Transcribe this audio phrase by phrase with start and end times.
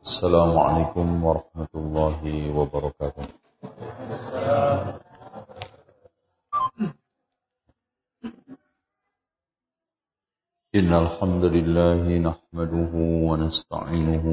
[0.00, 2.20] السلام عليكم ورحمة الله
[2.56, 3.24] وبركاته.
[10.74, 12.92] إن الحمد لله نحمده
[13.28, 14.26] ونستعينه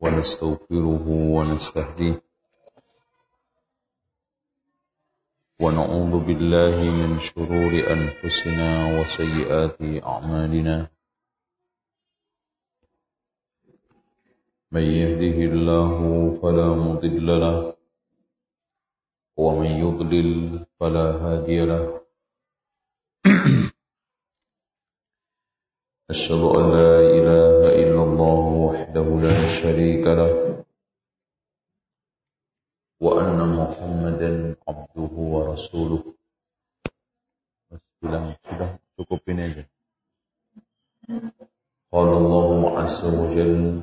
[0.00, 2.16] ونستغفره ونستهديه.
[5.62, 10.99] ونعوذ بالله من شرور أنفسنا وسيئات أعمالنا.
[14.72, 15.98] من يهده الله
[16.42, 17.74] فلا مضل له
[19.36, 20.30] ومن يضلل
[20.80, 22.00] فلا هادي له.
[26.10, 30.64] أشهد أن لا إله إلا الله وحده لا شريك له
[33.00, 36.02] وأن محمدا عبده ورسوله.
[38.00, 38.32] bilang
[39.28, 39.64] ini aja
[41.90, 43.82] قال الله عز وجل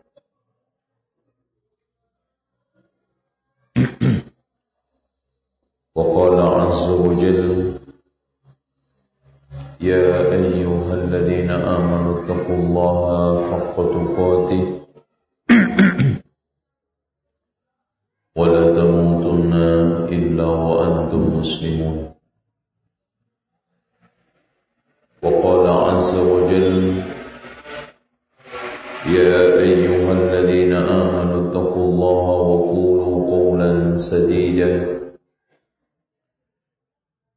[6.01, 7.73] وقال عز وجل
[9.81, 14.63] يا أيها الذين آمنوا اتقوا الله حق تقاته.
[18.39, 19.53] ولا تموتن
[20.15, 22.13] إلا وأنتم مسلمون.
[25.23, 26.77] وقال عز وجل
[29.05, 35.00] يا أيها الذين آمنوا اتقوا الله وقولوا قولا سديدا.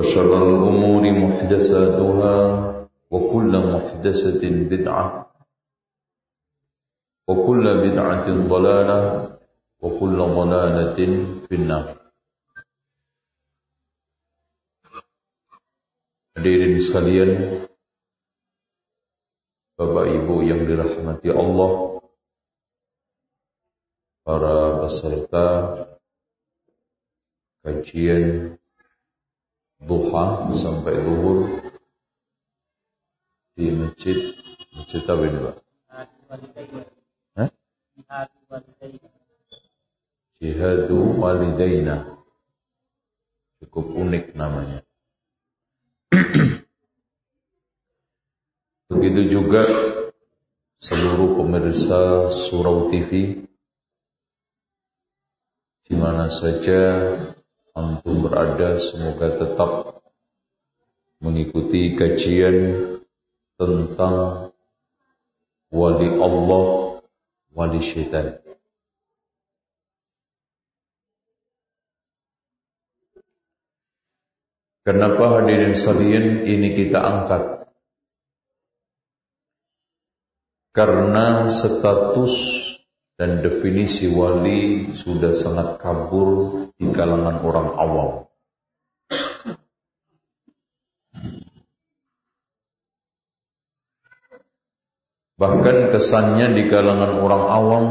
[0.00, 2.36] وشر الأمور محدثاتها
[3.10, 5.06] وكل محدثة بدعة
[7.28, 9.00] وكل بدعة ضلالة
[9.80, 10.98] وكل ضلالة
[11.44, 11.86] في النار
[16.40, 17.30] Hadirin sekalian,
[19.76, 22.00] Bapak Ibu yang dirahmati Allah,
[24.24, 25.46] para peserta
[27.60, 28.56] kajian
[29.80, 31.48] duha sampai zuhur
[33.56, 34.36] di masjid
[34.76, 35.60] masjid apa?
[40.40, 42.16] Jihadu Walidaina.
[43.60, 44.80] Cukup unik namanya.
[48.90, 49.68] Begitu juga
[50.80, 53.44] seluruh pemirsa Surau TV
[55.84, 57.04] di mana saja
[57.80, 60.04] antum berada semoga tetap
[61.24, 62.56] mengikuti kajian
[63.56, 64.52] tentang
[65.72, 67.00] wali Allah,
[67.56, 68.40] wali syaitan.
[74.80, 77.68] Kenapa hadirin sekalian ini kita angkat?
[80.72, 82.69] Karena status
[83.20, 88.10] dan definisi wali sudah sangat kabur di kalangan orang awam.
[95.36, 97.84] Bahkan kesannya di kalangan orang awam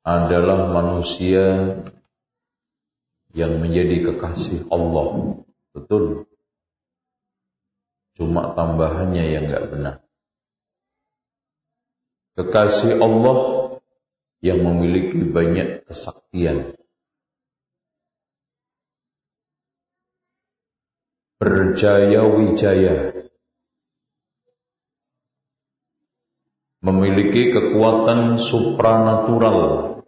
[0.00, 1.76] adalah manusia
[3.36, 5.36] yang menjadi kekasih Allah.
[5.76, 6.24] Betul.
[8.16, 10.03] Cuma tambahannya yang enggak benar.
[12.34, 13.38] Kekasih Allah
[14.42, 16.74] yang memiliki banyak kesaktian.
[21.38, 23.14] Berjaya wijaya.
[26.82, 30.02] Memiliki kekuatan supranatural.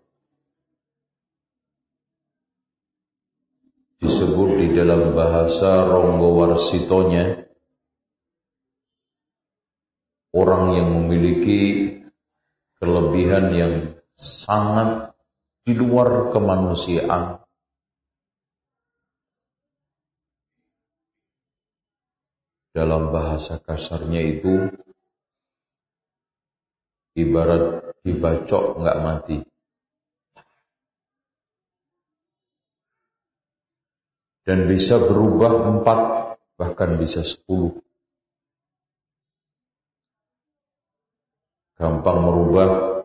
[4.02, 7.46] Disebut di dalam bahasa Ronggo Warsitonya
[10.36, 11.95] orang yang memiliki
[12.86, 13.74] kelebihan yang
[14.14, 15.10] sangat
[15.66, 17.42] di luar kemanusiaan.
[22.70, 24.70] Dalam bahasa kasarnya itu
[27.18, 29.38] ibarat dibacok nggak mati.
[34.46, 36.00] Dan bisa berubah empat,
[36.54, 37.85] bahkan bisa sepuluh.
[41.76, 43.04] Gampang merubah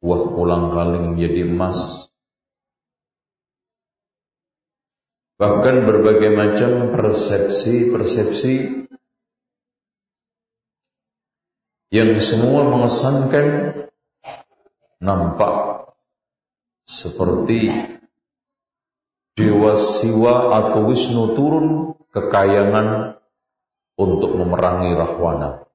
[0.00, 2.08] buah pulang kaling menjadi emas.
[5.40, 8.86] Bahkan berbagai macam persepsi-persepsi
[11.90, 13.46] yang semua mengesankan
[15.00, 15.88] nampak
[16.84, 17.72] seperti
[19.34, 23.16] Dewa Siwa atau Wisnu turun kekayangan
[23.96, 25.69] untuk memerangi Rahwana.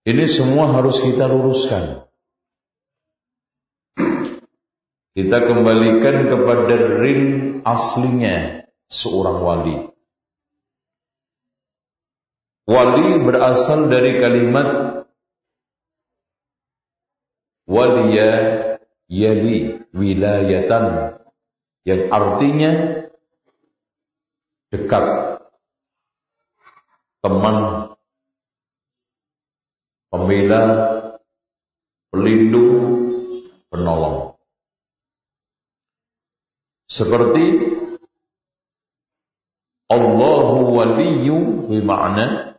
[0.00, 2.08] Ini semua harus kita luruskan.
[5.12, 7.22] Kita kembalikan kepada ring
[7.66, 9.76] aslinya seorang wali.
[12.64, 14.68] Wali berasal dari kalimat
[17.66, 18.30] waliya
[19.10, 21.18] yali wilayatan
[21.82, 23.02] yang artinya
[24.70, 25.06] dekat
[27.20, 27.89] teman
[30.10, 30.62] pembela,
[32.10, 32.74] pelindung,
[33.70, 34.34] penolong.
[36.90, 37.70] Seperti
[39.90, 42.58] Allahu waliyu bermakna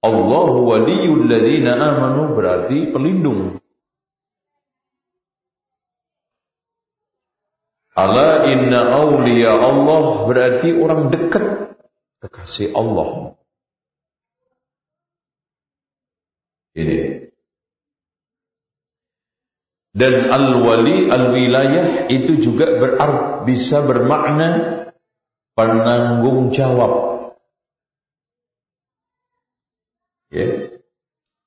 [0.00, 3.62] Allahu waliyul ladzina amanu berarti pelindung.
[7.94, 11.76] Ala inna awliya Allah berarti orang dekat
[12.24, 13.39] kekasih Allah.
[16.74, 16.98] Ini.
[19.90, 24.48] Dan al-wali al-wilayah itu juga berart, bisa bermakna
[25.58, 27.20] penanggung jawab.
[30.30, 30.70] Ya.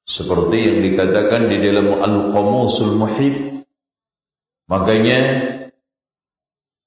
[0.04, 3.64] Seperti yang dikatakan di dalam Al-Qamusul Muhib.
[4.68, 5.20] Makanya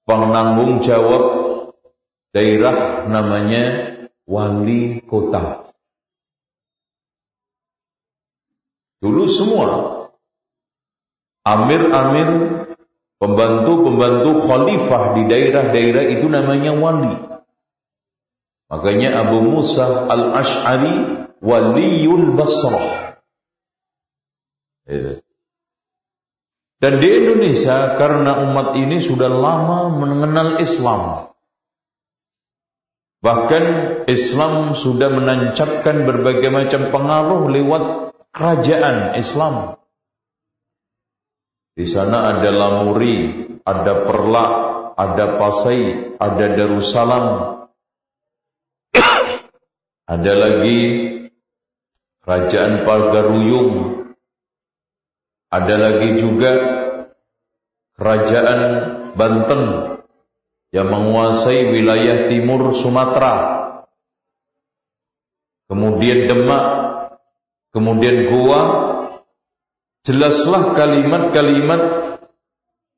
[0.05, 1.25] penanggung jawab
[2.37, 3.97] daerah namanya
[4.29, 5.73] wali kota.
[9.01, 9.67] Dulu semua
[11.47, 12.29] amir-amir,
[13.23, 17.17] pembantu-pembantu khalifah di daerah-daerah itu namanya wali.
[18.67, 23.15] Makanya Abu Musa al-Ash'ari waliyul Basrah.
[26.77, 31.31] Dan di Indonesia karena umat ini sudah lama mengenal Islam.
[33.23, 33.65] Bahkan
[34.07, 37.83] Islam sudah menancapkan berbagai macam pengaruh lewat
[38.37, 39.81] kerajaan Islam.
[41.73, 44.53] Di sana ada Lamuri, ada Perlak,
[45.01, 47.27] ada Pasai, ada Darussalam.
[50.15, 50.81] ada lagi
[52.21, 53.73] Kerajaan Pagaruyung.
[55.49, 56.53] Ada lagi juga
[57.97, 58.61] Kerajaan
[59.17, 59.63] Banten
[60.75, 63.35] yang menguasai wilayah timur Sumatera.
[65.71, 66.87] Kemudian Demak
[67.77, 68.61] Kemudian gua
[70.01, 71.83] jelaslah kalimat-kalimat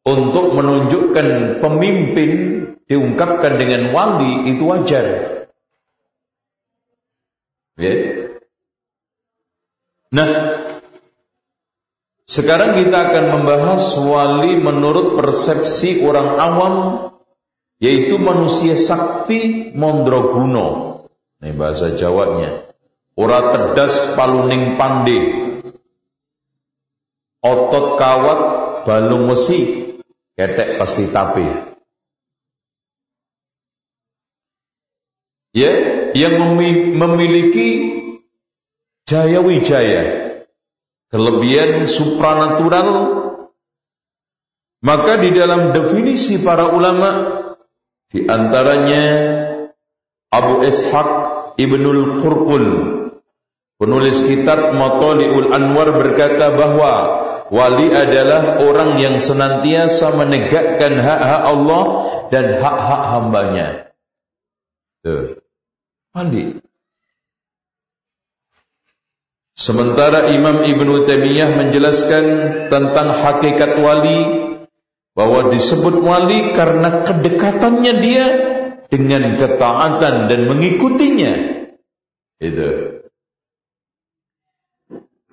[0.06, 2.30] untuk menunjukkan pemimpin
[2.86, 5.06] diungkapkan dengan wali itu wajar.
[7.74, 7.94] Ya.
[10.14, 10.30] Nah,
[12.30, 16.74] sekarang kita akan membahas wali menurut persepsi orang awam
[17.82, 21.02] yaitu manusia sakti mondroguno.
[21.42, 22.67] Ini bahasa Jawanya.
[23.18, 25.18] Ora tedas paluning pande.
[27.42, 28.40] Otot kawat
[28.86, 29.90] balung wesi
[30.38, 31.42] ketek pasti tapi.
[35.50, 35.72] Ya,
[36.14, 36.54] yang
[36.94, 37.68] memiliki
[39.10, 40.02] jaya wijaya,
[41.10, 42.88] kelebihan supranatural,
[44.78, 47.10] maka di dalam definisi para ulama
[48.14, 49.04] di antaranya
[50.30, 51.08] Abu Ishaq
[51.58, 52.97] Ibnul Qurqul
[53.78, 56.94] Penulis kitab Matoli'ul Anwar berkata bahwa
[57.46, 61.82] wali adalah orang yang senantiasa menegakkan hak-hak Allah
[62.34, 63.68] dan hak-hak hambanya.
[65.06, 65.38] Tuh.
[66.10, 66.58] Wali.
[69.54, 72.24] Sementara Imam Ibn Taimiyah menjelaskan
[72.70, 74.18] tentang hakikat wali
[75.14, 78.26] bahwa disebut wali karena kedekatannya dia
[78.90, 81.34] dengan ketaatan dan mengikutinya.
[82.42, 82.97] Itu.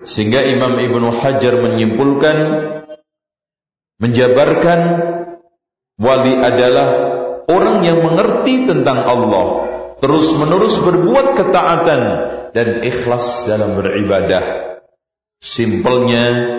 [0.06, 2.36] Sehingga Imam Ibnu Hajar menyimpulkan
[3.98, 4.80] menjabarkan
[5.98, 6.88] wali adalah
[7.50, 9.46] orang yang mengerti tentang Allah,
[9.98, 12.00] terus menerus berbuat ketaatan
[12.54, 14.78] dan ikhlas dalam beribadah.
[15.42, 16.54] Simpelnya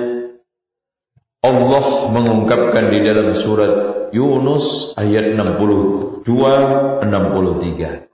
[1.39, 3.71] Allah mengungkapkan di dalam surat
[4.11, 8.11] Yunus ayat 62 63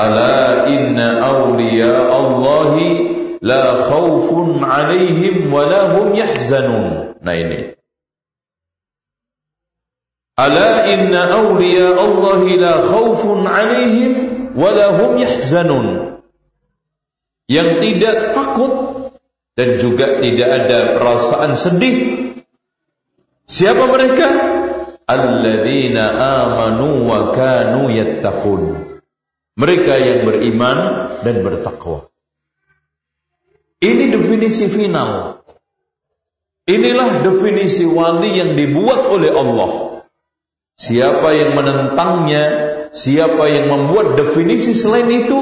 [0.00, 7.76] Ala inna awliya Allahi la khawfun alaihim wa la hum yahzanun Nah ini
[10.40, 14.12] Ala inna awliya Allahi la khawfun alaihim
[14.56, 16.20] wa la hum yahzanun
[17.48, 19.00] Yang tidak takut
[19.60, 21.96] dan juga tidak ada perasaan sedih.
[23.44, 24.28] Siapa mereka?
[25.04, 28.62] Alladzina amanu wa kanu yattaqun.
[29.58, 30.78] Mereka yang beriman
[31.26, 32.09] dan bertakwa.
[33.80, 35.40] Ini definisi final.
[36.68, 39.70] Inilah definisi wali yang dibuat oleh Allah.
[40.76, 42.44] Siapa yang menentangnya,
[42.92, 45.40] siapa yang membuat definisi selain itu,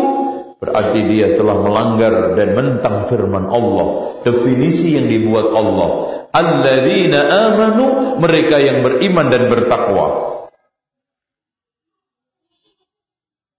[0.62, 4.18] berarti dia telah melanggar dan mentang firman Allah.
[4.22, 5.88] Definisi yang dibuat Allah.
[6.30, 10.06] Alladzina amanu, mereka yang beriman dan bertakwa.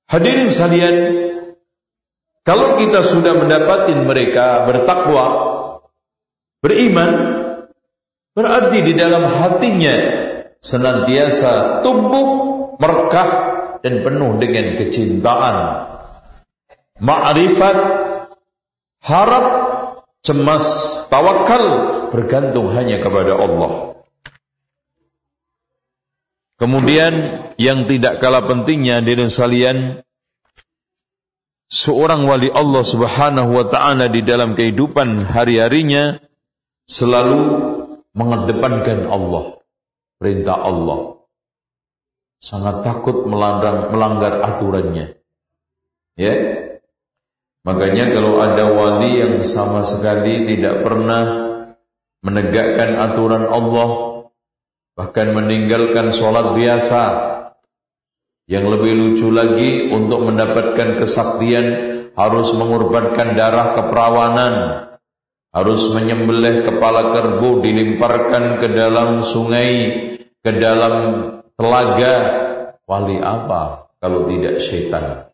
[0.10, 0.96] Hadirin sekalian,
[2.50, 5.26] kalau kita sudah mendapati mereka bertakwa,
[6.66, 7.12] beriman,
[8.34, 9.94] berarti di dalam hatinya
[10.58, 12.26] senantiasa tumbuh,
[12.82, 13.30] merekah
[13.86, 15.58] dan penuh dengan kecintaan
[16.98, 17.78] ma'rifat,
[19.06, 19.46] harap,
[20.26, 20.66] cemas,
[21.14, 21.66] tawakal
[22.10, 23.94] bergantung hanya kepada Allah.
[26.58, 27.30] Kemudian
[27.62, 30.02] yang tidak kalah pentingnya dengan sekalian
[31.70, 36.18] seorang wali Allah Subhanahu wa taala di dalam kehidupan hari-harinya
[36.90, 37.40] selalu
[38.18, 39.62] mengedepankan Allah,
[40.18, 41.00] perintah Allah.
[42.40, 45.20] Sangat takut melanggar, melanggar aturannya.
[46.16, 46.34] Ya,
[47.68, 51.24] Makanya kalau ada wali yang sama sekali tidak pernah
[52.24, 53.90] menegakkan aturan Allah,
[54.96, 57.02] bahkan meninggalkan sholat biasa,
[58.50, 61.66] yang lebih lucu lagi untuk mendapatkan kesaktian
[62.18, 64.54] harus mengorbankan darah keperawanan,
[65.54, 69.74] harus menyembelih kepala kerbau dilimparkan ke dalam sungai,
[70.42, 70.96] ke dalam
[71.54, 72.16] telaga.
[72.90, 75.30] Wali apa kalau tidak syaitan?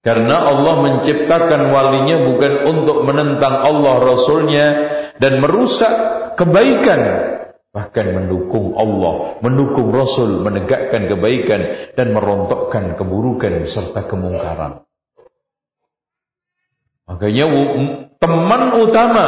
[0.00, 4.66] Karena Allah menciptakan walinya bukan untuk menentang Allah Rasulnya
[5.20, 5.92] dan merusak
[6.40, 7.36] kebaikan.
[7.68, 14.88] Bahkan mendukung Allah, mendukung Rasul, menegakkan kebaikan dan merontokkan keburukan serta kemungkaran.
[17.08, 17.44] Makanya
[18.20, 19.26] teman utama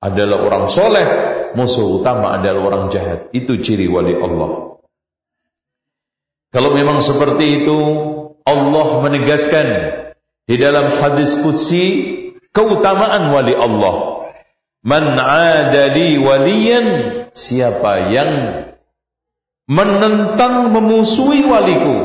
[0.00, 1.06] adalah orang soleh,
[1.52, 3.32] musuh utama adalah orang jahat.
[3.36, 4.80] Itu ciri wali Allah.
[6.56, 7.78] Kalau memang seperti itu,
[8.48, 9.66] Allah menegaskan
[10.46, 11.84] di dalam hadis qudsi
[12.54, 14.15] keutamaan wali Allah.
[14.86, 16.86] Man adali waliyan
[17.34, 18.30] siapa yang
[19.66, 21.96] menentang memusuhi waliku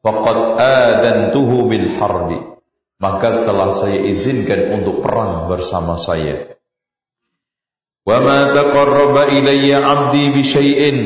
[0.00, 2.40] faqad adantuhu bil harbi
[2.96, 6.56] maka telah saya izinkan untuk perang bersama saya.
[8.08, 10.98] Wa ma taqarraba ilayya 'abdi bi syai'in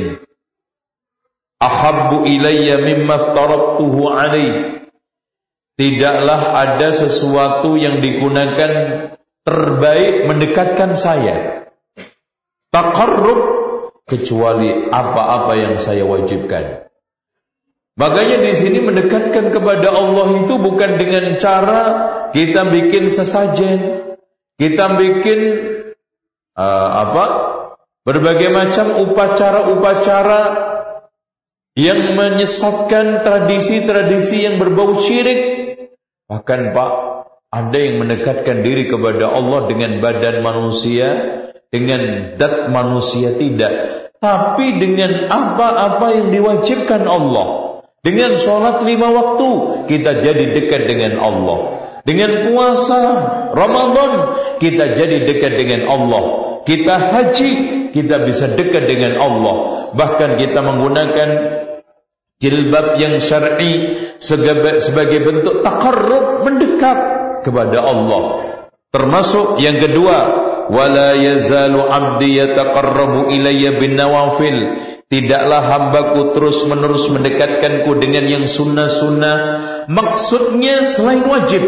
[1.59, 4.87] ahabbu ilayya mimma aftaratuhu alaih
[5.75, 8.73] tidaklah ada sesuatu yang digunakan
[9.51, 11.67] terbaik mendekatkan saya
[12.71, 13.41] taqarrub
[14.07, 16.87] kecuali apa-apa yang saya wajibkan
[17.99, 21.83] makanya di sini mendekatkan kepada Allah itu bukan dengan cara
[22.31, 24.15] kita bikin sesajen
[24.55, 25.41] kita bikin
[26.55, 27.25] uh, apa
[28.07, 30.43] berbagai macam upacara-upacara
[31.79, 35.41] yang menyesatkan tradisi-tradisi yang berbau syirik.
[36.27, 36.91] Bahkan Pak,
[37.51, 41.09] ada yang mendekatkan diri kepada Allah dengan badan manusia,
[41.75, 43.73] dengan dat manusia tidak.
[44.23, 47.47] Tapi dengan apa-apa yang diwajibkan Allah.
[48.01, 49.51] Dengan sholat lima waktu,
[49.91, 51.59] kita jadi dekat dengan Allah.
[52.07, 53.01] Dengan puasa
[53.53, 54.13] Ramadan,
[54.57, 56.23] kita jadi dekat dengan Allah.
[56.65, 57.53] Kita haji,
[57.93, 59.57] kita bisa dekat dengan Allah.
[59.93, 61.29] Bahkan kita menggunakan
[62.41, 68.23] jilbab yang syar'i sebagai bentuk takarrub mendekat kepada Allah.
[68.91, 70.17] Termasuk yang kedua,
[70.67, 74.83] wala yazalu 'abdi yataqarrabu ilayya bin nawafil.
[75.11, 79.37] Tidaklah hambaku terus menerus mendekatkanku dengan yang sunnah-sunnah.
[79.91, 81.63] Maksudnya selain wajib.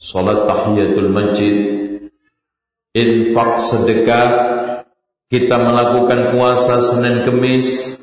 [0.00, 1.56] Salat tahiyatul masjid.
[2.96, 4.28] Infak sedekah.
[5.28, 8.00] Kita melakukan puasa Senin Kemis.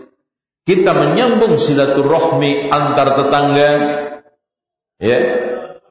[0.69, 3.71] Kita menyambung silaturahmi antar tetangga.
[5.01, 5.46] Ya.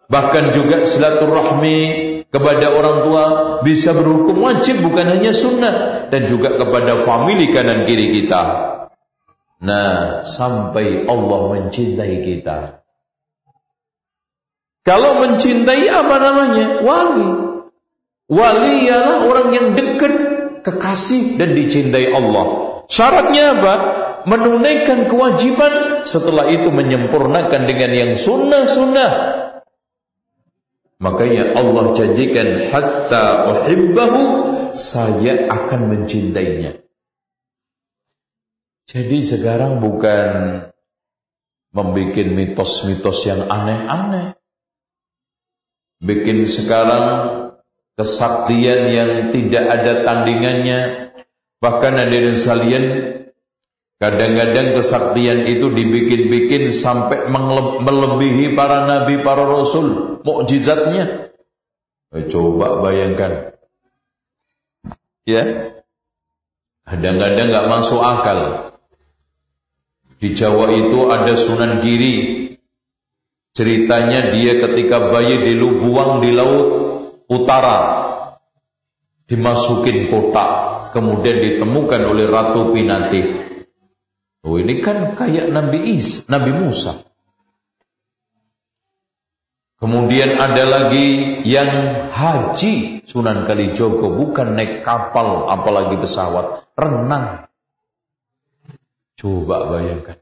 [0.07, 1.79] Bahkan juga silaturahmi
[2.31, 3.25] kepada orang tua
[3.67, 8.43] bisa berhukum wajib bukan hanya sunnah dan juga kepada famili kanan kiri kita.
[9.57, 12.87] Nah, sampai Allah mencintai kita.
[14.87, 16.67] Kalau mencintai apa namanya?
[16.87, 17.31] Wali.
[18.31, 20.15] Wali ialah orang yang dekat,
[20.63, 22.45] kekasih dan dicintai Allah.
[22.87, 23.75] Syaratnya apa?
[24.31, 29.11] Menunaikan kewajiban setelah itu menyempurnakan dengan yang sunnah-sunnah
[30.97, 34.23] Makanya Allah janjikan hatta uhibbahu
[34.73, 36.81] saya akan mencintainya.
[38.87, 40.27] Jadi sekarang bukan
[41.77, 44.41] membuat mitos-mitos yang aneh-aneh.
[46.01, 47.05] Bikin sekarang
[48.01, 51.13] kesaktian yang tidak ada tandingannya.
[51.61, 52.85] Bahkan ada yang sekalian
[53.97, 57.33] Kadang-kadang kesaktian itu dibikin-bikin sampai
[57.81, 61.33] melebihi para nabi, para rasul, mukjizatnya.
[62.13, 63.57] Eh, coba bayangkan.
[65.25, 65.73] Ya.
[66.85, 68.41] Kadang-kadang nggak masuk akal.
[70.21, 72.53] Di Jawa itu ada Sunan Giri.
[73.57, 76.69] Ceritanya dia ketika bayi dilubuang di laut
[77.33, 78.05] utara.
[79.25, 80.49] Dimasukin kotak.
[80.93, 83.46] Kemudian ditemukan oleh Ratu Pinati
[84.47, 87.03] Oh ini kan kayak Nabi Is, Nabi Musa.
[89.83, 97.51] Kemudian ada lagi yang haji Sunan Kalijogo bukan naik kapal apalagi pesawat, renang.
[99.19, 100.17] Coba bayangkan.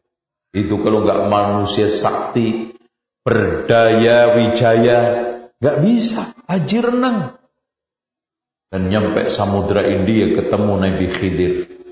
[0.56, 2.72] Itu kalau nggak manusia sakti,
[3.20, 4.98] berdaya, wijaya,
[5.60, 7.18] nggak bisa haji renang.
[8.72, 11.83] Dan nyampe Samudra India ketemu Nabi Khidir.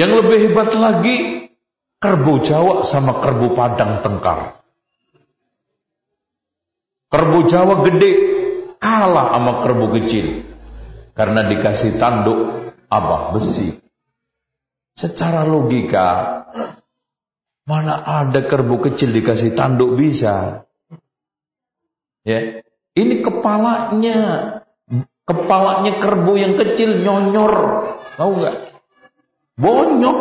[0.00, 1.16] Yang lebih hebat lagi,
[2.00, 4.64] kerbau Jawa sama kerbau Padang tengkar.
[7.12, 8.12] Kerbau Jawa gede
[8.80, 10.40] kalah sama kerbau kecil
[11.12, 13.76] karena dikasih tanduk apa besi.
[14.96, 16.08] Secara logika
[17.68, 20.64] mana ada kerbau kecil dikasih tanduk bisa?
[22.24, 22.64] Ya,
[22.96, 24.18] ini kepalanya
[25.28, 27.52] kepalanya kerbau yang kecil nyonyor,
[28.16, 28.69] tahu nggak?
[29.58, 30.18] Bonyok.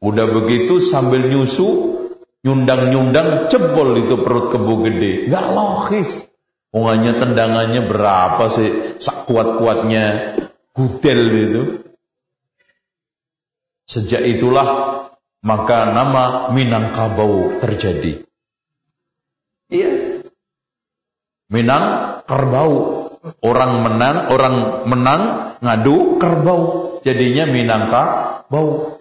[0.00, 1.98] Udah begitu sambil nyusu,
[2.46, 5.12] nyundang-nyundang, jebol itu perut kebu gede.
[5.28, 6.30] Gak logis.
[6.70, 8.96] Unganya tendangannya berapa sih?
[9.02, 10.38] Sak kuat-kuatnya
[10.70, 11.62] gudel itu.
[13.90, 14.68] Sejak itulah
[15.42, 18.22] maka nama Minangkabau terjadi.
[19.72, 20.22] Iya.
[21.50, 21.84] Minang
[22.28, 22.99] kerbau.
[23.20, 25.22] Orang menang, orang menang
[25.60, 26.62] ngadu kerbau.
[27.04, 28.02] Jadinya Minangka
[28.48, 29.00] bau.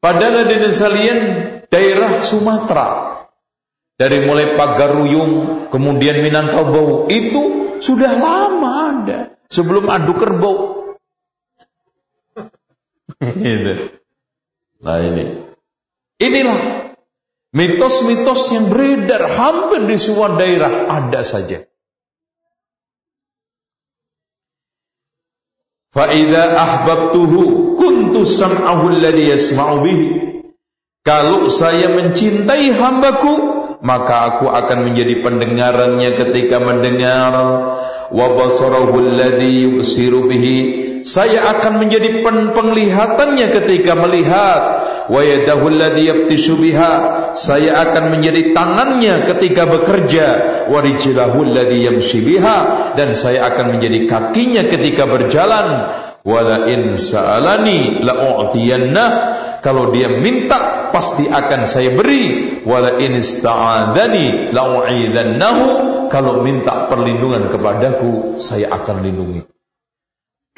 [0.00, 1.18] Padahal di sekalian
[1.68, 3.20] daerah Sumatera.
[4.00, 10.56] Dari mulai Pagaruyung kemudian Minangkabau itu sudah lama ada sebelum adu kerbau.
[14.82, 15.24] nah ini.
[16.18, 16.91] Inilah
[17.52, 21.68] mitos-mitos yang beredar hampir di semua daerah ada saja.
[25.92, 30.08] Fa'idha ahbabtuhu kuntu sam'ahu alladhi yasma'u bihi.
[31.04, 33.34] Kalau saya mencintai hambaku,
[33.84, 37.34] maka aku akan menjadi pendengarannya ketika mendengar.
[38.08, 40.91] Wa basarahu alladhi yusiru bihi.
[41.02, 42.22] Saya akan menjadi
[42.54, 44.62] penglihatannya ketika melihat.
[45.10, 47.34] Wa yadahu alladhi yabtishu biha.
[47.34, 50.26] Saya akan menjadi tangannya ketika bekerja.
[50.70, 52.58] Wa rijlahu alladhi yamshi biha.
[52.94, 55.90] Dan saya akan menjadi kakinya ketika berjalan.
[56.22, 59.06] Wala in sa'alani la'u'tiyanna
[59.58, 65.66] kalau dia minta pasti akan saya beri wala in ista'adani la'u'idannahu
[66.10, 69.51] kalau minta perlindungan kepadaku saya akan lindungi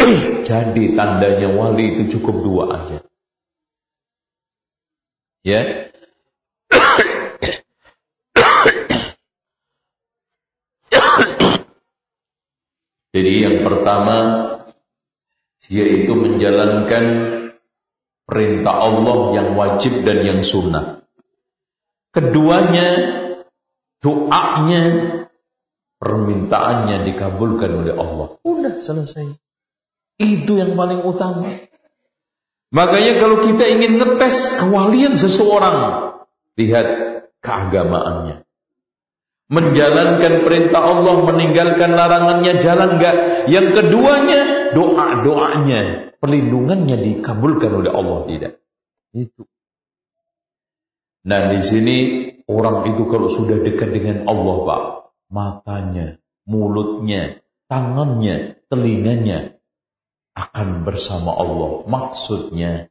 [0.49, 2.99] jadi tandanya wali itu cukup dua aja
[5.45, 5.90] ya
[13.14, 14.17] jadi yang pertama
[15.69, 17.05] yaitu menjalankan
[18.25, 21.05] perintah Allah yang wajib dan yang sunnah.
[22.14, 22.88] Keduanya,
[24.01, 24.83] doanya
[25.99, 28.29] permintaannya dikabulkan oleh Allah.
[28.45, 29.43] Udah selesai.
[30.18, 31.50] Itu yang paling utama.
[32.74, 36.11] Makanya kalau kita ingin ngetes kewalian seseorang,
[36.59, 36.87] lihat
[37.38, 38.42] keagamaannya.
[39.46, 43.46] Menjalankan perintah Allah, meninggalkan larangannya, jalan enggak.
[43.46, 44.40] Yang keduanya,
[44.74, 45.81] doa-doanya,
[46.18, 48.53] perlindungannya dikabulkan oleh Allah tidak.
[49.14, 49.46] Itu.
[51.24, 51.96] Nah di sini
[52.50, 54.83] orang itu kalau sudah dekat dengan Allah Pak,
[55.31, 57.38] matanya, mulutnya,
[57.70, 59.54] tangannya, telinganya
[60.35, 61.87] akan bersama Allah.
[61.87, 62.90] Maksudnya,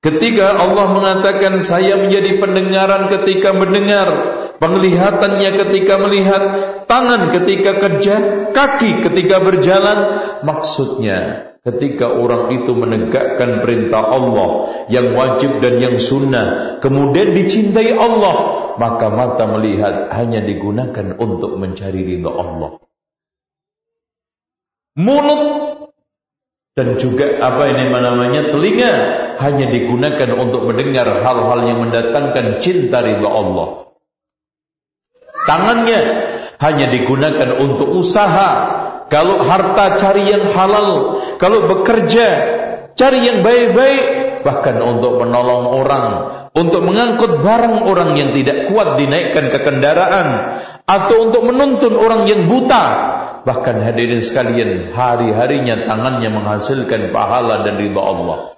[0.00, 4.08] ketika Allah mengatakan saya menjadi pendengaran ketika mendengar,
[4.58, 6.42] penglihatannya ketika melihat,
[6.88, 8.14] tangan ketika kerja,
[8.52, 9.98] kaki ketika berjalan,
[10.40, 14.48] maksudnya ketika orang itu menegakkan perintah Allah
[14.92, 18.36] yang wajib dan yang sunnah, kemudian dicintai Allah,
[18.76, 22.84] maka mata melihat hanya digunakan untuk mencari ridha Allah.
[24.94, 25.63] Mulut
[26.74, 28.94] dan juga apa ini namanya telinga
[29.38, 33.94] hanya digunakan untuk mendengar hal-hal yang mendatangkan cinta ridha Allah.
[35.46, 36.00] Tangannya
[36.58, 38.50] hanya digunakan untuk usaha
[39.06, 42.26] kalau harta cari yang halal, kalau bekerja
[42.98, 46.06] cari yang baik-baik, bahkan untuk menolong orang,
[46.58, 50.58] untuk mengangkut barang orang yang tidak kuat dinaikkan ke kendaraan,
[50.88, 52.84] atau untuk menuntun orang yang buta,
[53.44, 58.54] bahkan hadirin sekalian hari-harinya tangannya menghasilkan pahala dan ridha Allah.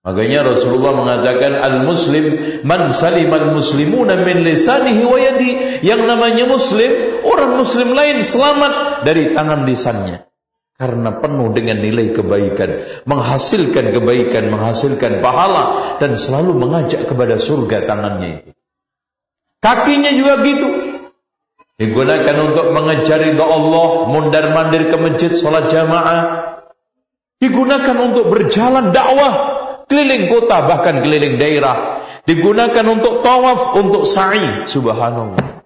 [0.00, 5.50] Makanya Rasulullah mengatakan al-muslim man salimal muslimuna min lisanihi wa yadi.
[5.84, 10.24] Yang namanya muslim, orang muslim lain selamat dari tangan lisannya.
[10.80, 18.40] Karena penuh dengan nilai kebaikan, menghasilkan kebaikan, menghasilkan pahala dan selalu mengajak kepada surga tangannya
[18.40, 18.50] itu.
[19.60, 20.68] Kakinya juga gitu.
[21.80, 26.20] Digunakan untuk mengejar ridha Allah, mundar-mandir ke masjid salat jamaah.
[27.40, 29.34] Digunakan untuk berjalan dakwah,
[29.88, 32.04] keliling kota bahkan keliling daerah.
[32.28, 34.68] Digunakan untuk tawaf untuk sa'i.
[34.68, 35.64] Subhanallah.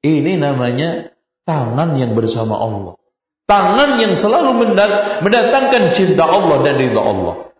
[0.00, 1.12] Ini namanya
[1.44, 2.96] tangan yang bersama Allah.
[3.44, 4.72] Tangan yang selalu
[5.20, 7.52] mendatangkan cinta Allah dan ridha Allah.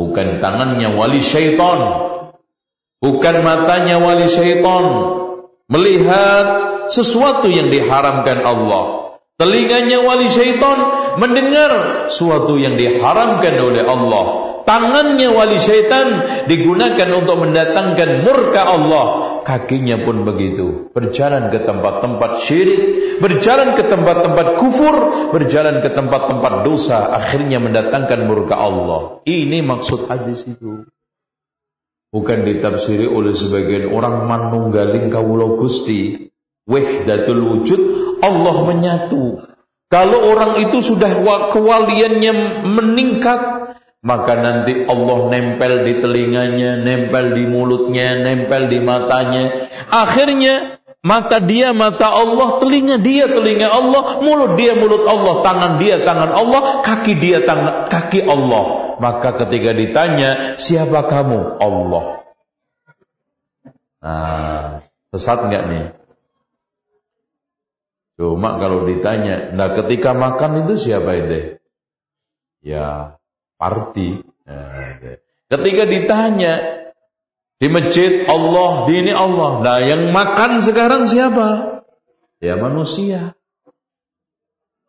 [0.00, 2.08] Bukan tangannya wali syaitan.
[3.04, 5.27] Bukan matanya wali syaitan
[5.68, 6.46] melihat
[6.88, 8.98] sesuatu yang diharamkan Allah
[9.38, 10.78] Telinganya wali syaitan
[11.14, 11.70] mendengar
[12.10, 14.24] suatu yang diharamkan oleh Allah.
[14.66, 19.06] Tangannya wali syaitan digunakan untuk mendatangkan murka Allah.
[19.46, 20.90] Kakinya pun begitu.
[20.90, 22.82] Berjalan ke tempat-tempat syirik.
[23.22, 25.30] Berjalan ke tempat-tempat kufur.
[25.30, 27.14] Berjalan ke tempat-tempat dosa.
[27.14, 29.22] Akhirnya mendatangkan murka Allah.
[29.22, 30.82] Ini maksud hadis itu.
[32.08, 36.32] Bukan ditafsiri oleh sebagian orang manunggaling kawulo gusti.
[36.68, 37.80] Wahdatul wujud
[38.20, 39.40] Allah menyatu.
[39.88, 43.40] Kalau orang itu sudah kewaliannya meningkat,
[44.04, 49.68] maka nanti Allah nempel di telinganya, nempel di mulutnya, nempel di matanya.
[49.88, 50.77] Akhirnya
[51.08, 56.36] mata dia mata Allah, telinga dia telinga Allah, mulut dia mulut Allah, tangan dia tangan
[56.36, 58.92] Allah, kaki dia tangan kaki Allah.
[59.00, 61.56] Maka ketika ditanya, siapa kamu?
[61.56, 62.04] Allah.
[64.04, 64.84] Nah,
[65.16, 65.86] sesat enggak nih?
[68.18, 71.56] Cuma kalau ditanya, nah ketika makan itu siapa itu?
[72.60, 73.16] Ya,
[73.56, 74.26] party.
[74.44, 74.98] Nah,
[75.48, 76.52] ketika ditanya
[77.58, 79.62] di masjid Allah, di ini Allah.
[79.62, 81.82] Nah, yang makan sekarang siapa?
[82.38, 83.34] Ya manusia.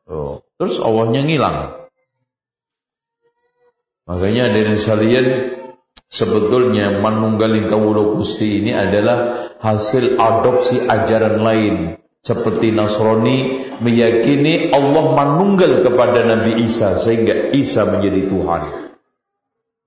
[0.05, 1.89] Oh, terus Allahnya ngilang.
[4.09, 5.27] Makanya dari salian
[6.09, 11.75] sebetulnya manunggaling kawulo gusti ini adalah hasil adopsi ajaran lain
[12.25, 18.61] seperti Nasrani meyakini Allah manunggal kepada Nabi Isa sehingga Isa menjadi Tuhan.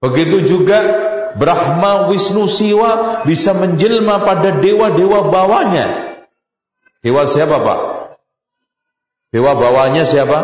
[0.03, 6.17] Begitu juga Brahma, Wisnu, Siwa bisa menjelma pada dewa-dewa bawahnya.
[7.03, 7.81] Dewa siapa Pak?
[9.33, 10.39] Dewa bawahnya siapa?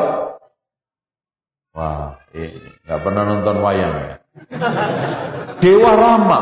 [1.77, 4.15] Wah, ini nggak pernah nonton wayang ya.
[5.63, 6.41] Dewa Rama.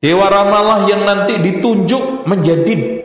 [0.00, 3.04] Dewa Ramalah yang nanti ditunjuk menjadi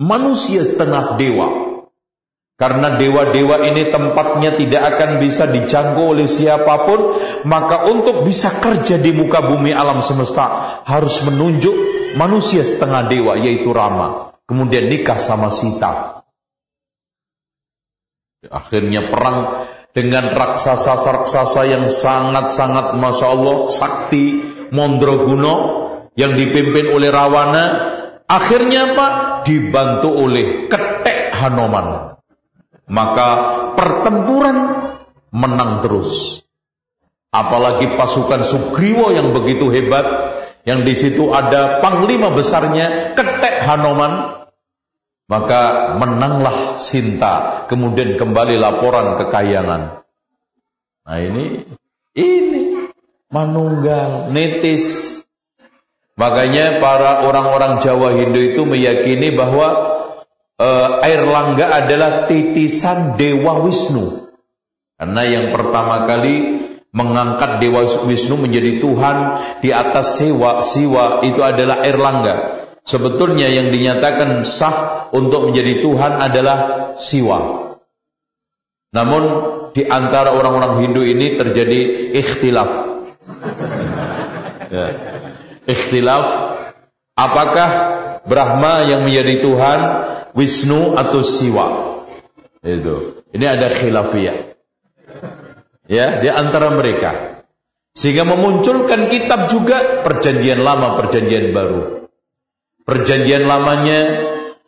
[0.00, 1.67] manusia setengah dewa.
[2.58, 7.14] Karena dewa-dewa ini tempatnya tidak akan bisa dijangkau oleh siapa pun,
[7.46, 11.70] maka untuk bisa kerja di muka bumi alam semesta harus menunjuk
[12.18, 14.34] manusia setengah dewa yaitu Rama.
[14.42, 16.26] Kemudian nikah sama Sita.
[18.50, 24.42] Akhirnya perang dengan raksasa-raksasa yang sangat-sangat Masya Allah sakti
[24.74, 25.54] Mondroguno
[26.18, 27.64] yang dipimpin oleh Rawana
[28.28, 29.08] Akhirnya apa?
[29.40, 32.17] Dibantu oleh ketek Hanoman.
[32.88, 33.28] Maka
[33.76, 34.56] pertempuran
[35.28, 36.42] menang terus.
[37.28, 40.06] Apalagi pasukan Sugriwo yang begitu hebat,
[40.64, 44.44] yang di situ ada panglima besarnya ketek Hanoman,
[45.28, 50.00] maka menanglah Sinta, kemudian kembali laporan kekayangan.
[51.04, 51.68] Nah ini,
[52.16, 52.88] ini
[53.28, 55.18] manunggal, netis,
[56.18, 59.87] Makanya para orang-orang Jawa Hindu itu meyakini bahwa
[60.58, 64.28] uh, air langga adalah titisan Dewa Wisnu.
[64.98, 69.16] Karena yang pertama kali mengangkat Dewa Wisnu menjadi Tuhan
[69.62, 72.34] di atas sewa, siwa itu adalah air langga.
[72.82, 76.58] Sebetulnya yang dinyatakan sah untuk menjadi Tuhan adalah
[76.96, 77.68] siwa.
[78.88, 79.22] Namun
[79.76, 82.70] di antara orang-orang Hindu ini terjadi ikhtilaf.
[84.72, 84.86] ya
[85.68, 86.24] ikhtilaf
[87.12, 87.70] apakah
[88.28, 89.80] Brahma yang menjadi Tuhan,
[90.36, 91.66] Wisnu atau Siwa.
[92.64, 93.24] Itu.
[93.32, 94.56] Ini ada khilafiyah.
[95.88, 97.44] Ya, di antara mereka.
[97.96, 102.06] Sehingga memunculkan kitab juga perjanjian lama, perjanjian baru.
[102.84, 104.00] Perjanjian lamanya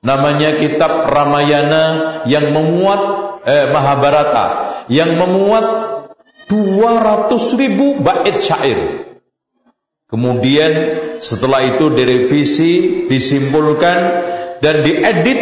[0.00, 1.84] namanya kitab Ramayana
[2.24, 3.00] yang memuat
[3.44, 4.46] eh, Mahabharata
[4.90, 5.64] yang memuat
[6.50, 9.06] 200 ribu bait syair.
[10.10, 10.72] Kemudian
[11.22, 13.98] setelah itu direvisi, disimpulkan
[14.60, 15.40] dan diedit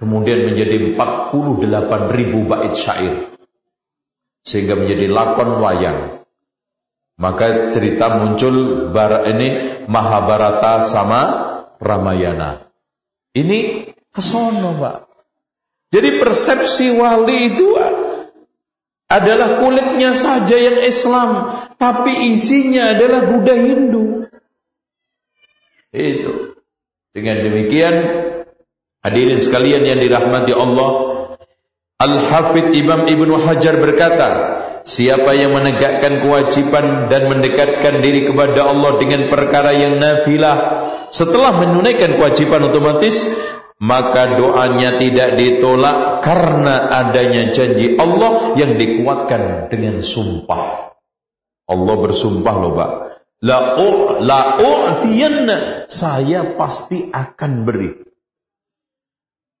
[0.00, 3.28] kemudian menjadi 48 ribu bait syair
[4.40, 6.00] sehingga menjadi lakon wayang.
[7.20, 8.88] Maka cerita muncul
[9.28, 9.48] ini
[9.84, 11.20] Mahabharata sama
[11.76, 12.64] Ramayana.
[13.36, 14.96] Ini kesono, Pak.
[15.92, 17.76] Jadi persepsi wali itu
[19.10, 24.24] adalah kulitnya saja yang Islam, tapi isinya adalah Buddha Hindu.
[25.92, 26.49] Itu.
[27.10, 27.94] Dengan demikian,
[29.02, 30.90] hadirin sekalian yang dirahmati Allah,
[31.98, 34.28] Al-Hafidh Imam Ibnu Hajar berkata,
[34.86, 40.56] siapa yang menegakkan kewajiban dan mendekatkan diri kepada Allah dengan perkara yang nafilah,
[41.10, 43.26] setelah menunaikan kewajiban otomatis,
[43.82, 50.94] maka doanya tidak ditolak karena adanya janji Allah yang dikuatkan dengan sumpah.
[51.66, 52.90] Allah bersumpah loh Pak.
[53.40, 53.72] La
[54.20, 55.88] la'u'tiyanna.
[55.88, 57.90] Saya pasti akan beri.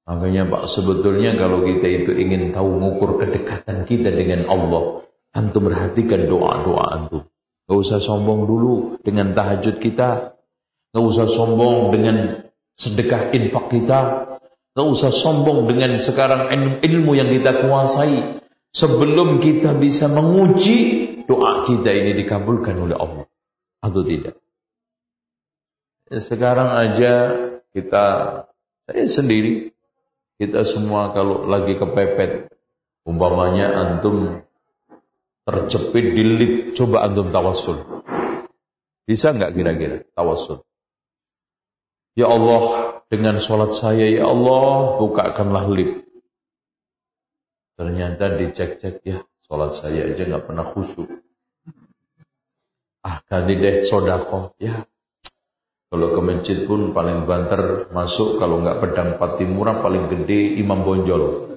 [0.04, 5.08] Makanya Pak sebetulnya kalau kita itu ingin tahu mengukur kedekatan kita dengan Allah.
[5.32, 7.24] Antum perhatikan doa-doa antum.
[7.70, 10.34] Gak usah sombong dulu dengan tahajud kita.
[10.90, 12.42] Gak usah sombong dengan
[12.74, 14.00] sedekah infak kita.
[14.76, 16.50] Gak usah sombong dengan sekarang
[16.82, 18.42] ilmu yang kita kuasai.
[18.74, 20.78] Sebelum kita bisa menguji
[21.24, 23.29] doa kita ini dikabulkan oleh Allah.
[23.80, 24.36] Atau tidak.
[26.10, 27.12] Ya, sekarang aja
[27.72, 28.06] kita,
[28.84, 29.72] saya sendiri,
[30.36, 32.50] kita semua kalau lagi kepepet,
[33.06, 34.44] umpamanya antum
[35.46, 38.04] terjepit di lift, coba antum tawasul.
[39.06, 40.62] Bisa nggak kira-kira tawasul?
[42.18, 42.62] Ya Allah,
[43.06, 46.04] dengan sholat saya, Ya Allah, bukakanlah lip.
[47.78, 51.29] Ternyata dicek-cek, ya sholat saya aja nggak pernah khusyuk.
[53.00, 54.52] Ah, ganti deh sodako.
[54.60, 54.84] Ya,
[55.90, 60.86] kalau ke masjid pun paling banter masuk, kalau nggak pedang pati murah paling gede imam
[60.86, 61.56] bonjol.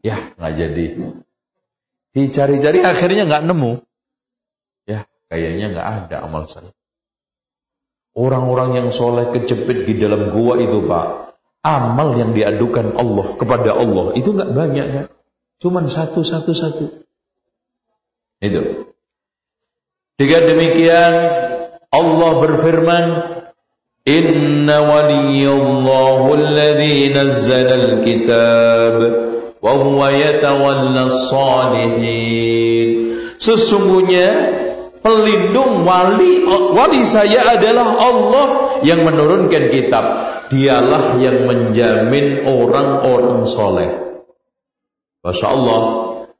[0.00, 0.86] Ya, nggak jadi.
[2.16, 3.72] Dicari-cari akhirnya nggak nemu.
[4.88, 6.72] Ya, kayaknya nggak ada amal saya.
[8.16, 11.36] Orang-orang yang soleh kejepit di dalam gua itu pak,
[11.66, 15.04] amal yang diadukan Allah kepada Allah itu nggak banyak ya,
[15.58, 16.84] cuman satu satu satu.
[18.38, 18.93] Itu.
[20.14, 21.14] Jika demikian
[21.90, 23.06] Allah berfirman,
[24.06, 28.94] Inna waliyallahu alladhi nazzala al-kitab
[29.58, 32.88] wa huwa yatawalla salihin.
[33.42, 34.28] Sesungguhnya
[35.02, 38.46] pelindung wali wali saya adalah Allah
[38.86, 40.04] yang menurunkan kitab.
[40.52, 43.90] Dialah yang menjamin orang-orang soleh.
[45.26, 45.80] Masya Allah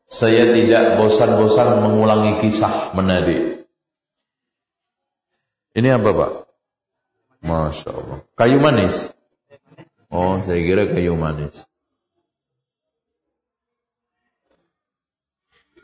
[0.06, 3.63] saya tidak bosan-bosan mengulangi kisah menadi
[5.74, 6.32] ini apa Pak?
[7.44, 9.12] Masya Allah kayu manis
[10.08, 11.68] oh saya kira kayu manis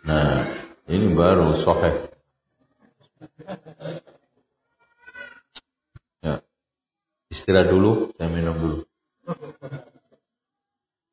[0.00, 0.48] nah
[0.88, 2.10] ini baru soheh
[6.20, 6.44] Ya.
[7.32, 8.78] Istirahat dulu, saya minum dulu.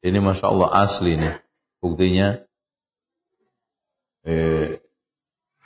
[0.04, 1.36] Ini Masya Allah asli nih.
[1.80, 2.44] Buktinya,
[4.28, 4.84] eh,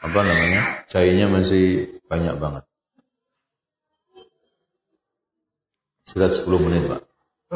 [0.02, 2.63] apa namanya, cairnya masih banyak banget.
[6.12, 7.02] Istirahat 10 menit, Pak.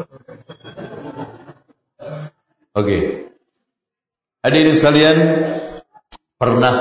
[2.72, 3.00] Okay.
[4.40, 5.18] Hadirin sekalian,
[6.40, 6.74] pernah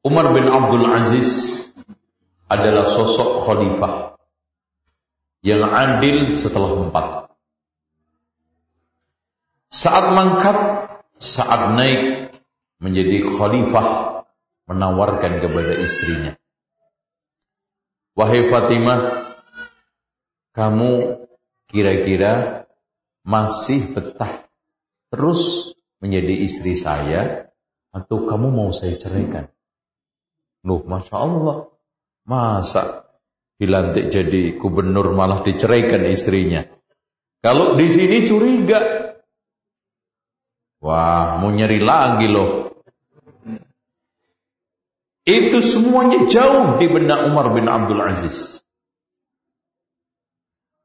[0.00, 1.28] Umar bin Abdul Aziz
[2.48, 4.16] adalah sosok khalifah
[5.44, 7.28] yang adil setelah empat.
[9.68, 10.58] Saat mangkat,
[11.20, 12.32] saat naik
[12.80, 14.24] menjadi khalifah,
[14.64, 16.40] menawarkan kepada istrinya.
[18.16, 19.27] Wahai Fatimah,
[20.56, 21.24] kamu
[21.68, 22.64] kira-kira
[23.26, 24.48] masih betah
[25.12, 27.52] terus menjadi istri saya
[27.92, 29.50] atau kamu mau saya ceraikan?
[30.66, 31.56] Loh, Masya Allah.
[32.28, 33.08] Masa
[33.56, 36.68] dilantik jadi gubernur malah diceraikan istrinya?
[37.40, 38.80] Kalau di sini curiga.
[40.78, 42.70] Wah, mau nyari lagi loh.
[45.28, 48.64] Itu semuanya jauh di benak Umar bin Abdul Aziz.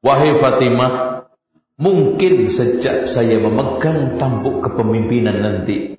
[0.04, 1.14] Wahai Fatimah,
[1.74, 5.98] Mungkin sejak saya memegang tampuk kepemimpinan nanti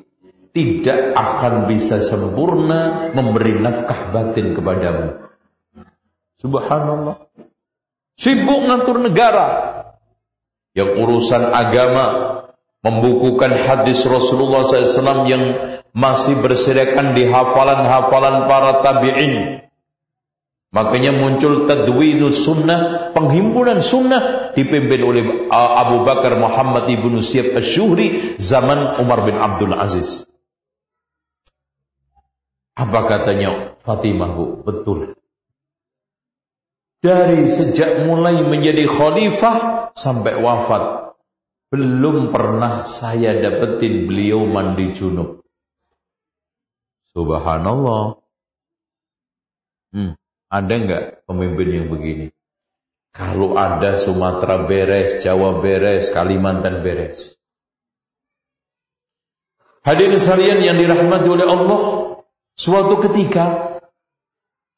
[0.55, 5.19] tidak akan bisa sempurna memberi nafkah batin kepadamu.
[6.39, 7.27] Subhanallah.
[8.15, 9.47] Sibuk ngatur negara.
[10.71, 12.05] Yang urusan agama
[12.79, 15.43] membukukan hadis Rasulullah SAW yang
[15.91, 19.64] masih berserakan di hafalan-hafalan para tabi'in
[20.75, 28.99] Makanya muncul tadwinus sunnah, penghimpunan sunnah dipimpin oleh Abu Bakar Muhammad ibnu Syiab Asyuhri zaman
[28.99, 30.27] Umar bin Abdul Aziz.
[32.75, 34.67] Apa katanya Fatimah bu?
[34.67, 35.15] Betul.
[36.99, 41.15] Dari sejak mulai menjadi khalifah sampai wafat,
[41.71, 45.39] belum pernah saya dapetin beliau mandi junub.
[47.15, 48.19] Subhanallah.
[49.95, 50.19] Hmm.
[50.55, 52.31] Ada nggak pemimpin yang begini?
[53.11, 57.35] Kalau ada Sumatera beres, Jawa beres, Kalimantan beres.
[59.83, 61.81] Hadirin sekalian yang dirahmati oleh Allah,
[62.55, 63.77] suatu ketika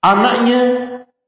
[0.01, 0.61] anaknya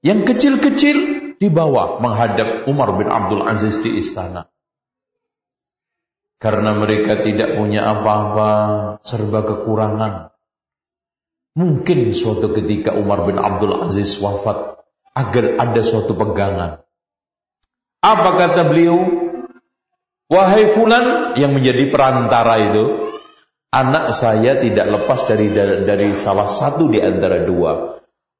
[0.01, 0.97] yang kecil-kecil
[1.37, 4.49] dibawa menghadap Umar bin Abdul Aziz di istana.
[6.41, 8.51] Karena mereka tidak punya apa-apa,
[9.05, 10.31] serba kekurangan.
[11.57, 14.79] Mungkin suatu ketika Umar bin Abdul Aziz wafat
[15.17, 16.85] agar ada suatu pegangan.
[17.99, 19.27] Apa kata beliau?
[20.29, 23.01] Wahai fulan yang menjadi perantara itu,
[23.73, 25.49] anak saya tidak lepas dari
[25.83, 27.97] dari salah satu di antara dua.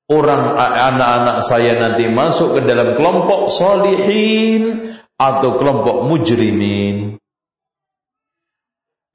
[0.10, 7.19] Orang anak-anak saya nanti masuk ke dalam kelompok solihin atau kelompok mujrimin.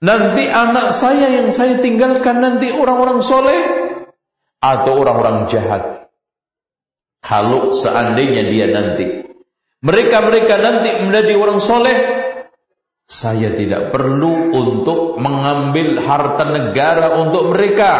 [0.04, 3.60] Nanti anak saya yang saya tinggalkan nanti orang-orang soleh
[4.60, 6.12] atau orang-orang jahat.
[7.24, 9.24] Kalau seandainya dia nanti
[9.84, 11.96] mereka-mereka nanti menjadi orang soleh,
[13.04, 17.92] saya tidak perlu untuk mengambil harta negara untuk mereka.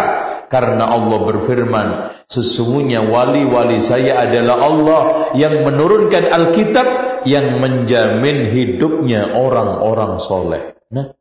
[0.48, 1.88] Karena Allah berfirman,
[2.24, 5.02] sesungguhnya wali-wali saya adalah Allah
[5.36, 6.88] yang menurunkan Alkitab
[7.28, 10.76] yang menjamin hidupnya orang-orang soleh.
[10.88, 11.12] Nah,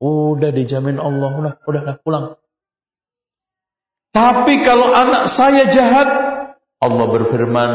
[0.00, 2.24] udah dijamin Allah, udah, udah, pulang.
[4.14, 6.08] Tapi kalau anak saya jahat,
[6.78, 7.70] Allah berfirman,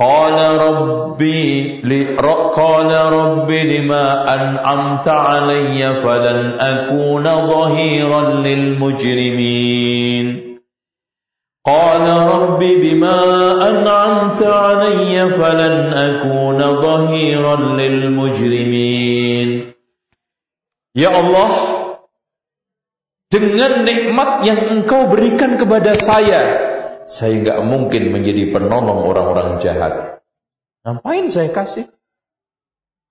[0.00, 10.56] Qala Rabbi li qala Rabbi lima an'amta alayya falan akuna dhahiran lil mujrimin.
[11.60, 13.20] Qala Rabbi bima
[13.60, 18.99] an'amta alayya falan akuna dhahiran lil mujrimin.
[20.90, 21.50] Ya Allah,
[23.30, 26.42] dengan nikmat yang engkau berikan kepada saya,
[27.06, 30.22] saya nggak mungkin menjadi penolong orang-orang jahat.
[30.82, 31.86] Ngapain saya kasih?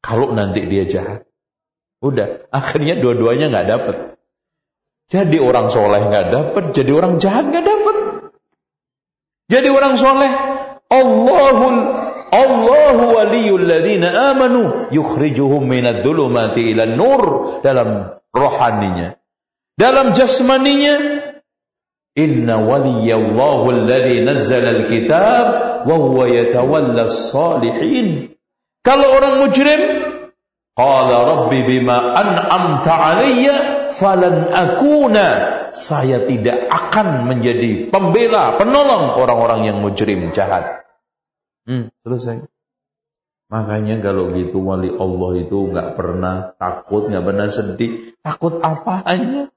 [0.04, 1.24] Kalau nanti dia jahat.
[2.00, 3.98] Udah, akhirnya dua-duanya nggak dapat.
[5.10, 7.96] Jadi orang soleh nggak dapat, jadi orang jahat nggak dapat.
[9.50, 10.32] Jadi orang soleh,
[10.92, 11.98] Allahul
[12.30, 17.23] Allahu waliyul ladina amanu yukhrijuhum minad dhulumati ila nur
[17.65, 19.17] dalam rohaninya.
[19.80, 21.25] Dalam jasmaninya,
[22.19, 25.46] Inna waliyallahu alladhi nazzala al-kitab
[25.88, 28.36] wa huwa yatawalla salihin.
[28.84, 29.82] Kalau orang mujrim,
[30.75, 33.56] qala rabbi bima an'amta alayya
[33.94, 35.27] falan akuna
[35.71, 40.79] saya tidak akan menjadi pembela, penolong orang-orang yang mujrim jahat.
[41.70, 42.50] Hmm, selesai.
[43.54, 48.17] Makanya kalau gitu wali Allah itu nggak pernah takut, nggak pernah sedih.
[48.26, 49.54] Takut apa aja?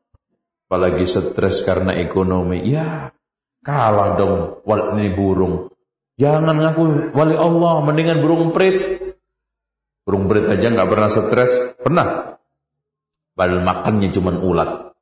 [0.72, 3.12] apalagi stres karena ekonomi, ya
[3.60, 5.68] kalah dong ini burung.
[6.16, 9.04] Jangan ngaku wali Allah, mendingan burung perit.
[10.08, 12.40] Burung perit aja nggak pernah stres, pernah.
[13.36, 14.96] Padahal makannya cuma ulat.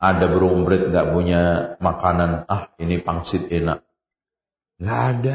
[0.00, 1.40] Ada burung perit nggak punya
[1.84, 3.84] makanan, ah ini pangsit enak.
[4.80, 5.34] Nggak ada.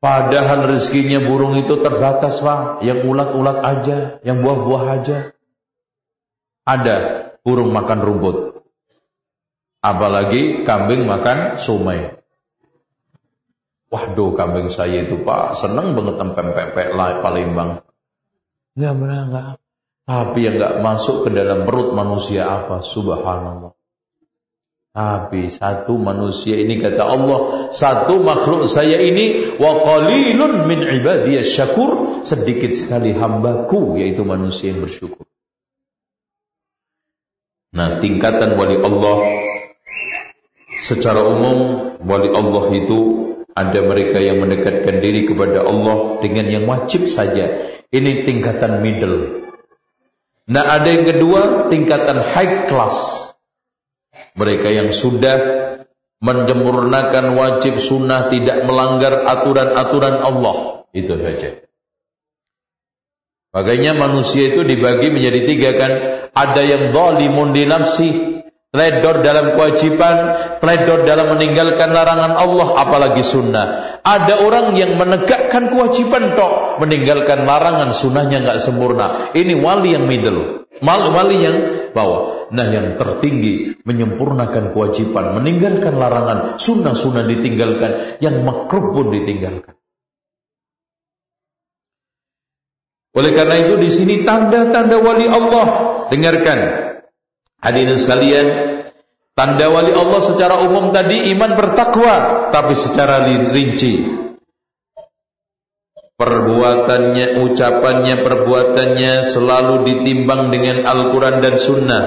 [0.00, 2.80] Padahal rezekinya burung itu terbatas, Pak.
[2.80, 5.36] Yang ulat-ulat aja, yang buah-buah aja.
[6.64, 6.96] Ada
[7.44, 8.36] burung makan rumput.
[9.80, 12.20] Apalagi kambing makan somai.
[13.90, 17.82] Waduh kambing saya itu pak seneng banget pempek-pempek Palembang.
[18.78, 19.46] Enggak pernah enggak.
[20.06, 22.86] Tapi yang enggak masuk ke dalam perut manusia apa?
[22.86, 23.79] Subhanallah.
[24.90, 32.22] Tapi satu manusia ini kata Allah, satu makhluk saya ini wa qalilun min ibadiyas syakur,
[32.26, 35.30] sedikit sekali hambaku yaitu manusia yang bersyukur.
[37.70, 39.16] Nah, tingkatan wali Allah
[40.82, 41.58] secara umum
[42.02, 42.98] wali Allah itu
[43.54, 47.62] ada mereka yang mendekatkan diri kepada Allah dengan yang wajib saja.
[47.90, 49.46] Ini tingkatan middle.
[50.50, 53.29] Nah ada yang kedua tingkatan high class.
[54.34, 55.38] Mereka yang sudah
[56.20, 60.86] menyempurnakan wajib sunnah tidak melanggar aturan-aturan Allah.
[60.92, 61.64] Itu saja.
[63.50, 65.92] Makanya manusia itu dibagi menjadi tiga kan.
[66.30, 68.10] Ada yang zalimun di nafsi,
[68.70, 70.16] Teledor dalam kewajiban,
[70.62, 73.98] teledor dalam meninggalkan larangan Allah, apalagi sunnah.
[74.06, 79.34] Ada orang yang menegakkan kewajiban tok, meninggalkan larangan sunnahnya nggak sempurna.
[79.34, 81.56] Ini wali yang middle, mal wali yang
[81.90, 82.46] bawah.
[82.54, 89.74] Nah yang tertinggi menyempurnakan kewajiban, meninggalkan larangan, sunnah-sunnah ditinggalkan, yang makruh pun ditinggalkan.
[93.18, 95.66] Oleh karena itu di sini tanda-tanda wali Allah.
[96.14, 96.89] Dengarkan.
[97.60, 98.46] Hadirin sekalian,
[99.36, 104.08] tanda wali Allah secara umum tadi iman bertakwa, tapi secara rinci.
[106.20, 112.02] Perbuatannya, ucapannya, perbuatannya selalu ditimbang dengan Al-Quran dan Sunnah,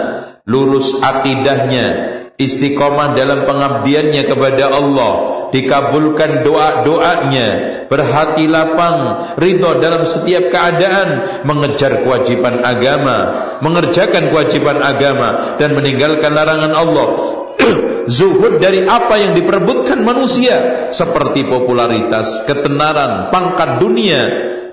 [0.46, 5.14] lurus akidahnya, istiqomah dalam pengabdiannya kepada Allah,
[5.54, 7.50] dikabulkan doa-doanya,
[7.88, 13.18] berhati lapang, ridho dalam setiap keadaan, mengejar kewajiban agama,
[13.62, 17.08] mengerjakan kewajiban agama dan meninggalkan larangan Allah.
[18.10, 24.22] Zuhud dari apa yang diperebutkan manusia seperti popularitas, ketenaran, pangkat dunia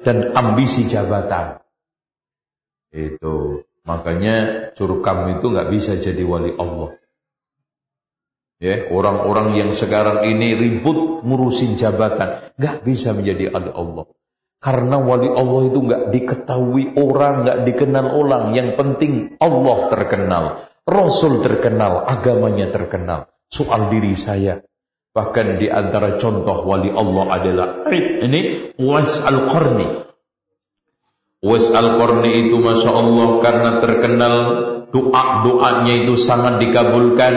[0.01, 1.61] dan ambisi jabatan.
[2.91, 7.00] Itu makanya curkam itu nggak bisa jadi wali Allah.
[8.61, 14.05] Ya, orang-orang yang sekarang ini ribut ngurusin jabatan, nggak bisa menjadi wali Allah.
[14.61, 18.53] Karena wali Allah itu nggak diketahui orang, nggak dikenal orang.
[18.53, 20.45] Yang penting Allah terkenal,
[20.85, 23.33] Rasul terkenal, agamanya terkenal.
[23.49, 24.61] Soal diri saya,
[25.17, 29.89] bahkan di antara contoh wali Allah adalah ini Was al-Qarni.
[31.41, 34.35] Was al-Qarni itu masya Allah karena terkenal
[34.93, 37.35] doa-doanya itu sangat dikabulkan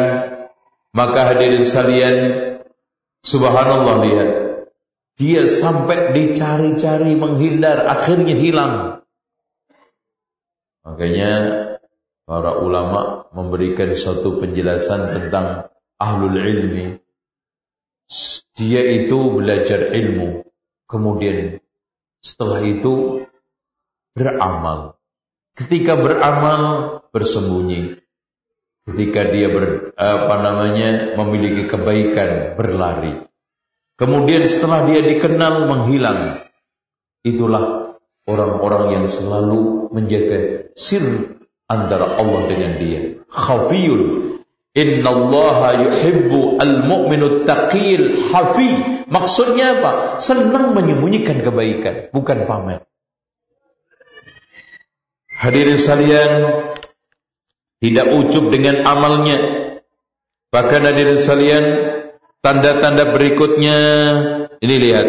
[0.93, 2.15] maka hadirin sekalian,
[3.25, 4.29] subhanallah lihat.
[5.13, 8.73] Dia sampai dicari-cari menghindar, akhirnya hilang.
[10.85, 11.31] Makanya
[12.25, 15.69] para ulama memberikan suatu penjelasan tentang
[16.01, 16.97] ahlul ilmi.
[18.53, 20.45] Dia itu belajar ilmu,
[20.85, 21.57] kemudian
[22.21, 23.25] setelah itu
[24.13, 25.01] beramal.
[25.53, 26.61] Ketika beramal
[27.09, 28.02] bersembunyi,
[28.89, 33.23] ketika dia ber, apa namanya memiliki kebaikan berlari.
[33.95, 36.43] Kemudian setelah dia dikenal menghilang.
[37.23, 37.95] Itulah
[38.27, 41.39] orang-orang yang selalu menjaga sir
[41.71, 43.23] antara Allah dengan dia.
[43.31, 44.33] Khafiyun.
[44.73, 49.05] Inna Allah yuhibbu al-mu'minu taqil hafi.
[49.05, 49.91] Maksudnya apa?
[50.17, 52.81] Senang menyembunyikan kebaikan, bukan pamer.
[55.29, 56.31] Hadirin sekalian,
[57.83, 59.37] tidak ujub dengan amalnya.
[60.55, 61.65] Bahkan hadirin sekalian,
[62.39, 63.77] tanda-tanda berikutnya
[64.63, 65.07] ini lihat.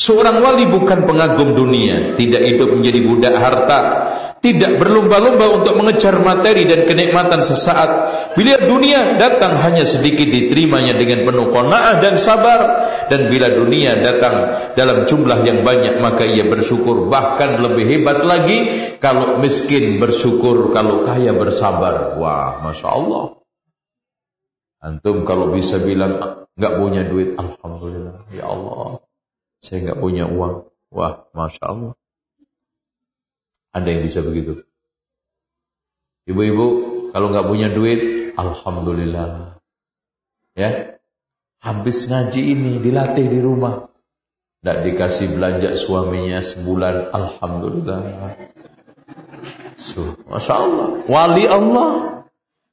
[0.00, 3.80] Seorang wali bukan pengagum dunia, tidak hidup menjadi budak harta,
[4.42, 7.90] tidak berlomba-lomba untuk mengejar materi dan kenikmatan sesaat.
[8.34, 12.60] Bila dunia datang hanya sedikit diterimanya dengan penuh qanaah dan sabar
[13.06, 14.34] dan bila dunia datang
[14.74, 18.58] dalam jumlah yang banyak maka ia bersyukur bahkan lebih hebat lagi
[18.98, 22.18] kalau miskin bersyukur kalau kaya bersabar.
[22.18, 23.38] Wah, masya Allah.
[24.82, 28.98] Antum kalau bisa bilang nggak punya duit, alhamdulillah ya Allah,
[29.62, 30.68] saya nggak punya uang.
[30.92, 31.94] Wah, masya Allah.
[33.72, 34.66] Ada yang bisa begitu?
[36.28, 36.66] Ibu-ibu,
[37.16, 39.56] kalau nggak punya duit, alhamdulillah.
[40.52, 40.92] Ya,
[41.62, 43.86] Habis ngaji ini dilatih di rumah.
[44.58, 47.14] Tidak dikasih belanja suaminya sebulan.
[47.14, 48.02] Alhamdulillah.
[49.78, 50.86] So, Masya Allah.
[51.06, 51.90] Wali Allah.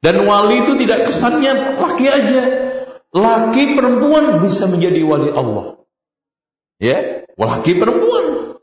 [0.02, 2.42] Dan wali itu tidak kesannya laki aja.
[3.14, 5.79] Laki perempuan bisa menjadi wali Allah.
[6.80, 8.56] Ya, laki perempuan.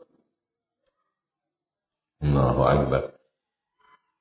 [2.25, 3.03] Allahu Akbar.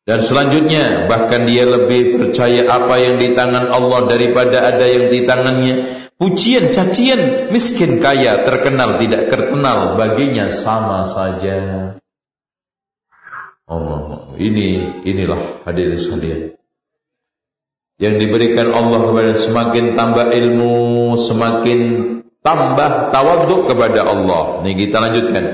[0.06, 5.26] Dan selanjutnya, bahkan dia lebih percaya apa yang di tangan Allah daripada ada yang di
[5.26, 5.74] tangannya.
[6.14, 11.98] Pujian, cacian, miskin, kaya, terkenal, tidak terkenal, baginya sama saja.
[13.66, 16.40] Allah, ini inilah hadirin sekalian.
[17.98, 21.80] Yang diberikan Allah kepada semakin tambah ilmu, semakin
[22.46, 24.62] tambah tawaduk kepada Allah.
[24.62, 25.44] Ini kita lanjutkan.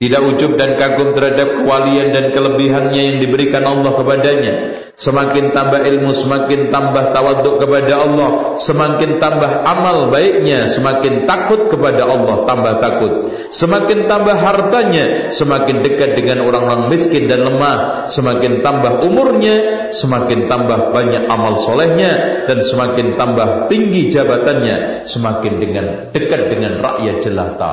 [0.00, 4.72] Tidak ujub dan kagum terhadap kewalian dan kelebihannya yang diberikan Allah kepadanya.
[4.96, 8.56] Semakin tambah ilmu, semakin tambah tawaduk kepada Allah.
[8.56, 13.12] Semakin tambah amal baiknya, semakin takut kepada Allah, tambah takut.
[13.52, 18.08] Semakin tambah hartanya, semakin dekat dengan orang-orang miskin dan lemah.
[18.08, 22.48] Semakin tambah umurnya, semakin tambah banyak amal solehnya.
[22.48, 27.72] Dan semakin tambah tinggi jabatannya, semakin dengan dekat dengan rakyat jelata.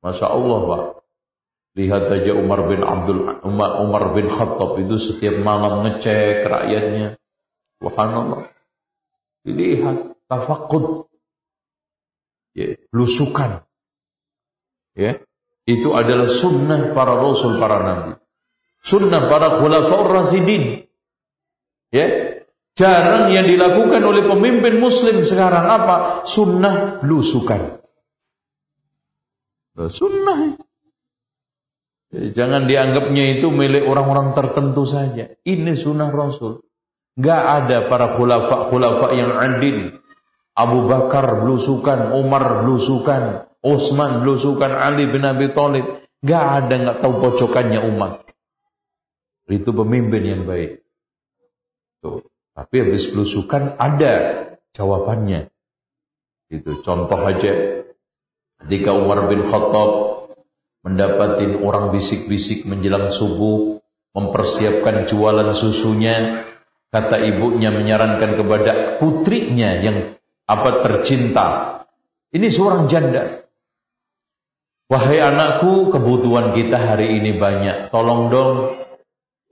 [0.00, 1.01] Masya Allah Pak.
[1.72, 7.16] Lihat aja Umar bin Abdul Umar, bin Khattab itu setiap malam ngecek rakyatnya.
[7.80, 8.52] Subhanallah.
[9.48, 11.08] Dilihat tafakud.
[12.52, 13.64] Ya, belusukan.
[14.92, 15.24] Ya,
[15.64, 18.12] itu adalah sunnah para rasul para nabi.
[18.84, 20.84] Sunnah para khulafaur rasidin.
[21.88, 22.44] Ya,
[22.76, 26.28] jarang yang dilakukan oleh pemimpin muslim sekarang apa?
[26.28, 27.80] Sunnah belusukan.
[29.88, 30.60] Sunnah.
[32.12, 35.32] Jangan dianggapnya itu milik orang-orang tertentu saja.
[35.48, 36.60] Ini sunnah Rasul.
[37.16, 39.96] Gak ada para khulafa-khulafa yang adil.
[40.52, 46.04] Abu Bakar belusukan, Umar belusukan, Utsman belusukan, Ali bin Abi Thalib.
[46.20, 48.28] Gak ada nggak tahu pojokannya umat.
[49.48, 50.84] Itu pemimpin yang baik.
[52.04, 52.28] Tuh.
[52.52, 54.14] Tapi habis belusukan ada
[54.76, 55.48] jawabannya.
[56.52, 57.80] Itu contoh aja
[58.60, 60.01] ketika Umar bin Khattab
[60.82, 63.78] mendapatin orang bisik-bisik menjelang subuh,
[64.12, 66.44] mempersiapkan jualan susunya,
[66.92, 71.46] kata ibunya menyarankan kepada putrinya yang apa tercinta.
[72.34, 73.24] Ini seorang janda.
[74.90, 77.88] Wahai anakku, kebutuhan kita hari ini banyak.
[77.88, 78.76] Tolong dong,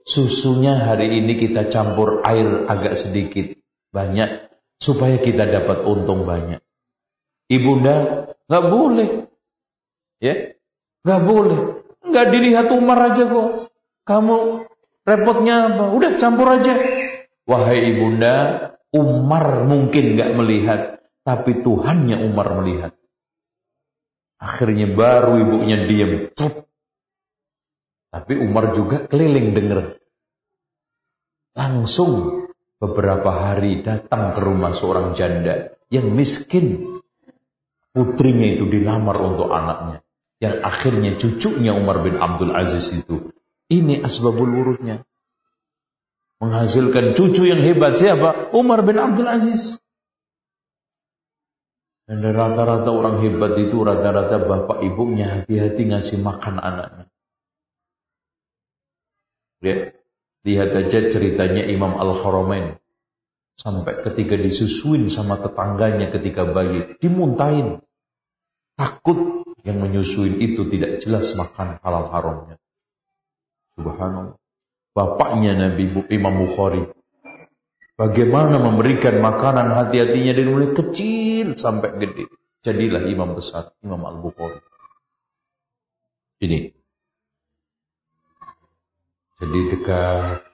[0.05, 3.57] susunya hari ini kita campur air agak sedikit
[3.89, 6.61] banyak supaya kita dapat untung banyak.
[7.49, 9.09] Ibunda nggak boleh,
[10.21, 10.53] ya
[11.01, 11.81] Gak boleh.
[12.11, 13.73] Gak dilihat Umar aja kok.
[14.05, 14.35] Kamu
[15.05, 15.85] repotnya apa?
[15.93, 16.77] Udah campur aja.
[17.49, 18.35] Wahai ibunda,
[18.93, 20.81] Umar mungkin gak melihat.
[21.21, 22.93] Tapi Tuhannya Umar melihat.
[24.41, 26.33] Akhirnya baru ibunya diam.
[28.11, 30.01] Tapi Umar juga keliling denger.
[31.53, 32.45] Langsung
[32.81, 37.01] beberapa hari datang ke rumah seorang janda yang miskin.
[37.91, 40.01] Putrinya itu dilamar untuk anaknya
[40.41, 43.29] yang akhirnya cucunya Umar bin Abdul Aziz itu.
[43.69, 45.05] Ini asbabul wurudnya.
[46.41, 48.49] Menghasilkan cucu yang hebat siapa?
[48.57, 49.77] Umar bin Abdul Aziz.
[52.09, 57.05] Dan rata-rata orang hebat itu rata-rata bapak ibunya hati-hati ngasih makan anaknya.
[59.61, 59.93] Ya,
[60.41, 62.81] lihat aja ceritanya Imam Al-Haramain.
[63.53, 67.85] Sampai ketika disusuin sama tetangganya ketika bayi, dimuntahin.
[68.73, 72.55] Takut yang menyusui itu tidak jelas makan halal haramnya.
[73.77, 74.37] Subhanallah.
[74.91, 76.83] Bapaknya Nabi Imam Bukhari.
[77.95, 82.25] Bagaimana memberikan makanan hati-hatinya dari mulai kecil sampai gede.
[82.61, 84.61] Jadilah imam besar, Imam Al-Bukhari.
[86.41, 86.73] Ini.
[89.41, 90.45] Jadi dekat.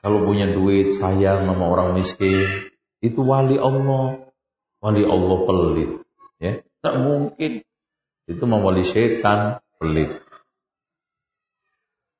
[0.00, 2.72] Kalau punya duit, sayang sama orang miskin.
[3.00, 4.32] Itu wali Allah.
[4.80, 5.90] Wali Allah pelit.
[6.40, 7.64] Ya, tak mungkin
[8.26, 10.22] itu mewali setan, pelit.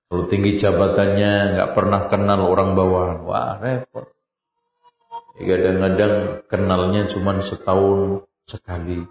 [0.07, 4.07] Kalau tinggi jabatannya nggak pernah kenal orang bawahan, wah repot.
[5.37, 9.05] Kadang-kadang kenalnya cuma setahun sekali,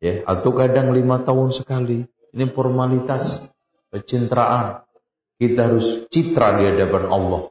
[0.00, 2.06] ya atau kadang lima tahun sekali.
[2.32, 3.42] Ini formalitas
[3.90, 4.86] pencitraan.
[5.38, 7.42] Kita harus citra di hadapan Allah,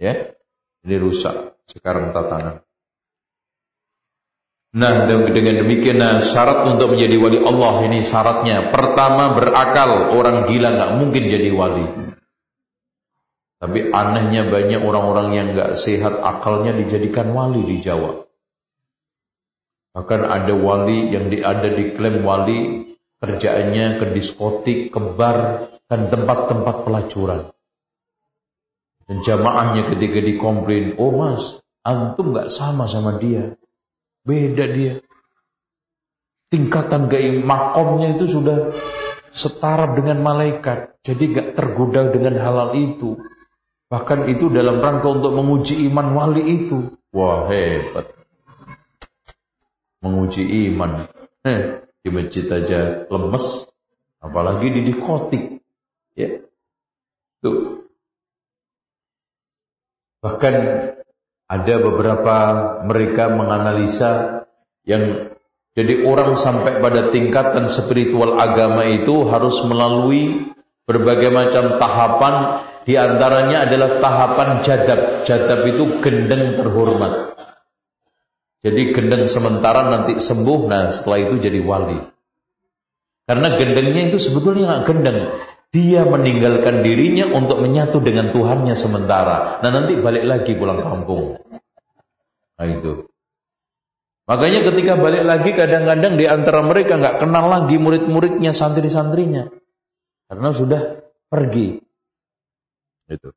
[0.00, 0.32] ya.
[0.80, 2.64] Ini rusak sekarang tatanan.
[4.70, 10.14] Nah, dengan demikian nah, syarat untuk menjadi wali Allah ini syaratnya pertama berakal.
[10.14, 11.86] Orang gila nggak mungkin jadi wali.
[13.60, 18.24] Tapi anehnya banyak orang-orang yang nggak sehat akalnya dijadikan wali di Jawa.
[19.90, 22.90] Bahkan ada wali yang di, ada diklaim wali
[23.20, 27.50] kerjaannya ke diskotik, ke bar, dan tempat-tempat pelacuran.
[29.10, 33.58] Dan jamaahnya ketika dikomplain, oh mas, antum gak sama sama dia.
[34.24, 35.00] Beda dia.
[36.50, 38.74] Tingkatan gaya makomnya itu sudah
[39.30, 40.98] setara dengan malaikat.
[41.06, 43.16] Jadi gak tergoda dengan halal itu.
[43.90, 46.94] Bahkan itu dalam rangka untuk menguji iman wali itu.
[47.10, 48.06] Wah hebat.
[50.02, 51.10] Menguji iman.
[51.42, 53.66] Eh, di masjid aja lemes.
[54.20, 55.64] Apalagi di dikotik.
[56.14, 56.44] Ya.
[57.40, 57.88] Tuh.
[60.20, 60.54] Bahkan
[61.50, 62.36] ada beberapa
[62.86, 64.46] mereka menganalisa
[64.86, 65.34] yang
[65.74, 70.50] jadi orang sampai pada tingkatan spiritual agama itu harus melalui
[70.86, 72.34] berbagai macam tahapan
[72.86, 75.22] di antaranya adalah tahapan jadab.
[75.26, 77.38] Jadab itu gendeng terhormat.
[78.60, 81.98] Jadi gendeng sementara nanti sembuh, nah setelah itu jadi wali.
[83.24, 85.18] Karena gendengnya itu sebetulnya nggak gendeng.
[85.70, 89.62] Dia meninggalkan dirinya untuk menyatu dengan Tuhannya sementara.
[89.62, 91.38] Nah nanti balik lagi pulang kampung.
[92.58, 93.06] Nah itu.
[94.26, 99.50] Makanya ketika balik lagi kadang-kadang di antara mereka nggak kenal lagi murid-muridnya, santri-santrinya.
[100.26, 101.78] Karena sudah pergi.
[103.10, 103.30] Itu.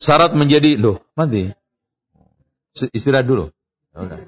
[0.00, 1.52] Syarat menjadi, loh mati.
[2.76, 3.48] Istirahat dulu.
[3.96, 4.20] Ya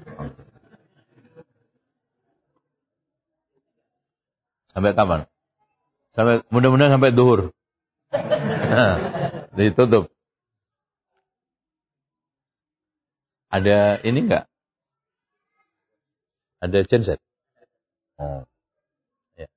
[4.69, 5.25] Sampai kapan?
[6.13, 7.53] Sampai mudah-mudahan sampai duhur.
[8.69, 8.95] Nah,
[9.53, 10.09] ditutup.
[13.49, 14.45] Ada ini enggak?
[16.61, 17.19] Ada genset?
[18.19, 18.45] Oh.
[19.39, 19.47] Ya.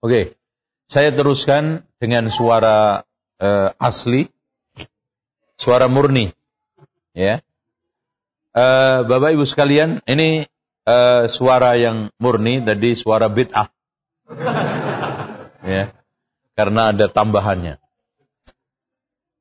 [0.00, 0.34] Oke,
[0.90, 3.08] saya teruskan dengan suara
[3.40, 4.28] uh, asli,
[5.56, 6.30] suara murni.
[7.16, 7.42] Ya.
[8.54, 10.46] Uh, Bapak Ibu sekalian, ini
[10.86, 13.72] uh, suara yang murni, tadi suara bid'ah.
[15.64, 15.90] ya.
[16.54, 17.80] Karena ada tambahannya.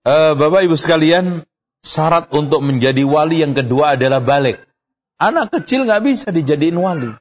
[0.07, 1.43] Uh, Bapak Ibu sekalian,
[1.83, 4.63] syarat untuk menjadi wali yang kedua adalah balik.
[5.19, 7.11] Anak kecil nggak bisa dijadiin wali.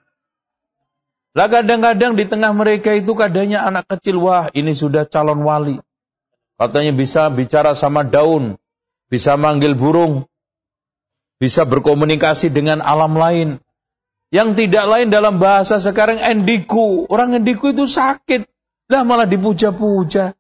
[1.35, 5.83] Lah kadang-kadang di tengah mereka itu kadangnya anak kecil, wah ini sudah calon wali.
[6.59, 8.59] Katanya bisa bicara sama daun,
[9.07, 10.27] bisa manggil burung,
[11.39, 13.63] bisa berkomunikasi dengan alam lain.
[14.29, 17.09] Yang tidak lain dalam bahasa sekarang endiku.
[17.09, 18.45] Orang endiku itu sakit.
[18.93, 20.37] Lah malah dipuja-puja.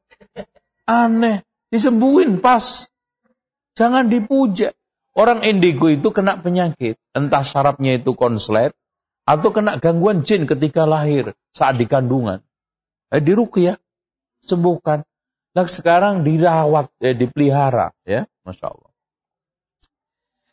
[0.85, 1.41] Aneh.
[1.73, 2.93] Disembuhin pas.
[3.81, 4.77] Jangan dipuja.
[5.17, 7.01] Orang indigo itu kena penyakit.
[7.17, 8.77] Entah sarapnya itu konslet.
[9.25, 11.33] Atau kena gangguan jin ketika lahir.
[11.57, 12.45] Saat di kandungan.
[13.09, 13.81] Eh, ya,
[14.45, 15.08] Sembuhkan.
[15.59, 18.91] Nah sekarang dirawat, ya, dipelihara, ya, masya Allah.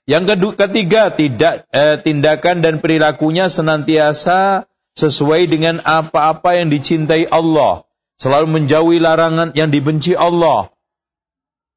[0.09, 4.65] Yang kedua, ketiga, tidak eh, tindakan dan perilakunya senantiasa
[4.97, 7.85] sesuai dengan apa-apa yang dicintai Allah,
[8.17, 10.73] selalu menjauhi larangan yang dibenci Allah.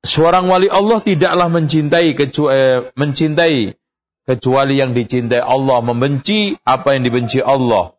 [0.08, 3.76] Seorang wali Allah tidaklah mencintai kecuali, eh, mencintai
[4.24, 7.92] kecuali yang dicintai Allah, membenci apa yang dibenci Allah.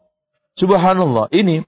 [0.58, 1.62] Subhanallah, ini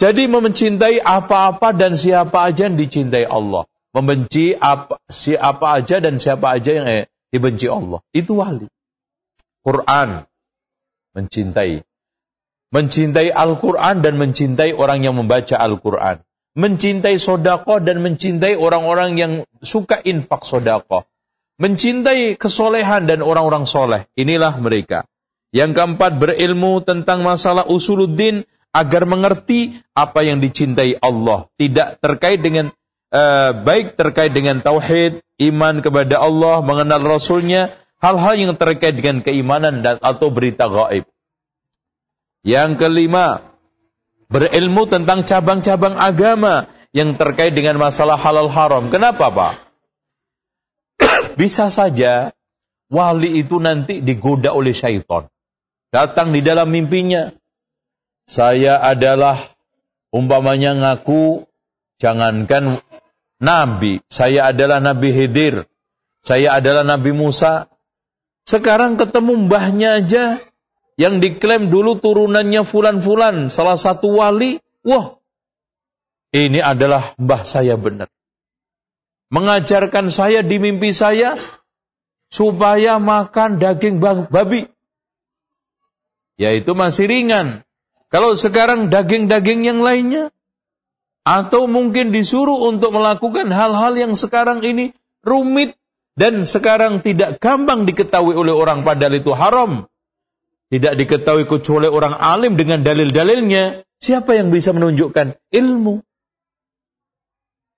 [0.00, 3.68] jadi mencintai apa-apa dan siapa aja yang dicintai Allah.
[3.92, 8.00] Membenci apa, siapa aja dan siapa aja yang eh, dibenci Allah.
[8.16, 8.64] Itu wali.
[9.60, 10.24] Quran.
[11.12, 11.84] Mencintai.
[12.72, 16.24] Mencintai Al-Quran dan mencintai orang yang membaca Al-Quran.
[16.56, 21.04] Mencintai sodako dan mencintai orang-orang yang suka infak sodako.
[21.60, 24.08] Mencintai kesolehan dan orang-orang soleh.
[24.16, 25.04] Inilah mereka.
[25.52, 32.70] Yang keempat berilmu tentang masalah usuluddin agar mengerti apa yang dicintai Allah, tidak terkait dengan
[33.10, 39.82] uh, baik terkait dengan tauhid, iman kepada Allah, mengenal Rasulnya, hal-hal yang terkait dengan keimanan
[39.82, 41.04] dan atau berita gaib.
[42.40, 43.44] Yang kelima,
[44.32, 48.88] berilmu tentang cabang-cabang agama yang terkait dengan masalah halal haram.
[48.88, 49.54] Kenapa, Pak?
[51.40, 52.32] Bisa saja
[52.90, 55.28] wali itu nanti digoda oleh syaitan.
[55.90, 57.34] Datang di dalam mimpinya,
[58.30, 59.58] saya adalah
[60.14, 61.50] umpamanya ngaku
[61.98, 62.78] jangankan
[63.42, 65.66] nabi, saya adalah Nabi Hidir,
[66.22, 67.66] saya adalah Nabi Musa.
[68.46, 70.38] Sekarang ketemu mbahnya aja
[70.94, 75.18] yang diklaim dulu turunannya fulan-fulan, salah satu wali, wah,
[76.30, 78.06] ini adalah mbah saya benar.
[79.34, 81.34] Mengajarkan saya di mimpi saya
[82.30, 84.70] supaya makan daging babi.
[86.38, 87.62] Yaitu masih ringan.
[88.10, 90.34] Kalau sekarang daging-daging yang lainnya,
[91.22, 95.76] atau mungkin disuruh untuk melakukan hal-hal yang sekarang ini rumit
[96.18, 99.86] dan sekarang tidak gampang diketahui oleh orang padahal itu haram.
[100.70, 103.82] Tidak diketahui kecuali orang alim dengan dalil-dalilnya.
[104.00, 106.02] Siapa yang bisa menunjukkan ilmu?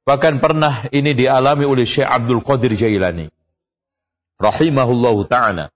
[0.05, 3.33] Bahkan pernah ini dialami oleh Syekh Abdul Qadir Jailani.
[4.37, 5.73] Rahimahullahu ta'ala.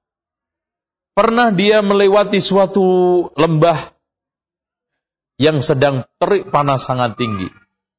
[1.17, 2.85] Pernah dia melewati suatu
[3.33, 3.96] lembah
[5.37, 7.49] yang sedang terik panas sangat tinggi.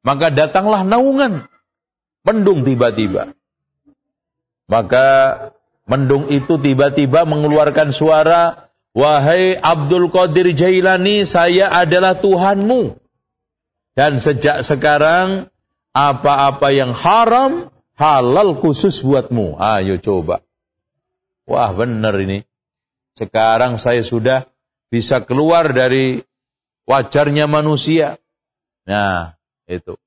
[0.05, 1.45] Maka datanglah naungan.
[2.25, 3.33] Mendung tiba-tiba.
[4.67, 5.07] Maka
[5.87, 12.99] mendung itu tiba-tiba mengeluarkan suara, Wahai Abdul Qadir Jailani, saya adalah Tuhanmu.
[13.93, 15.49] Dan sejak sekarang
[15.95, 19.57] apa-apa yang haram halal khusus buatmu.
[19.57, 20.45] Ayo coba.
[21.49, 22.45] Wah benar ini.
[23.17, 24.45] Sekarang saya sudah
[24.93, 26.21] bisa keluar dari
[26.87, 28.17] wajarnya manusia.
[28.87, 29.35] Nah,
[29.67, 29.99] itu.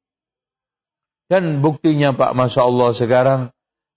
[1.31, 3.41] Dan buktinya Pak, Masya Allah sekarang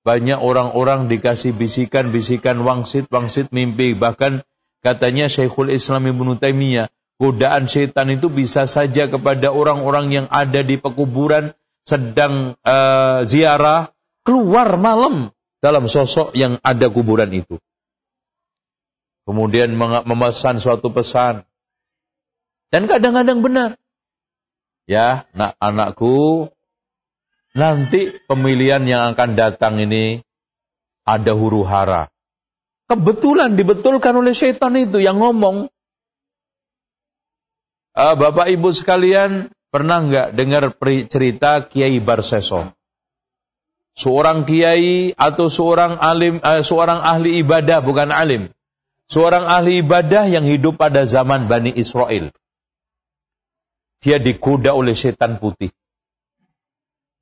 [0.06, 3.96] banyak orang-orang dikasih bisikan-bisikan wangsit-wangsit mimpi.
[3.98, 4.44] Bahkan
[4.84, 10.78] katanya Syekhul Islam Ibn Taimiyah, godaan setan itu bisa saja kepada orang-orang yang ada di
[10.78, 11.56] pekuburan
[11.88, 13.96] sedang uh, ziarah
[14.28, 15.32] keluar malam
[15.64, 17.56] dalam sosok yang ada kuburan itu.
[19.24, 21.48] Kemudian memesan suatu pesan.
[22.74, 23.70] Dan kadang-kadang benar.
[24.90, 26.50] Ya, nak anakku,
[27.54, 30.26] nanti pemilihan yang akan datang ini
[31.06, 32.10] ada huru hara.
[32.90, 35.70] Kebetulan dibetulkan oleh setan itu yang ngomong.
[37.94, 40.70] Uh, Bapak Ibu sekalian, Pernah nggak dengar
[41.10, 42.70] cerita Kiai Barseso?
[43.98, 48.54] Seorang kiai atau seorang alim, uh, seorang ahli ibadah bukan alim.
[49.10, 52.30] Seorang ahli ibadah yang hidup pada zaman Bani Israel.
[54.04, 55.72] Dia digoda oleh setan putih.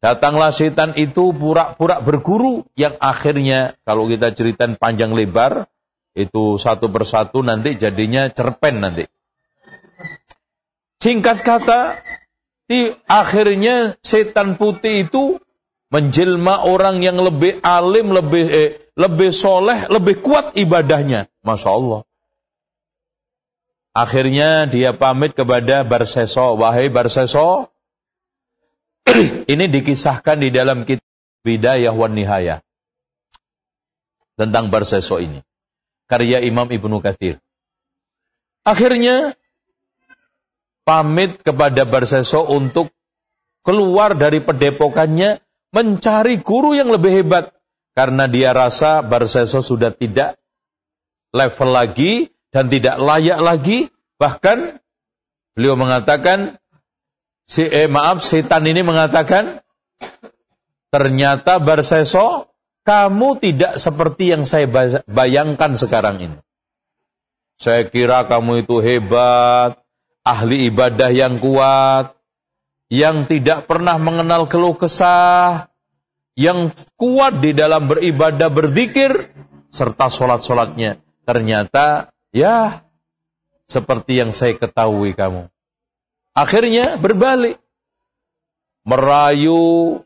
[0.01, 5.69] Datanglah setan itu pura-pura berguru yang akhirnya kalau kita ceritain panjang lebar
[6.17, 9.05] itu satu persatu nanti jadinya cerpen nanti.
[11.01, 11.81] Singkat kata,
[12.65, 15.37] di akhirnya setan putih itu
[15.93, 21.29] menjelma orang yang lebih alim, lebih eh, lebih soleh, lebih kuat ibadahnya.
[21.45, 22.01] Masya Allah.
[23.91, 26.55] Akhirnya dia pamit kepada Barseso.
[26.55, 27.71] Wahai Barseso,
[29.51, 31.03] ini dikisahkan di dalam kitab
[31.43, 32.63] Bidayah wan Nihayah.
[34.39, 35.43] Tentang Barseso ini.
[36.07, 37.43] Karya Imam Ibnu Kathir.
[38.63, 39.35] Akhirnya
[40.87, 42.93] pamit kepada Barseso untuk
[43.65, 47.55] keluar dari pedepokannya mencari guru yang lebih hebat
[47.95, 50.39] karena dia rasa Barseso sudah tidak
[51.31, 53.89] level lagi dan tidak layak lagi
[54.19, 54.79] bahkan
[55.55, 56.59] beliau mengatakan
[57.47, 59.63] si eh, maaf setan ini mengatakan
[60.91, 62.51] ternyata Barseso
[62.83, 64.67] kamu tidak seperti yang saya
[65.07, 66.37] bayangkan sekarang ini
[67.55, 69.81] saya kira kamu itu hebat
[70.21, 72.13] ahli ibadah yang kuat,
[72.89, 75.69] yang tidak pernah mengenal keluh kesah,
[76.37, 79.33] yang kuat di dalam beribadah berzikir
[79.73, 81.01] serta sholat-sholatnya.
[81.25, 82.83] Ternyata ya
[83.67, 85.47] seperti yang saya ketahui kamu.
[86.35, 87.59] Akhirnya berbalik.
[88.81, 90.01] Merayu,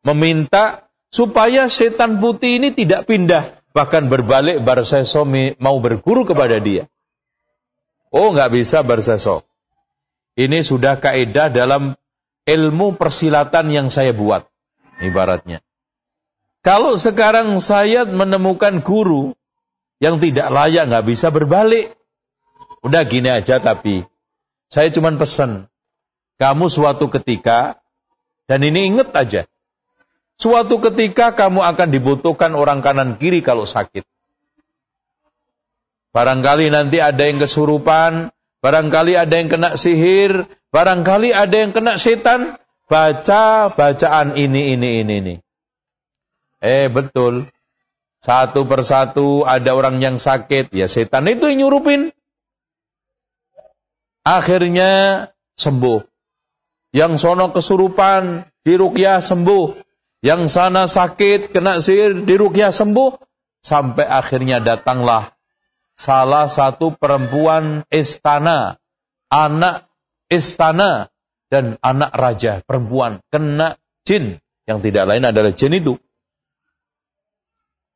[0.00, 3.60] meminta supaya setan putih ini tidak pindah.
[3.76, 5.28] Bahkan berbalik Barseso
[5.60, 6.88] mau berguru kepada dia.
[8.08, 9.44] Oh nggak bisa Barseso.
[10.34, 11.94] Ini sudah kaidah dalam
[12.48, 14.48] ilmu persilatan yang saya buat.
[15.02, 15.60] Ibaratnya.
[16.64, 19.36] Kalau sekarang saya menemukan guru
[20.04, 21.96] yang tidak layak, nggak bisa berbalik.
[22.84, 24.04] Udah gini aja tapi.
[24.68, 25.72] Saya cuma pesan.
[26.36, 27.80] Kamu suatu ketika,
[28.44, 29.48] dan ini inget aja.
[30.36, 34.04] Suatu ketika kamu akan dibutuhkan orang kanan kiri kalau sakit.
[36.12, 38.34] Barangkali nanti ada yang kesurupan,
[38.64, 42.56] Barangkali ada yang kena sihir, barangkali ada yang kena setan,
[42.88, 45.34] baca bacaan ini, ini, ini, ini.
[46.64, 47.52] Eh betul,
[48.24, 52.08] satu persatu ada orang yang sakit, ya setan itu yang nyurupin.
[54.24, 55.28] Akhirnya
[55.60, 56.08] sembuh.
[56.96, 59.76] Yang sono kesurupan, dirukyah sembuh.
[60.24, 63.20] Yang sana sakit, kena sihir, dirukyah sembuh.
[63.60, 65.36] Sampai akhirnya datanglah
[65.92, 68.80] salah satu perempuan istana,
[69.28, 69.84] anak
[70.32, 71.12] istana
[71.52, 73.76] dan anak raja perempuan kena
[74.08, 76.00] jin yang tidak lain adalah jin itu.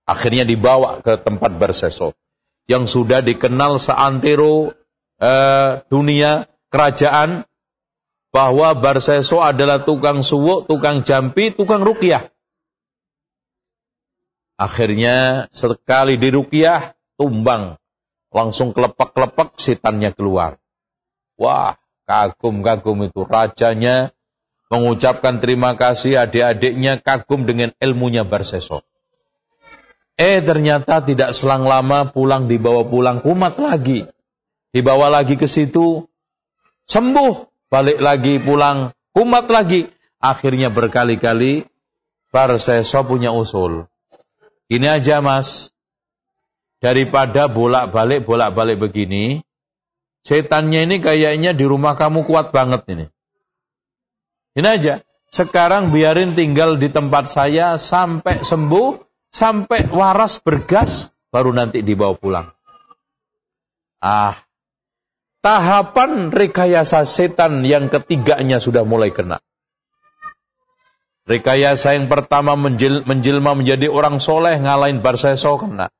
[0.08, 2.16] Akhirnya dibawa ke tempat berseso
[2.64, 4.72] yang sudah dikenal seantero
[5.20, 7.48] eh, dunia kerajaan
[8.28, 12.28] bahwa Barseso adalah tukang suwuk, tukang jampi, tukang rukiah.
[14.58, 17.78] Akhirnya sekali di rukiah, tumbang.
[18.28, 20.60] Langsung kelepek-kelepek, setannya keluar.
[21.40, 23.24] Wah, kagum-kagum itu.
[23.24, 24.12] Rajanya
[24.68, 28.84] mengucapkan terima kasih adik-adiknya kagum dengan ilmunya Barseso.
[30.18, 34.02] Eh ternyata tidak selang lama pulang dibawa pulang kumat lagi.
[34.74, 36.04] Dibawa lagi ke situ,
[36.90, 37.34] sembuh,
[37.70, 39.88] balik lagi pulang, kumat lagi.
[40.18, 41.64] Akhirnya berkali-kali
[42.28, 43.88] Barseso punya usul.
[44.68, 45.72] Ini aja mas,
[46.84, 49.40] daripada bolak-balik bolak-balik begini,
[50.28, 53.06] setannya ini kayaknya di rumah kamu kuat banget ini.
[54.58, 54.94] Ini aja.
[55.28, 62.48] Sekarang biarin tinggal di tempat saya sampai sembuh, sampai waras bergas, baru nanti dibawa pulang.
[63.98, 64.38] Ah,
[65.42, 69.42] tahapan rekayasa setan yang ketiganya sudah mulai kena.
[71.28, 75.92] Rekayasa yang pertama menjel, menjelma menjadi orang soleh ngalahin Barseso kena.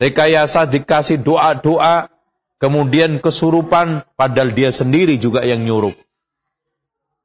[0.00, 2.08] Rekayasa dikasih doa-doa,
[2.56, 5.96] kemudian kesurupan, padahal dia sendiri juga yang nyurup.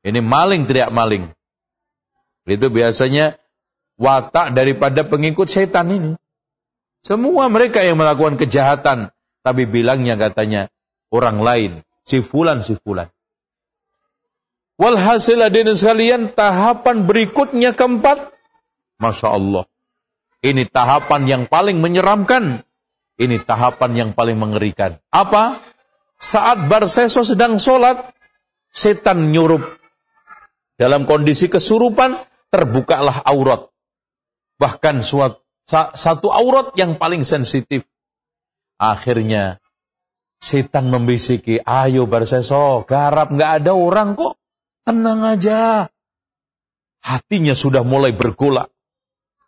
[0.04, 1.32] Ini maling teriak maling.
[2.48, 3.41] Itu biasanya
[4.00, 6.12] watak daripada pengikut setan ini.
[7.02, 9.10] Semua mereka yang melakukan kejahatan,
[9.42, 10.70] tapi bilangnya katanya
[11.10, 11.72] orang lain,
[12.06, 13.10] si fulan si fulan.
[14.78, 18.34] Walhasil hadirin sekalian, tahapan berikutnya keempat.
[19.02, 19.66] Masya Allah.
[20.42, 22.66] Ini tahapan yang paling menyeramkan.
[23.18, 24.98] Ini tahapan yang paling mengerikan.
[25.14, 25.62] Apa?
[26.18, 28.10] Saat Barseso sedang sholat,
[28.74, 29.62] setan nyurup.
[30.78, 32.18] Dalam kondisi kesurupan,
[32.50, 33.71] terbukalah aurat.
[34.62, 35.42] Bahkan suatu,
[35.98, 37.82] satu aurat yang paling sensitif.
[38.78, 39.58] Akhirnya,
[40.38, 44.38] setan membisiki, ayo Barseso, garap nggak ada orang kok.
[44.86, 45.90] Tenang aja.
[47.02, 48.70] Hatinya sudah mulai bergolak.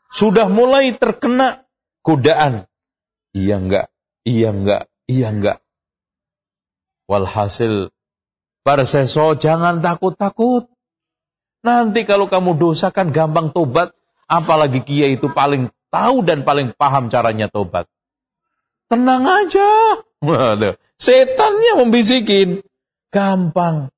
[0.09, 1.65] Sudah mulai terkena
[2.05, 2.65] godaan.
[3.33, 3.87] Iya enggak,
[4.25, 5.57] iya enggak, iya enggak.
[7.09, 7.89] Walhasil,
[8.61, 10.69] Barseso jangan takut-takut.
[11.65, 13.97] Nanti kalau kamu dosa kan gampang tobat.
[14.33, 17.85] Apalagi kia itu paling tahu dan paling paham caranya tobat.
[18.89, 20.01] Tenang aja.
[20.25, 22.65] Waduh, setannya membisikin.
[23.13, 23.93] Gampang.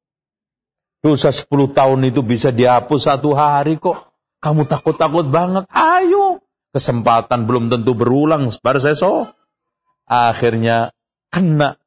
[0.99, 4.11] Dosa 10 tahun itu bisa dihapus satu hari kok.
[4.43, 5.71] Kamu takut-takut banget.
[5.71, 6.43] Ayo.
[6.75, 8.51] Kesempatan belum tentu berulang.
[8.59, 9.31] Barseso.
[10.03, 10.91] Akhirnya
[11.31, 11.79] kena.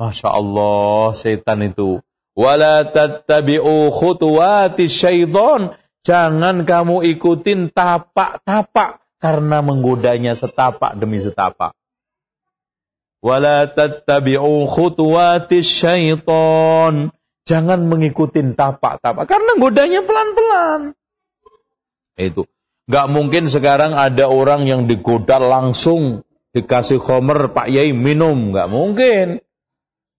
[0.00, 2.02] Masya Allah setan itu.
[2.34, 5.76] Wala tattabi'u khutuwati syaitan.
[6.02, 9.02] Jangan kamu ikutin tapak-tapak.
[9.22, 11.78] Karena menggodanya setapak demi setapak.
[13.22, 19.30] Wala tattabi'u khutuwati syaitan Jangan mengikuti tapak-tapak.
[19.30, 20.80] Karena godanya pelan-pelan.
[22.18, 22.50] Itu.
[22.90, 26.26] Gak mungkin sekarang ada orang yang digoda langsung.
[26.52, 28.54] Dikasih khomer, Pak Yai minum.
[28.54, 29.42] Gak mungkin.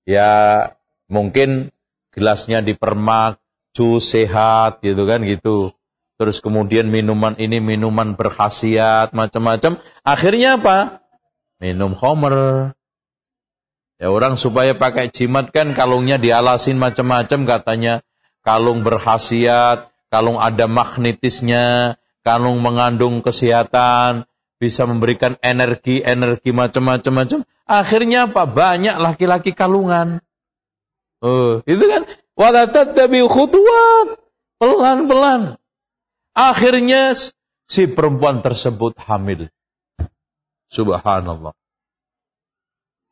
[0.03, 0.71] Ya
[1.07, 1.71] mungkin
[2.11, 3.42] gelasnya dipermak,
[3.73, 5.73] jus sehat gitu kan gitu.
[6.21, 9.81] Terus kemudian minuman ini minuman berkhasiat macam-macam.
[10.05, 11.01] Akhirnya apa?
[11.57, 12.71] Minum khomer.
[13.97, 17.93] Ya orang supaya pakai jimat kan kalungnya dialasin macam-macam katanya.
[18.43, 24.27] Kalung berhasiat, kalung ada magnetisnya, kalung mengandung kesehatan,
[24.59, 27.39] bisa memberikan energi-energi macam-macam macam.
[27.63, 28.43] Akhirnya apa?
[28.43, 30.19] Banyak laki-laki kalungan.
[31.23, 32.03] Oh, itu kan
[32.37, 34.19] wala tattabi khutuwat.
[34.61, 35.59] Pelan-pelan.
[36.33, 37.13] Akhirnya
[37.67, 39.51] si perempuan tersebut hamil.
[40.71, 41.53] Subhanallah.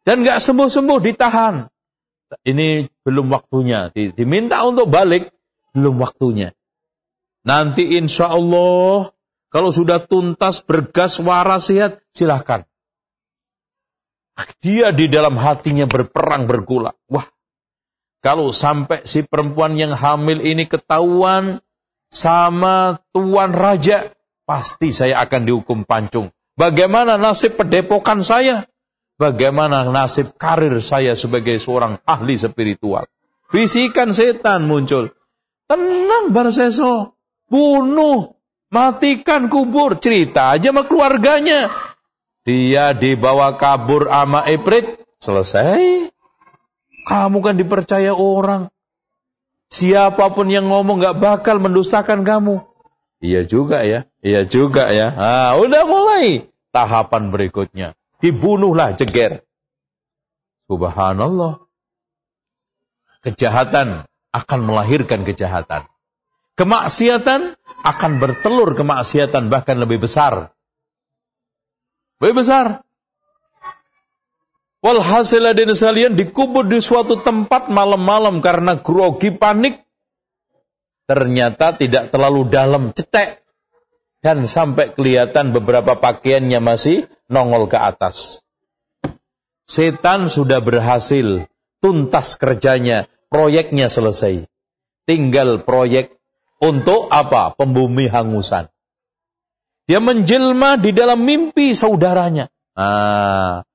[0.02, 1.70] Dan nggak sembuh-sembuh ditahan.
[2.42, 3.92] Ini belum waktunya.
[3.94, 5.30] Diminta untuk balik,
[5.76, 6.56] belum waktunya.
[7.44, 9.12] Nanti insya Allah,
[9.52, 12.64] kalau sudah tuntas, bergas, waras, sehat, silahkan.
[14.64, 16.96] Dia di dalam hatinya berperang, bergula.
[17.12, 17.28] Wah,
[18.22, 21.66] kalau sampai si perempuan yang hamil ini ketahuan
[22.14, 24.14] sama tuan raja,
[24.46, 26.30] pasti saya akan dihukum pancung.
[26.54, 28.70] Bagaimana nasib pedepokan saya?
[29.18, 33.10] Bagaimana nasib karir saya sebagai seorang ahli spiritual?
[33.50, 35.18] Bisikan setan muncul.
[35.66, 37.18] Tenang Barseso.
[37.50, 38.38] Bunuh.
[38.72, 39.98] Matikan kubur.
[39.98, 41.74] Cerita aja sama keluarganya.
[42.46, 45.02] Dia dibawa kabur sama Ibrit.
[45.22, 46.10] Selesai.
[47.08, 48.70] Kamu kan dipercaya orang.
[49.72, 52.62] Siapa pun yang ngomong gak bakal mendustakan kamu.
[53.24, 54.10] Iya juga ya.
[54.20, 55.14] Iya juga ya.
[55.16, 59.44] Ah, udah mulai tahapan berikutnya dibunuhlah jeger.
[60.70, 61.68] Subhanallah.
[63.22, 65.86] kejahatan akan melahirkan kejahatan.
[66.58, 67.54] Kemaksiatan
[67.86, 70.54] akan bertelur kemaksiatan bahkan lebih besar.
[72.18, 72.82] Lebih besar.
[74.82, 79.86] Walhasil adin sekalian dikubur di suatu tempat malam-malam karena grogi panik.
[81.06, 83.46] Ternyata tidak terlalu dalam, cetek.
[84.22, 88.46] Dan sampai kelihatan beberapa pakaiannya masih nongol ke atas.
[89.66, 91.46] Setan sudah berhasil,
[91.82, 94.46] tuntas kerjanya, proyeknya selesai.
[95.10, 96.18] Tinggal proyek
[96.62, 97.54] untuk apa?
[97.58, 98.70] Pembumi hangusan.
[99.90, 102.54] Dia menjelma di dalam mimpi saudaranya.
[102.78, 103.66] Ah,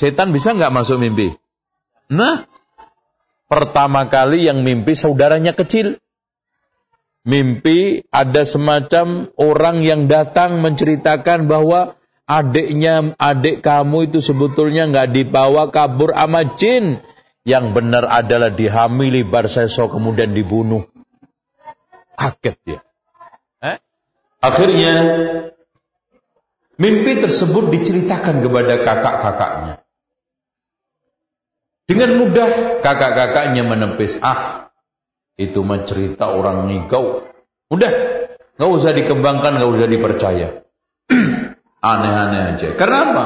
[0.00, 1.36] setan bisa nggak masuk mimpi?
[2.08, 2.48] Nah,
[3.52, 6.00] pertama kali yang mimpi saudaranya kecil.
[7.20, 15.68] Mimpi ada semacam orang yang datang menceritakan bahwa adiknya, adik kamu itu sebetulnya nggak dibawa
[15.68, 17.04] kabur sama jin.
[17.44, 20.88] Yang benar adalah dihamili Barseso kemudian dibunuh.
[22.16, 22.80] Kaget dia.
[23.64, 23.76] Eh?
[24.44, 24.92] Akhirnya
[26.76, 29.79] mimpi tersebut diceritakan kepada kakak-kakaknya.
[31.90, 34.70] Dengan mudah kakak-kakaknya menepis, ah
[35.34, 37.26] itu mencerita orang ngigau.
[37.66, 37.90] Udah,
[38.54, 40.48] nggak usah dikembangkan, nggak usah dipercaya.
[41.90, 42.68] Aneh-aneh aja.
[42.78, 43.24] Karena apa?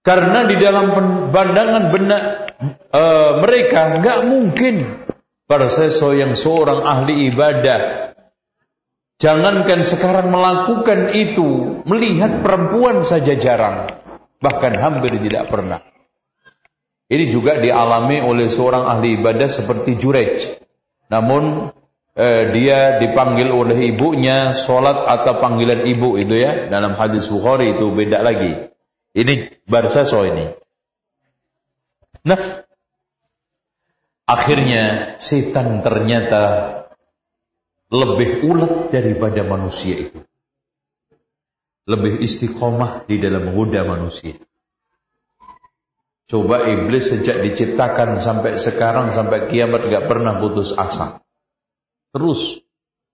[0.00, 0.88] Karena di dalam
[1.28, 2.22] pandangan benak
[2.94, 3.02] e,
[3.42, 5.04] mereka nggak mungkin
[5.46, 8.06] Perseso yang seorang ahli ibadah
[9.16, 13.88] Jangankan sekarang melakukan itu, melihat perempuan saja jarang,
[14.44, 15.80] bahkan hampir tidak pernah.
[17.06, 20.58] Ini juga dialami oleh seorang ahli ibadah seperti Jurej.
[21.06, 21.70] Namun
[22.18, 27.94] eh, dia dipanggil oleh ibunya sholat atau panggilan ibu itu ya dalam hadis Bukhari itu
[27.94, 28.74] beda lagi.
[29.14, 30.50] Ini barsaso ini.
[32.26, 32.42] Nah,
[34.26, 36.42] akhirnya setan ternyata
[37.86, 40.20] lebih ulet daripada manusia itu.
[41.86, 44.34] Lebih istiqomah di dalam menggoda manusia.
[46.26, 51.22] Coba iblis sejak diciptakan sampai sekarang sampai kiamat gak pernah putus asa.
[52.10, 52.58] Terus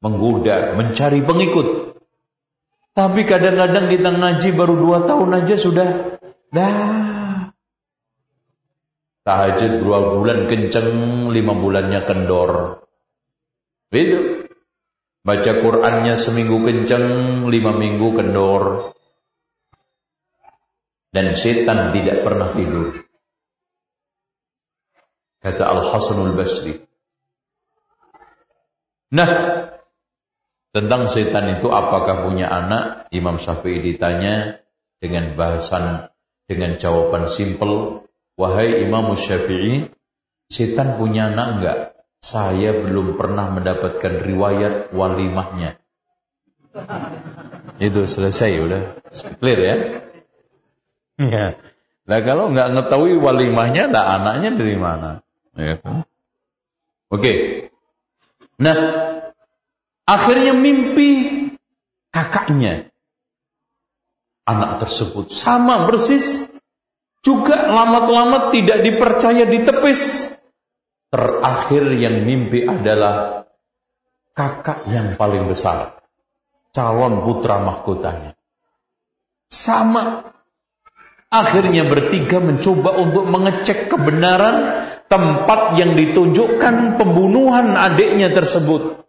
[0.01, 1.93] menggoda, mencari pengikut.
[2.93, 5.89] Tapi kadang-kadang kita ngaji baru dua tahun aja sudah
[6.53, 7.53] dah.
[9.23, 12.83] Tahajud dua bulan kenceng, lima bulannya kendor.
[13.93, 14.49] Itu.
[15.23, 17.07] Baca Qur'annya seminggu kenceng,
[17.47, 18.97] lima minggu kendor.
[21.13, 23.05] Dan setan tidak pernah tidur.
[25.45, 26.81] Kata Al-Hasanul Basri.
[29.13, 29.31] Nah,
[30.73, 33.13] tentang setan itu apakah punya anak?
[33.13, 34.65] Imam Syafi'i ditanya
[35.05, 36.09] dengan bahasan,
[36.49, 38.09] dengan jawaban simpel.
[38.41, 39.93] Wahai Imam Syafi'i,
[40.49, 41.79] setan punya anak enggak?
[42.23, 45.83] saya belum pernah mendapatkan riwayat walimahnya.
[47.83, 48.83] Itu selesai udah
[49.43, 49.77] clear ya.
[51.21, 51.59] Ya.
[52.09, 55.11] Nah kalau nggak ngetahui walimahnya, lah anaknya dari mana?
[55.57, 55.79] Ya.
[57.13, 57.33] Oke.
[58.57, 58.77] Nah,
[60.09, 61.11] akhirnya mimpi
[62.13, 62.93] kakaknya
[64.47, 66.47] anak tersebut sama persis
[67.23, 70.33] juga lama-lama tidak dipercaya ditepis
[71.13, 73.45] Terakhir yang mimpi adalah
[74.33, 76.01] kakak yang paling besar.
[76.73, 78.33] Calon putra mahkotanya.
[79.53, 80.33] Sama.
[81.33, 89.01] Akhirnya bertiga mencoba untuk mengecek kebenaran tempat yang ditunjukkan pembunuhan adiknya tersebut.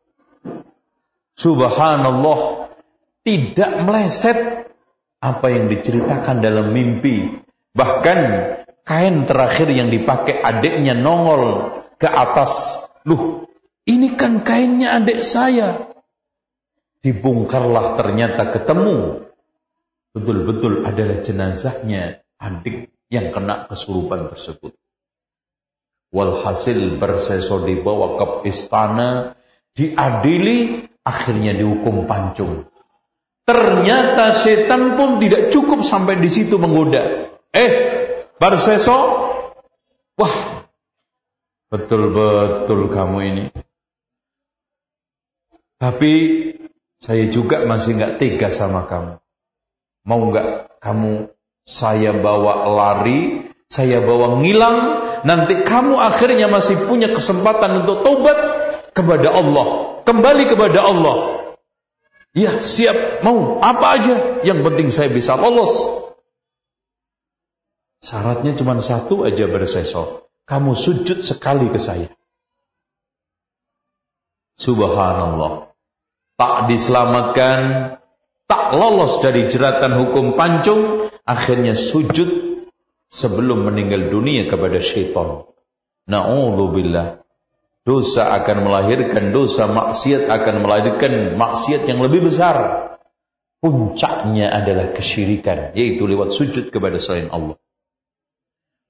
[1.35, 2.71] Subhanallah.
[3.23, 4.67] Tidak meleset
[5.23, 7.43] apa yang diceritakan dalam mimpi.
[7.71, 8.19] Bahkan
[8.83, 12.83] kain terakhir yang dipakai adiknya nongol ke atas.
[13.07, 13.47] Loh,
[13.87, 15.91] ini kan kainnya adik saya.
[17.03, 19.27] Dibongkarlah ternyata ketemu.
[20.13, 24.77] Betul-betul adalah jenazahnya adik yang kena kesurupan tersebut.
[26.13, 29.33] Walhasil berseso dibawa ke istana,
[29.73, 32.69] diadili, akhirnya dihukum pancung.
[33.43, 37.33] Ternyata setan pun tidak cukup sampai di situ menggoda.
[37.49, 37.71] Eh,
[38.37, 38.97] Barseso,
[40.15, 40.63] wah
[41.73, 43.45] Betul-betul kamu ini.
[45.81, 46.13] Tapi
[47.01, 49.22] saya juga masih nggak tega sama kamu.
[50.03, 51.31] Mau nggak kamu
[51.63, 54.77] saya bawa lari, saya bawa ngilang,
[55.23, 58.37] nanti kamu akhirnya masih punya kesempatan untuk tobat
[58.91, 61.15] kepada Allah, kembali kepada Allah.
[62.35, 65.71] Ya siap, mau apa aja, yang penting saya bisa lolos.
[68.03, 72.11] Syaratnya cuma satu aja bersesok kamu sujud sekali ke saya.
[74.59, 75.73] Subhanallah.
[76.37, 77.59] Tak diselamatkan,
[78.53, 82.61] tak lolos dari jeratan hukum pancung, akhirnya sujud
[83.09, 85.49] sebelum meninggal dunia kepada syaitan.
[86.05, 87.25] Na'udzubillah.
[87.81, 92.55] Dosa akan melahirkan dosa, maksiat akan melahirkan maksiat yang lebih besar.
[93.57, 97.57] Puncaknya adalah kesyirikan, yaitu lewat sujud kepada selain Allah.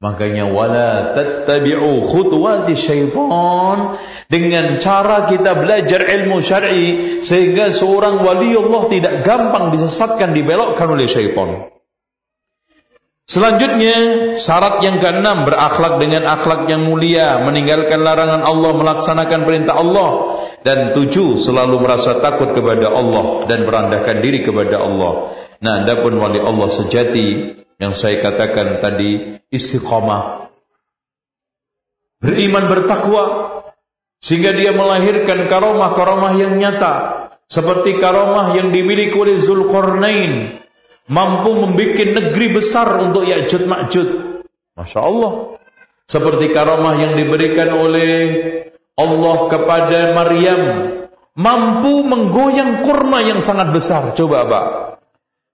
[0.03, 3.95] Makanya wala tattabi'u khutuwati syaitan
[4.27, 11.07] dengan cara kita belajar ilmu syar'i sehingga seorang wali Allah tidak gampang disesatkan dibelokkan oleh
[11.07, 11.71] syaitan.
[13.23, 13.95] Selanjutnya,
[14.35, 20.43] syarat yang keenam berakhlak dengan akhlak yang mulia, meninggalkan larangan Allah, melaksanakan perintah Allah.
[20.67, 25.31] Dan tujuh, selalu merasa takut kepada Allah dan merendahkan diri kepada Allah.
[25.63, 30.49] Nah, adapun wali Allah sejati yang saya katakan tadi istiqomah.
[32.23, 33.23] Beriman bertakwa
[34.23, 36.93] sehingga dia melahirkan karomah-karomah yang nyata
[37.51, 40.63] seperti karomah yang dimiliki oleh Zulkarnain
[41.11, 44.09] mampu membuat negeri besar untuk Ya'jud Ma'jud.
[44.73, 45.31] Masya Allah.
[46.03, 48.11] Seperti karamah yang diberikan oleh
[48.99, 50.63] Allah kepada Maryam.
[51.33, 54.13] Mampu menggoyang kurma yang sangat besar.
[54.13, 54.65] Coba Pak.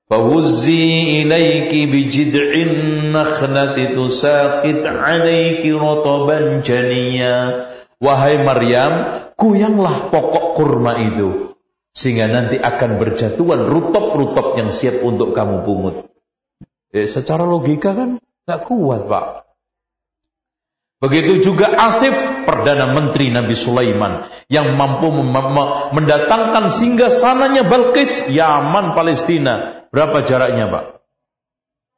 [0.09, 7.69] Fawuzzi ilaiki bijid'in nakhlati tusaqit alaiki rotoban janiya.
[8.01, 9.05] Wahai Maryam,
[9.37, 11.49] goyanglah pokok kurma itu
[11.93, 16.07] sehingga nanti akan berjatuhan rutop-rutop yang siap untuk kamu pungut.
[16.95, 19.48] Eh, secara logika kan nggak kuat pak.
[20.99, 22.11] Begitu juga Asif,
[22.43, 25.07] Perdana Menteri Nabi Sulaiman, yang mampu
[25.95, 29.87] mendatangkan singgah sananya Balkis, Yaman, Palestina.
[29.95, 30.85] Berapa jaraknya Pak?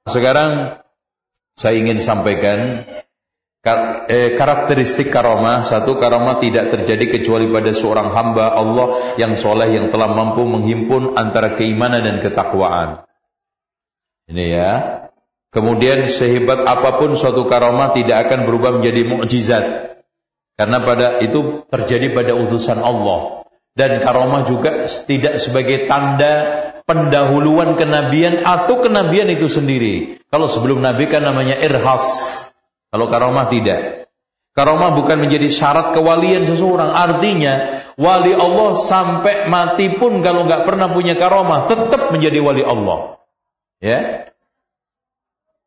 [0.05, 0.77] Sekarang
[1.57, 2.85] saya ingin sampaikan
[3.61, 9.93] Eh, karakteristik karomah satu karomah tidak terjadi kecuali pada seorang hamba Allah yang soleh yang
[9.93, 13.05] telah mampu menghimpun antara keimanan dan ketakwaan
[14.25, 15.05] ini ya
[15.51, 19.65] kemudian sehebat apa pun suatu karomah tidak akan berubah menjadi mukjizat
[20.55, 23.45] karena pada itu terjadi pada utusan Allah
[23.75, 31.07] dan karomah juga tidak sebagai tanda pendahuluan kenabian atau kenabian itu sendiri kalau sebelum nabi
[31.07, 32.41] kan namanya irhas
[32.91, 34.11] kalau karomah tidak.
[34.51, 36.91] Karomah bukan menjadi syarat kewalian seseorang.
[36.91, 43.15] Artinya, wali Allah sampai mati pun kalau nggak pernah punya karomah, tetap menjadi wali Allah.
[43.79, 44.27] Ya,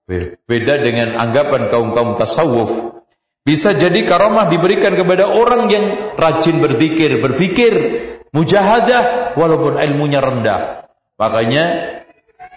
[0.05, 3.01] Beda dengan anggapan kaum-kaum tasawuf.
[3.45, 7.75] Bisa jadi karomah diberikan kepada orang yang rajin berzikir, berfikir,
[8.33, 10.89] mujahadah, walaupun ilmunya rendah.
[11.21, 11.65] Makanya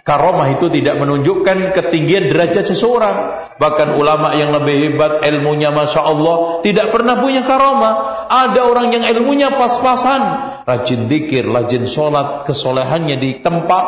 [0.08, 3.44] Karomah itu tidak menunjukkan ketinggian derajat seseorang.
[3.60, 8.24] Bahkan ulama yang lebih hebat ilmunya Masya Allah tidak pernah punya karomah.
[8.32, 10.22] Ada orang yang ilmunya pas-pasan.
[10.64, 13.84] Rajin dikir, rajin sholat, kesolehannya di tempat.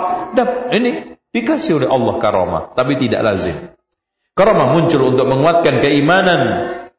[0.77, 2.63] Ini dikasih oleh Allah karomah.
[2.75, 3.57] Tapi tidak lazim.
[4.35, 6.43] Karomah muncul untuk menguatkan keimanan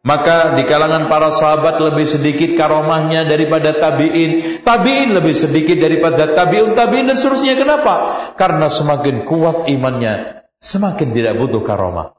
[0.01, 4.61] maka di kalangan para sahabat lebih sedikit karomahnya daripada tabi'in.
[4.65, 7.53] Tabi'in lebih sedikit daripada tabi'un tabi'in dan seterusnya.
[7.53, 7.93] Kenapa?
[8.34, 12.18] Karena semakin kuat imannya, semakin tidak butuh karomah.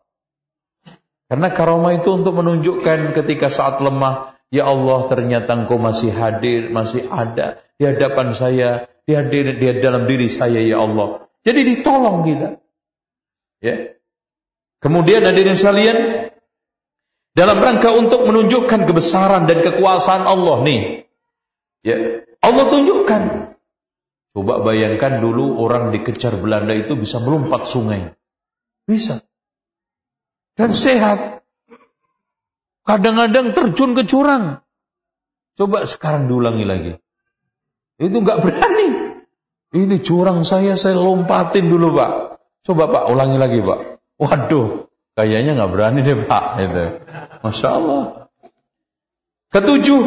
[1.26, 7.08] Karena karomah itu untuk menunjukkan ketika saat lemah, Ya Allah ternyata engkau masih hadir, masih
[7.08, 11.24] ada di hadapan saya, di, hadir, di dalam diri saya Ya Allah.
[11.42, 12.48] Jadi ditolong kita.
[13.62, 13.98] Ya.
[14.82, 16.30] Kemudian hadirin sekalian,
[17.32, 20.80] dalam rangka untuk menunjukkan kebesaran dan kekuasaan Allah nih.
[21.82, 23.22] Ya, Allah tunjukkan.
[24.32, 28.16] Coba bayangkan dulu orang dikejar Belanda itu bisa melompat sungai.
[28.86, 29.20] Bisa.
[30.56, 31.44] Dan sehat.
[32.82, 34.60] Kadang-kadang terjun ke jurang.
[35.54, 36.92] Coba sekarang diulangi lagi.
[38.00, 39.01] Itu nggak berani.
[39.72, 42.10] Ini jurang saya, saya lompatin dulu pak.
[42.62, 43.98] Coba pak, ulangi lagi pak.
[44.20, 46.44] Waduh, Kayaknya nggak berani deh Pak.
[46.56, 46.84] Itu.
[47.44, 48.02] Masya Allah.
[49.52, 50.02] Ketujuh,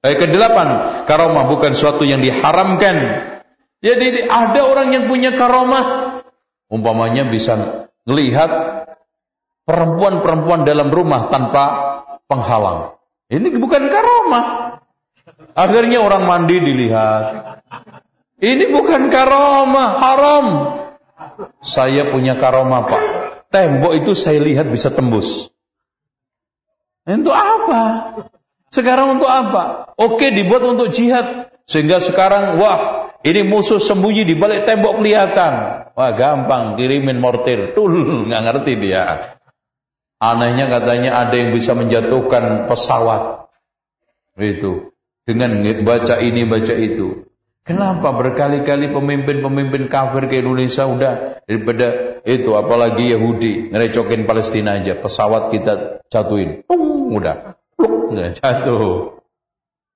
[0.00, 0.68] eh, kedelapan,
[1.04, 2.96] karomah bukan suatu yang diharamkan.
[3.84, 6.16] Jadi ada orang yang punya karomah,
[6.72, 8.48] umpamanya bisa melihat
[9.68, 11.64] perempuan-perempuan dalam rumah tanpa
[12.24, 12.96] penghalang.
[13.28, 14.44] Ini bukan karomah.
[15.52, 17.24] Akhirnya orang mandi dilihat.
[18.40, 20.46] Ini bukan karomah, haram.
[21.60, 23.02] Saya punya karomah pak.
[23.52, 25.52] Tembok itu saya lihat bisa tembus.
[27.04, 27.82] Untuk apa?
[28.72, 29.92] Sekarang untuk apa?
[30.00, 31.52] Oke dibuat untuk jihad.
[31.68, 35.52] Sehingga sekarang wah ini musuh sembunyi di balik tembok kelihatan.
[35.92, 37.76] Wah gampang kirimin mortir.
[37.76, 37.92] Tul
[38.30, 39.36] nggak ngerti dia.
[40.20, 43.52] Anehnya katanya ada yang bisa menjatuhkan pesawat.
[44.40, 44.96] Itu.
[45.28, 47.29] dengan baca ini baca itu.
[47.70, 55.54] Kenapa berkali-kali pemimpin-pemimpin kafir ke Indonesia udah daripada itu apalagi Yahudi ngerecokin Palestina aja pesawat
[55.54, 59.22] kita jatuhin, Pung, udah, nggak jatuh.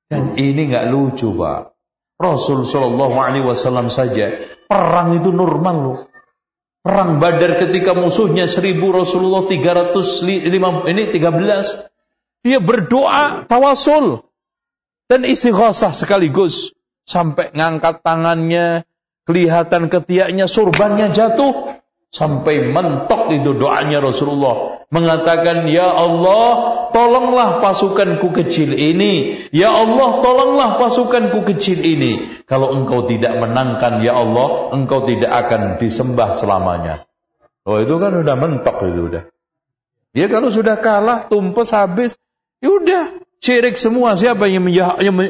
[0.07, 1.75] Dan ini nggak lucu pak.
[2.15, 4.39] Rasul Shallallahu Alaihi Wasallam saja
[4.71, 5.99] perang itu normal loh.
[6.79, 10.31] Perang Badar ketika musuhnya seribu Rasulullah 305
[10.95, 14.23] ini 13 dia berdoa tawasul
[15.11, 16.71] dan istighosah sekaligus
[17.05, 18.89] sampai ngangkat tangannya,
[19.29, 21.81] kelihatan ketiaknya, surbannya jatuh.
[22.15, 24.87] Sampai mentok itu doanya Rasulullah.
[24.95, 26.47] Mengatakan, Ya Allah,
[26.95, 29.43] tolonglah pasukanku kecil ini.
[29.51, 32.31] Ya Allah, tolonglah pasukanku kecil ini.
[32.47, 37.03] Kalau engkau tidak menangkan, Ya Allah, engkau tidak akan disembah selamanya.
[37.67, 39.25] Oh itu kan udah mentok itu udah.
[40.15, 42.15] Ya kalau sudah kalah, tumpes habis,
[42.63, 43.05] ya udah.
[43.43, 44.71] Syirik semua siapa yang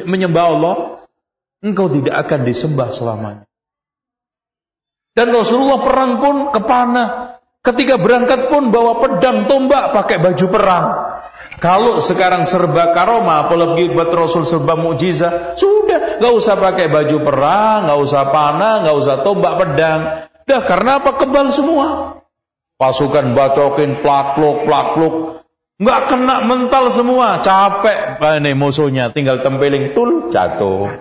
[0.05, 0.75] menyembah Allah?
[1.65, 3.49] Engkau tidak akan disembah selamanya.
[5.17, 7.41] Dan Rasulullah perang pun ke panah.
[7.65, 10.85] Ketika berangkat pun bawa pedang, tombak, pakai baju perang.
[11.57, 17.89] Kalau sekarang serba karoma, apalagi buat Rasul serba mukjizat, sudah, nggak usah pakai baju perang,
[17.89, 20.29] nggak usah panah, nggak usah tombak pedang.
[20.45, 22.21] Dah karena apa kebal semua.
[22.75, 25.47] Pasukan bacokin plakluk plakluk,
[25.79, 28.19] nggak kena mental semua, capek.
[28.19, 30.91] Ini musuhnya tinggal tempeling tul jatuh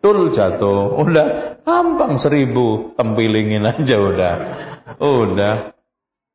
[0.00, 0.96] tul jatuh.
[0.96, 4.34] Udah gampang seribu tempilingin aja udah.
[4.98, 5.76] Udah.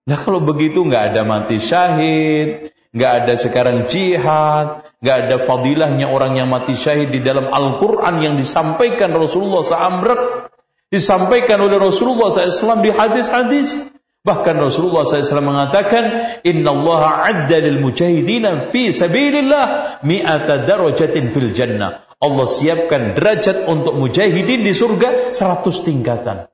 [0.01, 6.35] Nah kalau begitu nggak ada mati syahid, nggak ada sekarang jihad, nggak ada fadilahnya orang
[6.35, 10.51] yang mati syahid di dalam Al-Quran yang disampaikan Rasulullah SAW,
[10.91, 13.69] disampaikan oleh Rasulullah SAW di hadis-hadis.
[14.21, 22.10] Bahkan Rasulullah SAW mengatakan, Inna Allah adda lil mujahidina fi sabilillah mi'ata darajatin fil jannah.
[22.21, 26.47] Allah siapkan derajat untuk mujahidin di surga 100 tingkatan.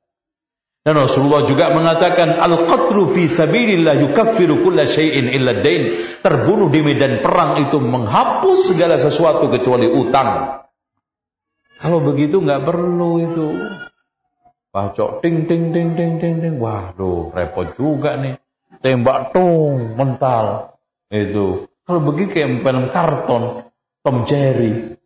[0.88, 6.00] Dan Rasulullah juga mengatakan al-qatlu fi sabilillah yukaffiru kulla syai'in illa dain.
[6.24, 10.64] Terbunuh di medan perang itu menghapus segala sesuatu kecuali utang.
[11.84, 13.48] Kalau begitu nggak perlu itu.
[14.72, 16.56] Pacok ting ting ting ting ting ting.
[16.56, 18.40] Waduh, repot juga nih.
[18.80, 20.80] Tembak tung mental.
[21.12, 21.68] Itu.
[21.84, 23.44] Kalau begitu kayak film karton
[24.08, 24.97] Tom Jerry.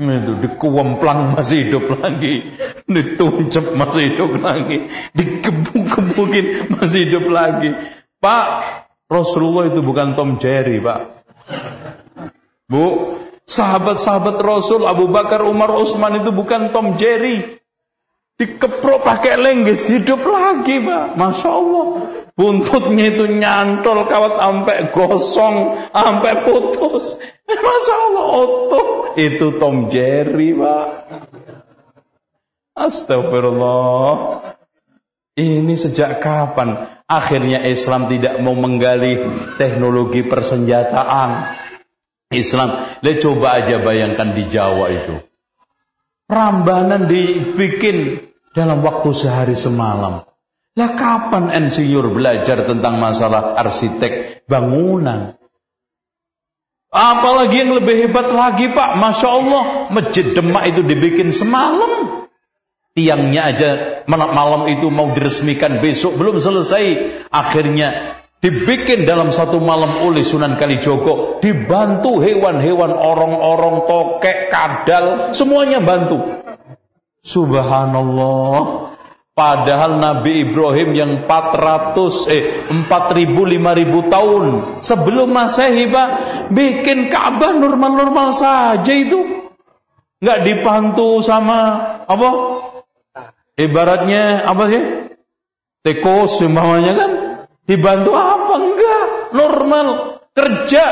[0.00, 2.48] Itu dikuemplang masih hidup lagi,
[2.88, 7.76] dituncep masih hidup lagi, dikebuk-kebukin masih hidup lagi.
[8.16, 8.48] Pak,
[9.12, 11.20] Rasulullah itu bukan Tom Jerry, Pak.
[12.64, 13.12] Bu,
[13.44, 17.59] sahabat-sahabat Rasul Abu Bakar, Umar, Utsman itu bukan Tom Jerry.
[18.40, 21.12] Dikeprok pakai lenggis hidup lagi, Pak.
[21.12, 21.86] Masya Allah.
[22.32, 27.20] Buntutnya itu nyantol kawat sampai gosong, sampai putus.
[27.68, 28.88] Masya Allah, otot.
[29.20, 30.86] Itu Tom Jerry, Pak.
[32.80, 34.08] Astagfirullah.
[35.36, 39.20] Ini sejak kapan akhirnya Islam tidak mau menggali
[39.60, 41.60] teknologi persenjataan?
[42.32, 45.18] Islam, le coba aja bayangkan di Jawa itu.
[46.30, 50.26] Rambanan dibikin dalam waktu sehari semalam.
[50.78, 55.34] Lah kapan insinyur belajar tentang masalah arsitek bangunan?
[56.90, 59.62] Apalagi yang lebih hebat lagi Pak, Masya Allah,
[59.94, 62.26] Masjid Demak itu dibikin semalam.
[62.90, 63.70] Tiangnya aja
[64.10, 66.84] malam itu mau diresmikan besok, belum selesai.
[67.30, 71.38] Akhirnya dibikin dalam satu malam oleh Sunan Kalijogo.
[71.38, 76.18] Dibantu hewan-hewan, orang-orang, tokek, kadal, semuanya bantu.
[77.20, 78.88] Subhanallah.
[79.30, 84.44] Padahal Nabi Ibrahim yang 400 eh 4000 5000 tahun
[84.84, 86.08] sebelum Masehi Pak
[86.52, 89.48] bikin Ka'bah normal-normal saja itu.
[90.20, 92.30] Enggak dipantu sama apa?
[93.56, 94.82] Ibaratnya apa sih?
[95.80, 97.10] Tekos semuanya kan
[97.64, 99.04] dibantu apa enggak?
[99.30, 99.86] Normal
[100.36, 100.84] kerja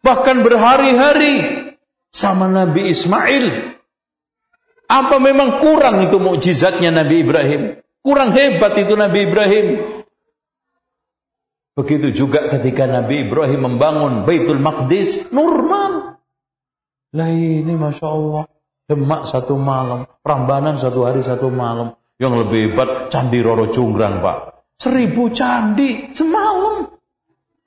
[0.00, 1.66] bahkan berhari-hari
[2.08, 3.76] sama Nabi Ismail
[4.90, 7.62] apa memang kurang itu mukjizatnya Nabi Ibrahim?
[8.02, 9.66] Kurang hebat itu Nabi Ibrahim.
[11.78, 16.18] Begitu juga ketika Nabi Ibrahim membangun Baitul Maqdis, normal.
[17.14, 18.44] Lah ini Masya Allah.
[18.90, 21.94] Demak satu malam, Prambanan satu hari satu malam.
[22.18, 24.66] Yang lebih hebat Candi Roro Jonggrang Pak.
[24.80, 26.90] Seribu candi semalam.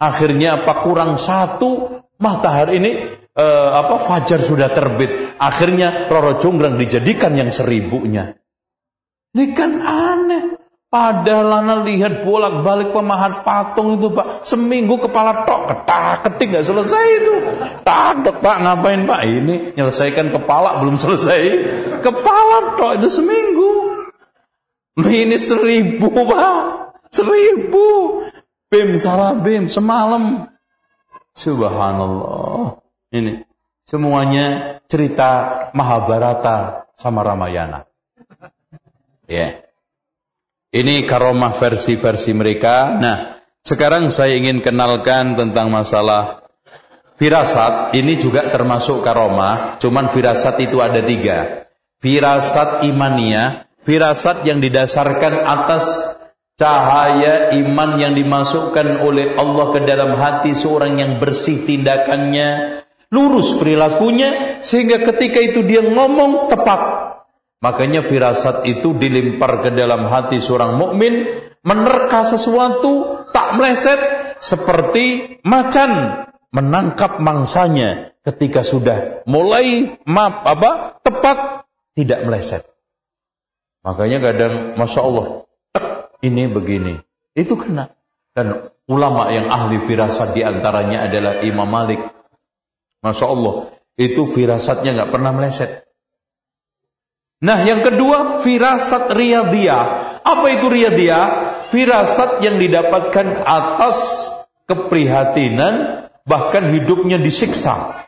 [0.02, 2.92] Akhirnya apa kurang satu matahari ini
[3.38, 5.38] uh, apa fajar sudah terbit.
[5.38, 8.38] Akhirnya Roro Jonggrang dijadikan yang seribunya.
[9.34, 10.44] Ini kan aneh.
[10.94, 17.06] Padahal anak lihat bolak-balik pemahat patung itu pak, seminggu kepala tok ketak ketik nggak selesai
[17.18, 17.34] itu.
[17.82, 21.42] Tadok pak ngapain pak ini nyelesaikan kepala belum selesai,
[22.06, 23.70] kepala tok itu seminggu.
[25.02, 27.86] Ini seribu pak, seribu.
[28.70, 30.46] Bim salah bim semalam.
[31.34, 32.83] Subhanallah.
[33.14, 33.46] Ini
[33.86, 35.30] semuanya cerita
[35.78, 37.86] Mahabharata sama Ramayana.
[39.30, 39.38] Ya.
[39.38, 39.52] Yeah.
[40.74, 42.98] Ini karomah versi-versi mereka.
[42.98, 46.50] Nah, sekarang saya ingin kenalkan tentang masalah
[47.22, 47.94] firasat.
[47.94, 49.78] Ini juga termasuk karomah.
[49.78, 51.70] Cuman firasat itu ada tiga.
[52.02, 56.18] Firasat imania, firasat yang didasarkan atas
[56.58, 62.83] cahaya iman yang dimasukkan oleh Allah ke dalam hati seorang yang bersih tindakannya,
[63.14, 67.04] lurus perilakunya, sehingga ketika itu dia ngomong tepat
[67.64, 74.00] Makanya firasat itu dilempar ke dalam hati seorang mukmin, menerka sesuatu tak meleset
[74.44, 81.64] seperti macan menangkap mangsanya ketika sudah mulai map apa tepat
[81.96, 82.68] tidak meleset.
[83.88, 85.48] Makanya kadang masya Allah
[86.20, 87.00] ini begini
[87.32, 87.96] itu kena
[88.36, 92.04] dan ulama yang ahli firasat di antaranya adalah Imam Malik.
[93.04, 93.56] Masya Allah
[94.00, 95.84] itu firasatnya nggak pernah meleset.
[97.44, 99.84] Nah, yang kedua, firasat riyadiyah.
[100.24, 101.26] Apa itu riyadiyah?
[101.76, 104.32] Firasat yang didapatkan atas
[104.64, 108.08] keprihatinan, bahkan hidupnya disiksa.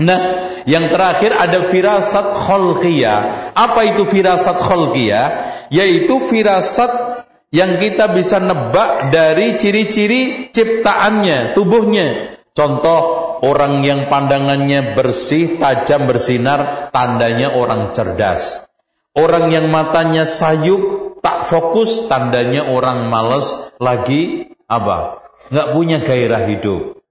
[0.00, 0.20] Nah,
[0.66, 3.54] yang terakhir ada firasat kholqiyah.
[3.54, 5.26] Apa itu firasat kholqiyah?
[5.70, 7.22] Yaitu firasat
[7.54, 12.34] yang kita bisa nebak dari ciri-ciri ciptaannya, tubuhnya.
[12.58, 18.64] Contoh, orang yang pandangannya bersih, tajam, bersinar, tandanya orang cerdas.
[19.16, 25.26] Orang yang matanya sayup, tak fokus, tandanya orang males, lagi apa?
[25.50, 27.02] Nggak punya gairah hidup.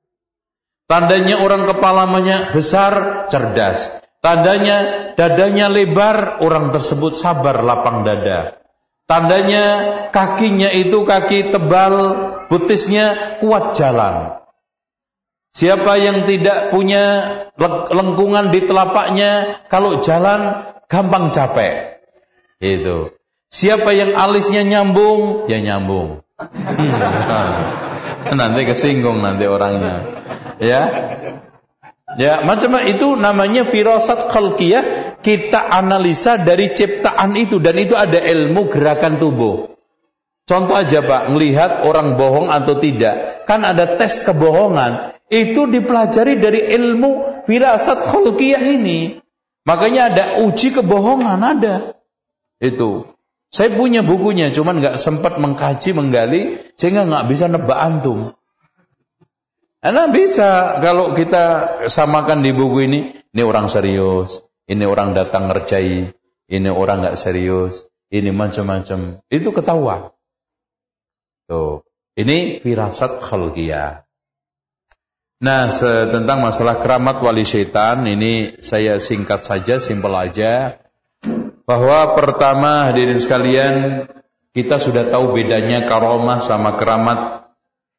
[0.89, 3.93] Tandanya orang kepalanya besar, cerdas.
[4.19, 8.59] Tandanya dadanya lebar, orang tersebut sabar, lapang dada.
[9.09, 9.65] Tandanya
[10.13, 11.93] kakinya itu kaki tebal,
[12.49, 14.37] butisnya kuat jalan.
[15.49, 17.05] Siapa yang tidak punya
[17.89, 22.01] lengkungan di telapaknya, kalau jalan gampang capek.
[22.61, 23.17] Itu.
[23.49, 26.21] Siapa yang alisnya nyambung, ya nyambung.
[26.37, 28.35] Hmm.
[28.39, 30.05] nanti kesinggung nanti orangnya.
[30.61, 30.81] Ya.
[32.17, 34.83] Ya, macam itu namanya firasat khalqiyah.
[35.19, 39.77] Kita analisa dari ciptaan itu dan itu ada ilmu gerakan tubuh.
[40.49, 43.45] Contoh aja Pak, melihat orang bohong atau tidak.
[43.45, 45.18] Kan ada tes kebohongan.
[45.29, 49.21] Itu dipelajari dari ilmu firasat khulqiyah ini.
[49.69, 51.93] Makanya ada uji kebohongan ada.
[52.57, 53.13] Itu.
[53.49, 58.37] Saya punya bukunya, cuman nggak sempat mengkaji, menggali, sehingga nggak bisa nebak antum.
[59.79, 62.99] Karena bisa kalau kita samakan di buku ini,
[63.33, 66.13] ini orang serius, ini orang datang ngerjai,
[66.49, 69.21] ini orang nggak serius, ini macam-macam.
[69.29, 70.13] Itu ketahuan.
[71.49, 71.81] Tuh,
[72.13, 74.08] ini firasat khalqiyah.
[75.39, 75.71] Nah,
[76.11, 80.83] tentang masalah keramat wali syaitan ini saya singkat saja, simpel aja.
[81.63, 84.03] Bahwa pertama hadirin sekalian,
[84.51, 87.47] kita sudah tahu bedanya karomah sama keramat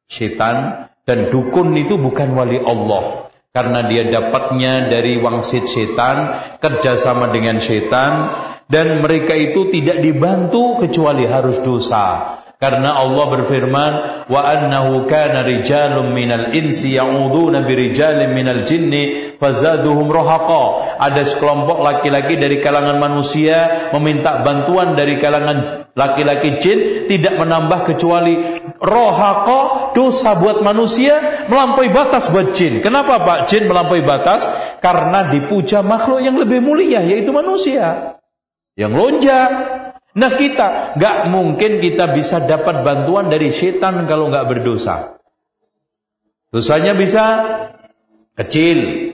[0.05, 7.57] syaitan dan dukun itu bukan wali Allah karena dia dapatnya dari wangsit syaitan, kerjasama dengan
[7.57, 8.29] syaitan
[8.69, 12.37] dan mereka itu tidak dibantu kecuali harus dosa.
[12.61, 13.91] Karena Allah berfirman,
[14.29, 22.37] "Wa annahu kana rijalun minal insi ya'uduna birijalin minal jinni fazaduhum rahaqa." Ada sekelompok laki-laki
[22.37, 26.79] dari kalangan manusia meminta bantuan dari kalangan laki-laki jin
[27.09, 28.37] tidak menambah kecuali
[28.77, 31.17] rohaqa dosa buat manusia
[31.49, 32.85] melampaui batas buat jin.
[32.85, 34.45] Kenapa Pak jin melampaui batas?
[34.85, 38.21] Karena dipuja makhluk yang lebih mulia yaitu manusia.
[38.77, 39.49] Yang lonjak,
[40.11, 45.21] Nah kita nggak mungkin kita bisa dapat bantuan dari setan kalau nggak berdosa.
[46.51, 47.23] Dosanya bisa
[48.35, 49.11] kecil.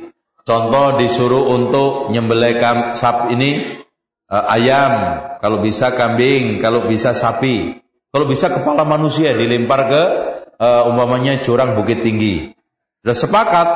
[0.47, 2.57] Contoh disuruh untuk nyembelih
[2.95, 3.83] sap ini
[4.31, 4.93] uh, ayam,
[5.43, 7.83] kalau bisa kambing, kalau bisa sapi,
[8.15, 10.03] kalau bisa kepala manusia dilempar ke
[10.55, 12.55] uh, umpamanya jurang bukit tinggi.
[13.03, 13.69] Sudah sepakat,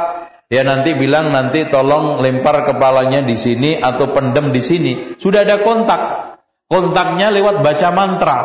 [0.47, 4.91] ya nanti bilang nanti tolong lempar kepalanya di sini atau pendem di sini.
[5.19, 6.30] Sudah ada kontak.
[6.71, 8.39] Kontaknya lewat baca mantra.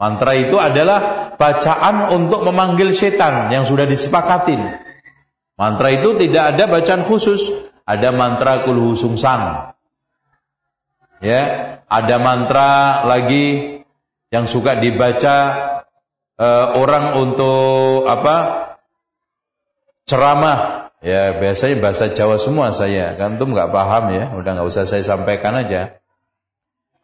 [0.00, 4.64] Mantra itu adalah bacaan untuk memanggil setan yang sudah disepakatin.
[5.60, 7.52] Mantra itu tidak ada bacaan khusus,
[7.84, 9.76] ada mantra kulhu sungsang.
[11.20, 11.42] Ya,
[11.84, 13.84] ada mantra lagi
[14.32, 15.36] yang suka dibaca
[16.40, 18.36] uh, orang untuk apa
[20.08, 24.84] ceramah ya biasanya bahasa Jawa semua saya kan tuh nggak paham ya udah nggak usah
[24.84, 26.00] saya sampaikan aja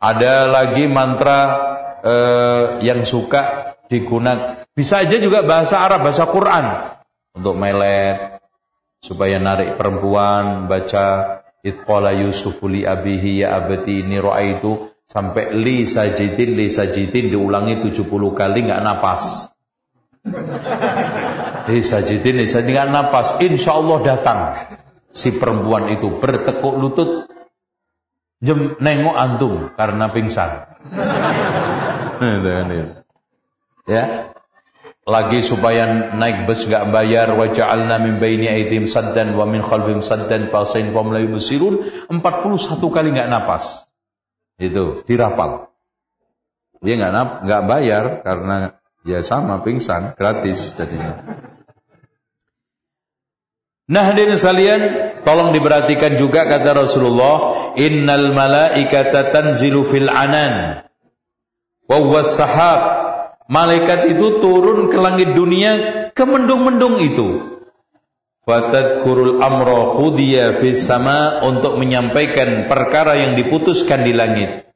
[0.01, 1.41] ada lagi mantra
[2.01, 6.65] uh, yang suka digunakan bisa aja juga bahasa Arab bahasa Quran.
[7.37, 8.41] Untuk melet
[9.01, 14.19] supaya narik perempuan baca itqala yusufu li abihi ya abati ini
[14.57, 19.53] itu sampai li sajidin li sajidin diulangi 70 kali nggak napas.
[21.71, 23.27] Li sajidin li sajidin nggak napas.
[23.45, 24.41] Insya Allah datang.
[25.11, 27.30] Si perempuan itu bertekuk lutut
[28.41, 30.51] jem nengok antum karena pingsan.
[33.89, 34.31] Ya?
[35.09, 40.05] Lagi supaya naik bus gak bayar wa ja'alna min baini aidim saddan wa min khalfihim
[40.05, 42.07] saddan fasain fam la yubsirun.
[42.07, 42.21] 41
[42.79, 43.91] kali nggak napas.
[44.61, 45.73] Itu dirapal.
[46.85, 51.49] Dia nggak nap nggak bayar karena ya sama pingsan gratis jadinya
[53.91, 54.81] Nah hadirin sekalian,
[55.27, 60.87] tolong diperhatikan juga kata Rasulullah, innal malaikata tanzilu fil anan
[61.91, 63.11] wa sahab
[63.51, 67.59] Malaikat itu turun ke langit dunia ke mendung-mendung itu.
[68.47, 74.71] Fatadkurul amra qudiya fis sama untuk menyampaikan perkara yang diputuskan di langit.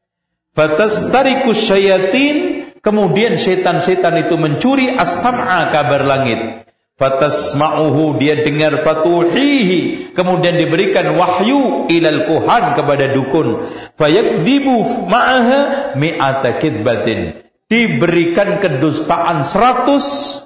[0.58, 6.63] Fatastariku syayatin kemudian setan-setan itu mencuri as-sam'a kabar langit.
[6.94, 13.66] Fatasma'uhu dia dengar fatuhihi kemudian diberikan wahyu ilal kuhan kepada dukun.
[13.98, 20.38] Fayakdibu ma'aha mi'ata kidbatin diberikan kedustaan seratus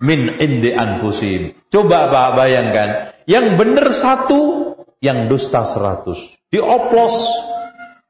[0.00, 1.52] min indi anfusim.
[1.68, 4.72] Coba Pak bayangkan, yang benar satu,
[5.04, 6.32] yang dusta seratus.
[6.48, 7.16] Dioplos.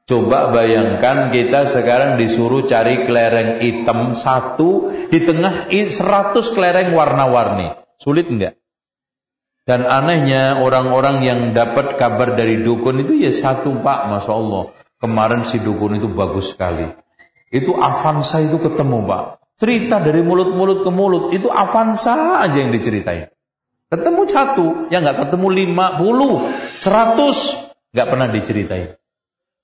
[0.05, 7.73] Coba bayangkan kita sekarang disuruh cari kelereng hitam satu, di tengah seratus kelereng warna-warni.
[7.97, 8.61] Sulit enggak?
[9.65, 14.63] Dan anehnya orang-orang yang dapat kabar dari dukun itu ya satu pak, masya Allah.
[15.01, 16.85] Kemarin si dukun itu bagus sekali.
[17.49, 19.23] Itu Avanza itu ketemu Pak.
[19.55, 21.23] Cerita dari mulut-mulut ke mulut.
[21.31, 23.31] Itu Avanza aja yang diceritain.
[23.87, 24.65] Ketemu satu.
[24.91, 26.51] Yang nggak ketemu lima puluh.
[26.81, 27.55] Seratus.
[27.95, 28.87] Nggak pernah diceritain.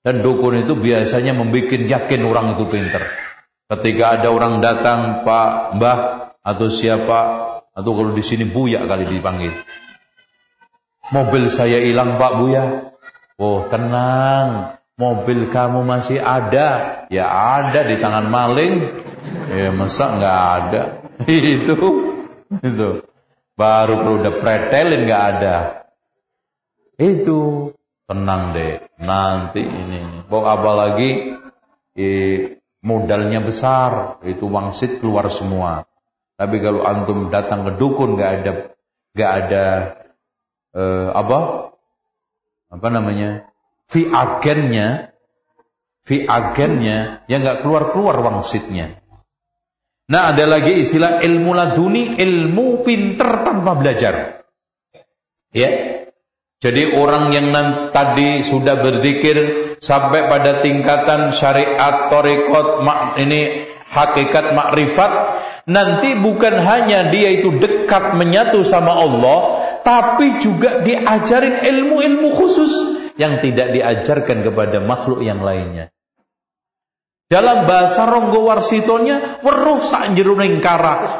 [0.02, 3.06] Dan dukun itu biasanya membuat yakin orang itu pinter.
[3.70, 5.98] Ketika ada orang datang, Pak, Mbah,
[6.42, 7.20] atau siapa,
[7.72, 9.54] atau kalau di sini Buya kali dipanggil.
[11.14, 12.64] Mobil saya hilang Pak Buya.
[13.38, 17.02] Oh tenang, mobil kamu masih ada.
[17.08, 18.74] Ya ada di tangan maling.
[19.48, 20.82] Ya masa nggak ada?
[21.30, 21.76] Itu.
[22.60, 22.90] Itu.
[23.54, 25.56] Baru perlu udah pretelin nggak ada.
[27.00, 27.72] Itu
[28.12, 30.28] tenang deh nanti ini.
[30.28, 31.32] Bawa apa lagi
[31.96, 34.20] eh, modalnya besar.
[34.28, 35.88] Itu wangsit keluar semua.
[36.36, 38.52] Tapi kalau antum datang ke dukun nggak ada
[39.16, 39.64] nggak ada
[40.76, 41.38] eh, apa?
[42.68, 43.48] Apa namanya?
[43.88, 45.12] Fi agennya,
[46.04, 49.00] fi agennya yang nggak keluar-keluar wangsitnya.
[50.12, 54.44] Nah ada lagi istilah ilmu laduni, ilmu pinter tanpa belajar.
[55.52, 55.68] Ya,
[56.62, 57.50] jadi orang yang
[57.90, 59.36] tadi sudah berzikir
[59.82, 65.12] sampai pada tingkatan syariat, torikot, mak, ini hakikat makrifat,
[65.66, 69.38] nanti bukan hanya dia itu dekat menyatu sama Allah,
[69.82, 72.72] tapi juga diajarin ilmu-ilmu khusus
[73.18, 75.90] yang tidak diajarkan kepada makhluk yang lainnya.
[77.26, 80.62] Dalam bahasa Ronggo Warsitonya, weruh sak jeruning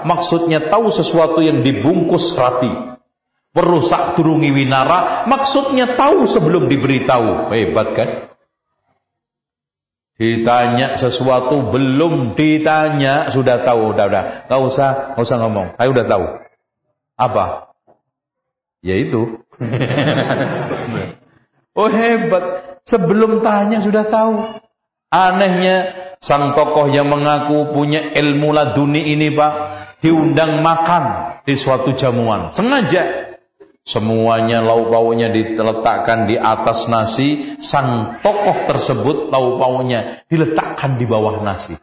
[0.06, 3.01] maksudnya tahu sesuatu yang dibungkus rapi.
[3.52, 7.52] Weruh sak turungi winara, maksudnya tahu sebelum diberitahu.
[7.52, 8.08] Hebat kan?
[10.16, 14.24] Ditanya sesuatu belum ditanya sudah tahu, udah udah.
[14.48, 15.76] Gak usah, gak usah ngomong.
[15.76, 16.24] Saya udah tahu.
[17.20, 17.44] Apa?
[18.80, 19.40] Ya itu.
[21.72, 24.60] Oh hebat, sebelum tanya sudah tahu.
[25.08, 29.52] Anehnya sang tokoh yang mengaku punya ilmu laduni ini pak
[30.04, 33.31] diundang makan di suatu jamuan sengaja
[33.82, 37.58] semuanya lauk pauknya diletakkan di atas nasi.
[37.62, 41.76] Sang tokoh tersebut lauk pauknya diletakkan di bawah nasi.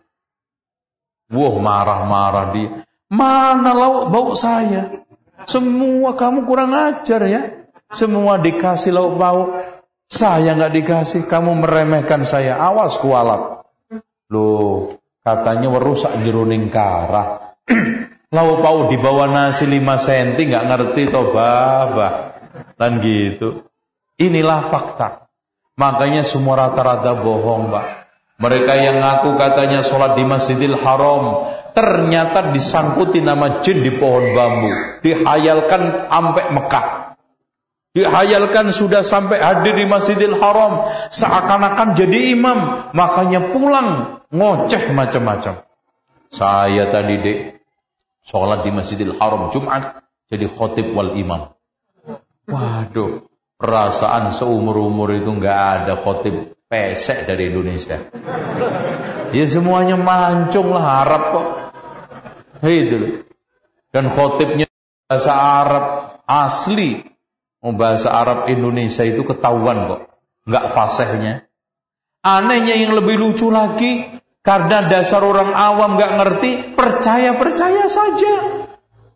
[1.29, 2.69] Wah marah-marah dia.
[3.09, 5.05] Mana lauk bau saya?
[5.45, 7.41] Semua kamu kurang ajar ya.
[7.89, 9.49] Semua dikasih lauk pauk
[10.09, 12.57] saya nggak dikasih, kamu meremehkan saya.
[12.57, 13.61] Awas kualat.
[14.33, 17.48] Loh, katanya merusak jeruning kara.
[18.29, 22.37] Lau pau di bawah nasi 5 senti nggak ngerti toh baba.
[22.77, 23.65] Dan gitu.
[24.21, 25.29] Inilah fakta.
[25.79, 27.87] Makanya semua rata-rata bohong, Pak.
[28.39, 34.71] Mereka yang ngaku katanya sholat di Masjidil Haram, ternyata disangkuti nama jin di pohon bambu.
[35.03, 36.87] Dihayalkan sampai Mekah.
[37.95, 40.87] Dihayalkan sudah sampai hadir di Masjidil Haram.
[41.11, 42.91] Seakan-akan jadi imam.
[42.95, 45.65] Makanya pulang ngoceh macam-macam.
[46.29, 47.39] Saya tadi dek,
[48.29, 50.05] sholat di Masjidil Haram Jumat.
[50.29, 51.49] Jadi khotib wal imam.
[52.45, 53.25] Waduh,
[53.57, 57.97] perasaan seumur-umur itu nggak ada khotib pesek dari Indonesia.
[59.33, 61.47] Ya semuanya mancung lah Arab kok.
[62.61, 63.25] Itu.
[63.89, 64.69] Dan khotibnya
[65.09, 65.85] bahasa Arab
[66.29, 67.01] asli.
[67.59, 70.01] Oh, bahasa Arab Indonesia itu ketahuan kok.
[70.45, 71.33] Nggak fasihnya.
[72.21, 78.33] Anehnya yang lebih lucu lagi, karena dasar orang awam nggak ngerti, percaya-percaya saja.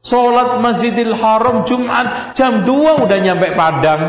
[0.04, 4.02] Sholat Masjidil Haram Jumat jam 2 udah nyampe Padang.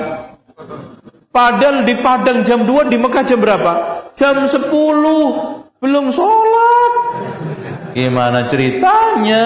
[1.31, 3.73] Padahal di Padang jam 2 di Mekah jam berapa?
[4.19, 4.74] Jam 10
[5.78, 6.93] belum sholat.
[7.95, 9.45] Gimana ceritanya?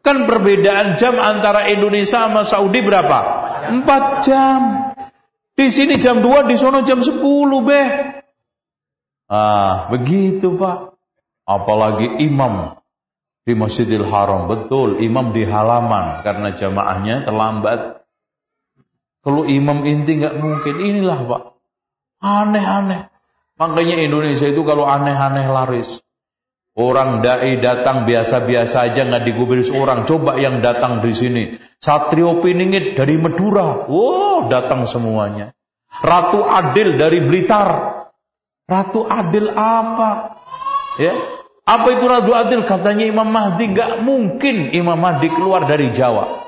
[0.00, 3.18] Kan perbedaan jam antara Indonesia sama Saudi berapa?
[3.74, 4.60] 4 jam.
[5.58, 7.20] Di sini jam 2, di sono jam 10,
[7.66, 8.19] beh.
[9.30, 10.98] Ah, begitu, Pak.
[11.46, 12.78] Apalagi imam
[13.46, 14.46] di Masjidil Haram.
[14.46, 18.06] Betul, imam di halaman karena jamaahnya terlambat.
[19.20, 20.74] Kalau imam inti nggak mungkin.
[20.80, 21.42] Inilah pak.
[22.24, 23.12] Aneh-aneh.
[23.60, 26.00] Makanya Indonesia itu kalau aneh-aneh laris.
[26.72, 30.08] Orang dai datang biasa-biasa aja nggak digubris orang.
[30.08, 31.42] Coba yang datang di sini.
[31.76, 33.84] Satrio Piningit dari Madura.
[33.84, 35.52] Wow, datang semuanya.
[36.00, 37.99] Ratu Adil dari Blitar.
[38.70, 40.38] Ratu Adil apa?
[41.02, 41.10] Ya,
[41.66, 42.62] apa itu Ratu Adil?
[42.62, 46.46] Katanya Imam Mahdi nggak mungkin Imam Mahdi keluar dari Jawa.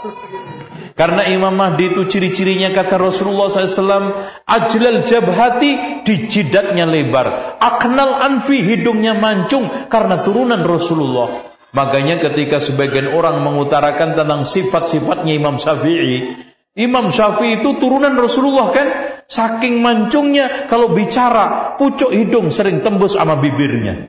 [0.92, 4.12] Karena Imam Mahdi itu ciri-cirinya kata Rasulullah SAW,
[4.44, 11.50] ajlal jabhati di jidatnya lebar, aknal anfi hidungnya mancung karena turunan Rasulullah.
[11.72, 18.88] Makanya ketika sebagian orang mengutarakan tentang sifat-sifatnya Imam Syafi'i, Imam Syafi'i itu turunan Rasulullah kan?
[19.28, 24.08] Saking mancungnya kalau bicara, pucuk hidung sering tembus sama bibirnya.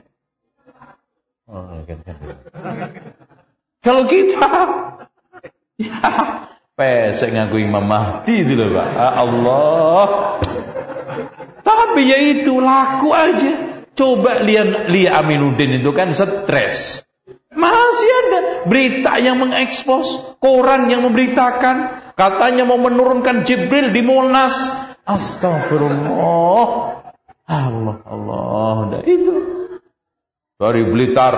[1.47, 1.83] Oh,
[3.83, 4.47] kalau kita
[5.83, 5.99] ya,
[6.73, 8.87] Pesek ngaku Imam Mahdi itu loh Pak.
[8.97, 10.05] Ah, Allah.
[11.61, 13.85] Tapi ya itu laku aja.
[13.93, 17.05] Coba lihat Lia Aminuddin itu kan stres.
[17.53, 24.55] Masih ada berita yang mengekspos, koran yang memberitakan, katanya mau menurunkan Jibril di Monas.
[25.03, 26.67] Astagfirullah.
[27.43, 29.35] Allah, Allah, udah itu.
[30.55, 31.35] Dari Blitar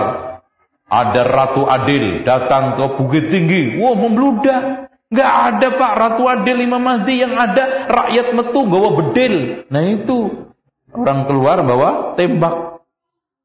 [0.86, 4.86] ada Ratu Adil datang ke Bukit Tinggi, wah membludak.
[5.06, 9.66] Gak ada Pak Ratu Adil Imam Mahdi yang ada rakyat metu bawa bedil.
[9.70, 10.50] Nah itu
[10.90, 12.82] orang keluar bawa tembak.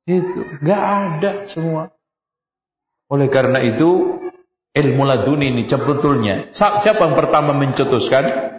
[0.10, 1.94] Itu gak ada semua.
[3.14, 4.21] Oleh karena itu
[4.72, 8.58] ilmu laduni ini sebetulnya siapa yang pertama mencetuskan?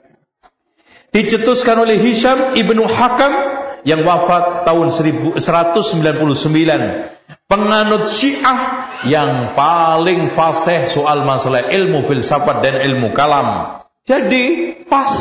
[1.13, 3.33] Dicetuskan oleh Hisham ibnu Hakam
[3.85, 5.37] yang wafat tahun 1199
[7.51, 8.61] penganut Syiah
[9.05, 13.83] yang paling fasih soal masalah ilmu filsafat dan ilmu kalam.
[14.09, 15.13] Jadi pas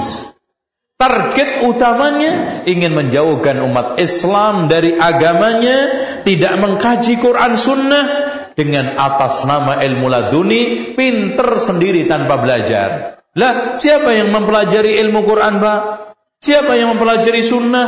[1.02, 5.78] target utamanya ingin menjauhkan umat Islam dari agamanya,
[6.22, 8.06] tidak mengkaji Quran Sunnah
[8.54, 13.20] dengan atas nama ilmu laduni, pinter sendiri tanpa belajar.
[13.38, 15.80] Lah, siapa yang mempelajari ilmu Quran, Pak?
[16.42, 17.88] Siapa yang mempelajari sunnah?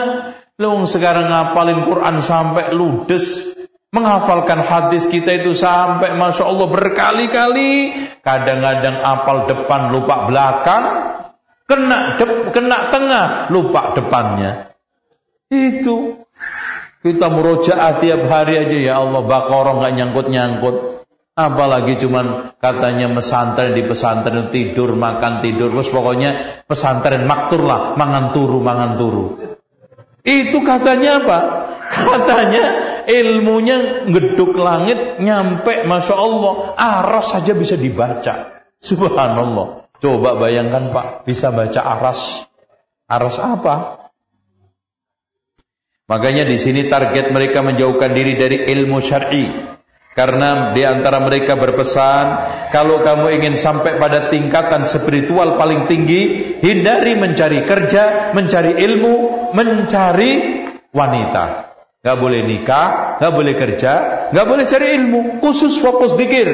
[0.61, 3.53] Lu sekarang ngapalin Quran sampai ludes,
[3.94, 7.94] Menghafalkan hadis kita itu sampai Masya Allah berkali-kali.
[8.26, 10.84] Kadang-kadang apal depan lupa belakang.
[11.69, 12.18] Kena,
[12.49, 14.73] kena tengah lupa depannya.
[15.53, 16.23] Itu.
[17.03, 19.21] Kita murojaah tiap hari aja ya Allah.
[19.27, 21.03] Bakorong gak nyangkut-nyangkut.
[21.34, 25.73] Apalagi cuman katanya pesantren di pesantren tidur, makan tidur.
[25.75, 27.99] Terus pokoknya pesantren maktur lah.
[27.99, 29.25] Mangan turu, mangan turu.
[30.23, 31.39] Itu katanya apa?
[31.91, 32.63] Katanya
[33.11, 38.63] ilmunya ngeduk langit nyampe Masya Allah aras saja bisa dibaca.
[38.80, 39.91] Subhanallah.
[39.99, 42.47] Coba bayangkan Pak, bisa baca aras.
[43.07, 44.02] Aras apa?
[46.03, 49.47] Makanya di sini target mereka menjauhkan diri dari ilmu syar'i.
[50.13, 52.25] Karena di antara mereka berpesan,
[52.69, 59.13] kalau kamu ingin sampai pada tingkatan spiritual paling tinggi, hindari mencari kerja, mencari ilmu,
[59.57, 60.31] mencari
[60.93, 61.73] wanita.
[62.05, 63.93] Gak boleh nikah, gak boleh kerja,
[64.30, 66.47] gak boleh cari ilmu, khusus fokus pikir.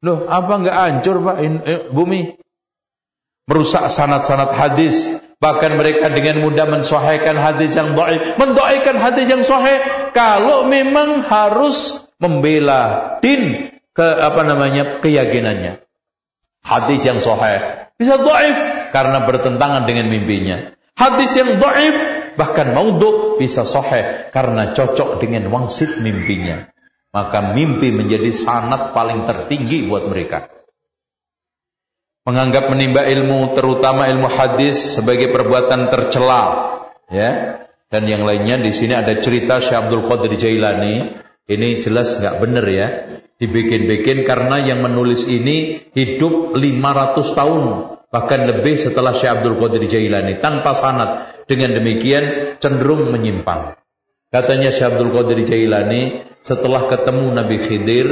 [0.00, 2.38] Loh, apa gak hancur pak eh, bumi?
[3.44, 9.82] Merusak sanat-sanat hadis, Bahkan mereka dengan mudah mensohaikan hadis yang dhaif, mendoaikan hadis yang sahih
[10.14, 15.82] kalau memang harus membela din ke apa namanya keyakinannya.
[16.64, 18.58] Hadis yang sahih bisa dhaif
[18.94, 20.72] karena bertentangan dengan mimpinya.
[20.94, 21.96] Hadis yang dhaif
[22.38, 26.70] bahkan maudhu bisa sahih karena cocok dengan wangsit mimpinya.
[27.14, 30.53] Maka mimpi menjadi sanat paling tertinggi buat mereka.
[32.24, 36.72] Menganggap menimba ilmu terutama ilmu hadis sebagai perbuatan tercela,
[37.12, 37.60] ya.
[37.92, 41.20] Dan yang lainnya di sini ada cerita Syekh Abdul Qadir Jailani.
[41.44, 42.86] Ini jelas nggak benar ya.
[43.36, 47.62] Dibikin-bikin karena yang menulis ini hidup 500 tahun
[48.08, 51.28] bahkan lebih setelah Syekh Abdul Qadir Jailani tanpa sanad.
[51.44, 53.76] Dengan demikian cenderung menyimpang.
[54.32, 58.08] Katanya Syekh Abdul Qadir Jailani setelah ketemu Nabi Khidir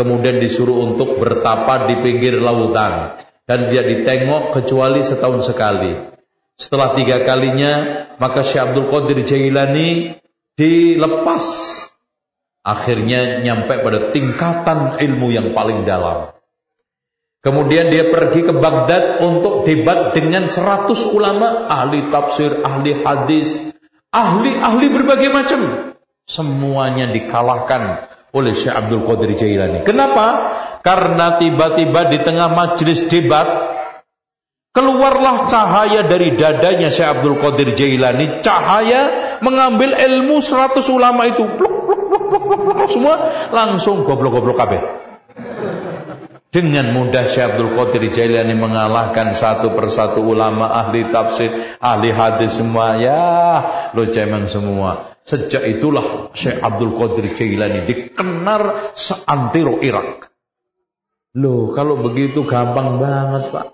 [0.00, 3.20] kemudian disuruh untuk bertapa di pinggir lautan
[3.50, 5.90] dan dia ditengok kecuali setahun sekali.
[6.54, 10.14] Setelah tiga kalinya maka Syekh Abdul Qadir Jailani
[10.54, 11.44] dilepas.
[12.62, 16.30] Akhirnya nyampe pada tingkatan ilmu yang paling dalam.
[17.42, 23.64] Kemudian dia pergi ke Baghdad untuk debat dengan 100 ulama, ahli tafsir, ahli hadis,
[24.12, 25.60] ahli-ahli berbagai macam.
[26.28, 29.82] Semuanya dikalahkan oleh Syekh Abdul Qadir Jailani.
[29.82, 30.26] Kenapa?
[30.80, 33.46] Karena tiba-tiba di tengah majelis debat
[34.70, 41.42] keluarlah cahaya dari dadanya Syekh Abdul Qadir Jailani, cahaya mengambil ilmu 100 ulama itu.
[41.58, 43.14] Pluk, pluk, pluk, pluk, pluk, pluk, semua
[43.50, 44.82] langsung goblok-goblok kabeh.
[46.50, 52.98] Dengan mudah Syekh Abdul Qadir Jailani mengalahkan satu persatu ulama ahli tafsir, ahli hadis semua.
[52.98, 53.22] Ya,
[53.94, 55.09] lo cemang semua.
[55.24, 60.32] Sejak itulah Syekh Abdul Qadir Jailani dikenal seantero Irak.
[61.38, 63.66] Loh, kalau begitu gampang banget, Pak.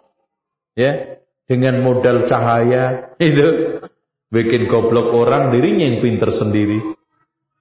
[0.76, 3.80] Ya, dengan modal cahaya itu
[4.28, 6.82] bikin goblok orang dirinya yang pinter sendiri.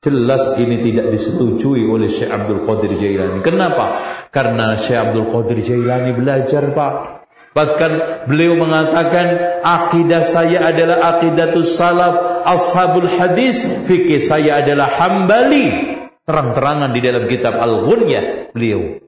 [0.03, 3.41] Jelas ini tidak disetujui oleh Syekh Abdul Qadir Jailani.
[3.41, 3.85] Kenapa?
[4.29, 7.24] Karena Syekh Abdul Qadir Jailani belajar, Pak.
[7.55, 7.91] Bahkan
[8.27, 15.95] beliau mengatakan akidah saya adalah akidatus salaf ashabul hadis, fikih saya adalah hambali.
[16.27, 18.99] Terang-terangan di dalam kitab Al-Ghunyah beliau.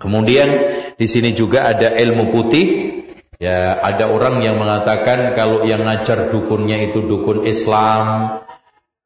[0.00, 0.48] Kemudian
[0.96, 2.66] di sini juga ada ilmu putih.
[3.36, 8.38] Ya, ada orang yang mengatakan kalau yang ngajar dukunnya itu dukun Islam,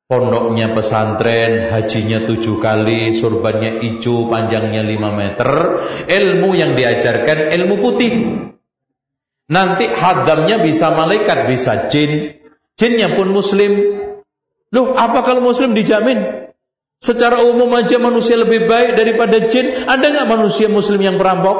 [0.06, 5.50] pondoknya pesantren, hajinya tujuh kali, surbannya hijau, panjangnya lima meter,
[6.06, 8.12] ilmu yang diajarkan ilmu putih.
[9.46, 12.38] Nanti hadamnya bisa malaikat, bisa jin,
[12.74, 14.02] jinnya pun muslim.
[14.74, 16.50] Loh, apa kalau muslim dijamin?
[16.98, 19.86] Secara umum aja manusia lebih baik daripada jin.
[19.86, 21.56] Ada nggak manusia muslim yang perampok?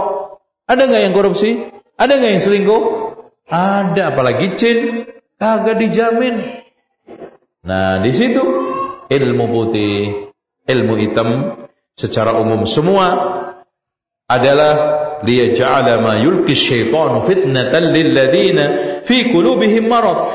[0.66, 1.70] Ada nggak yang korupsi?
[1.94, 2.82] Ada nggak yang selingkuh?
[3.46, 5.06] Ada, apalagi jin.
[5.38, 6.65] Kagak dijamin.
[7.66, 8.42] Nah, di situ
[9.10, 10.30] ilmu putih,
[10.70, 11.28] ilmu hitam
[11.98, 13.06] secara umum semua
[14.30, 14.74] adalah
[15.26, 18.64] liyaj'ala ma yulki syaitanu fitnatan lil ladina
[19.02, 20.30] fi qulubihim marad.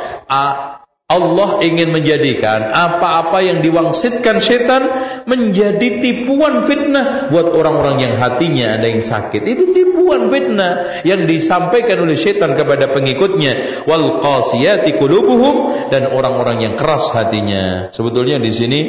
[1.12, 4.82] Allah ingin menjadikan apa-apa yang diwangsitkan setan
[5.28, 9.44] menjadi tipuan fitnah buat orang-orang yang hatinya ada yang sakit.
[9.44, 13.84] Itu tipuan fitnah yang disampaikan oleh setan kepada pengikutnya.
[13.84, 17.92] Wal qasiyati qulubuhum dan orang-orang yang keras hatinya.
[17.92, 18.80] Sebetulnya di sini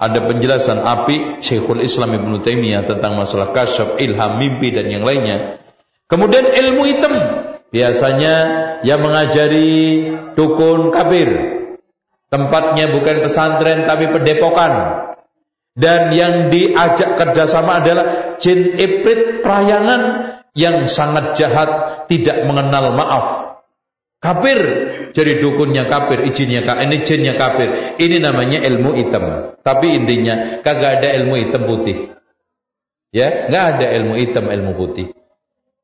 [0.00, 5.60] ada penjelasan api Syekhul Islam Ibn Taimiyah tentang masalah kasyaf, ilham, mimpi dan yang lainnya.
[6.08, 7.12] Kemudian ilmu hitam
[7.68, 8.36] biasanya
[8.80, 11.57] yang mengajari dukun kafir
[12.28, 15.04] Tempatnya bukan pesantren tapi pedepokan.
[15.78, 20.02] Dan yang diajak kerjasama adalah jin ibrit perayangan
[20.58, 21.70] yang sangat jahat,
[22.10, 23.26] tidak mengenal maaf.
[24.18, 24.58] Kafir,
[25.14, 27.94] jadi dukunnya kafir, izinnya kafir, ini jinnya kafir.
[28.02, 29.54] Ini namanya ilmu hitam.
[29.62, 32.18] Tapi intinya kagak ada ilmu hitam putih.
[33.14, 35.14] Ya, nggak ada ilmu hitam, ilmu putih.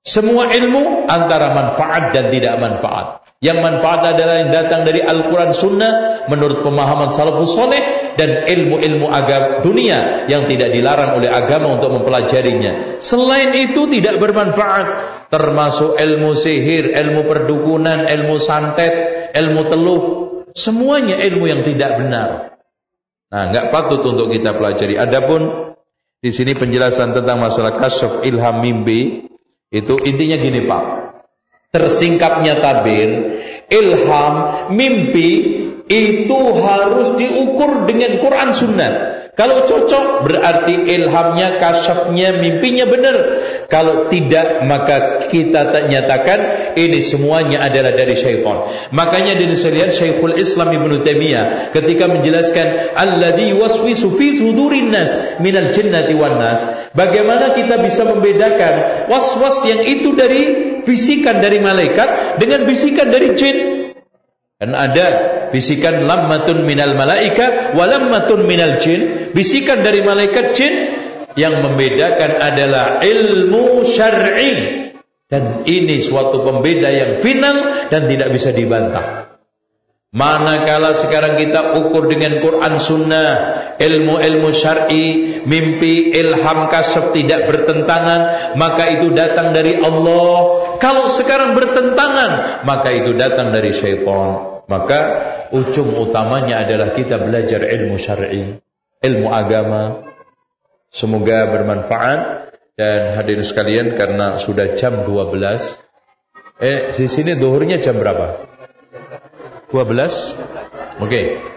[0.04, 3.24] Semua ilmu antara manfaat dan tidak manfaat.
[3.40, 9.64] Yang manfaat adalah yang datang dari Al-Quran Sunnah menurut pemahaman salafus soleh dan ilmu-ilmu agama
[9.64, 13.00] dunia yang tidak dilarang oleh agama untuk mempelajarinya.
[13.00, 14.86] Selain itu tidak bermanfaat,
[15.32, 18.92] termasuk ilmu sihir, ilmu perdukunan, ilmu santet,
[19.32, 20.02] ilmu teluh,
[20.52, 22.28] semuanya ilmu yang tidak benar.
[23.32, 25.00] Nah, nggak patut untuk kita pelajari.
[25.00, 25.72] Adapun
[26.20, 29.32] di sini penjelasan tentang masalah kasyaf ilham mimpi
[29.74, 30.84] itu intinya gini Pak
[31.74, 33.10] tersingkapnya tabir,
[33.66, 34.34] ilham,
[34.70, 35.30] mimpi
[35.90, 38.92] itu harus diukur dengan Quran Sunnah.
[39.34, 43.16] Kalau cocok berarti ilhamnya, kasyafnya, mimpinya benar.
[43.66, 48.70] Kalau tidak maka kita tak nyatakan ini semuanya adalah dari syaitan.
[48.94, 55.74] Makanya di sekalian Syekhul Islam Ibnu Taimiyah ketika menjelaskan alladzi waswisu fi sudurin nas minal
[55.74, 56.62] jinnati wan nas.
[56.94, 60.42] Bagaimana kita bisa membedakan was-was yang itu dari
[60.86, 63.73] bisikan dari malaikat dengan bisikan dari jin?
[64.54, 65.06] Dan ada
[65.50, 70.74] bisikan lammatun minal malaika walammatun minal jin, bisikan dari malaikat jin
[71.34, 74.84] yang membedakan adalah ilmu syar'i
[75.34, 79.34] dan ini suatu pembeda yang final dan tidak bisa dibantah.
[80.14, 83.30] Manakala sekarang kita ukur dengan Quran Sunnah,
[83.78, 90.36] ilmu-ilmu syar'i, mimpi, ilham, kasab tidak bertentangan, maka itu datang dari Allah.
[90.78, 94.62] Kalau sekarang bertentangan, maka itu datang dari syaitan.
[94.64, 95.00] Maka
[95.52, 98.58] ujung utamanya adalah kita belajar ilmu syar'i,
[99.04, 100.08] ilmu agama.
[100.94, 102.20] Semoga bermanfaat
[102.78, 105.82] dan hadir sekalian karena sudah jam 12.
[106.62, 108.46] Eh, di sini duhurnya jam berapa?
[109.74, 110.38] 12?
[111.02, 111.10] Oke.
[111.10, 111.53] Okay.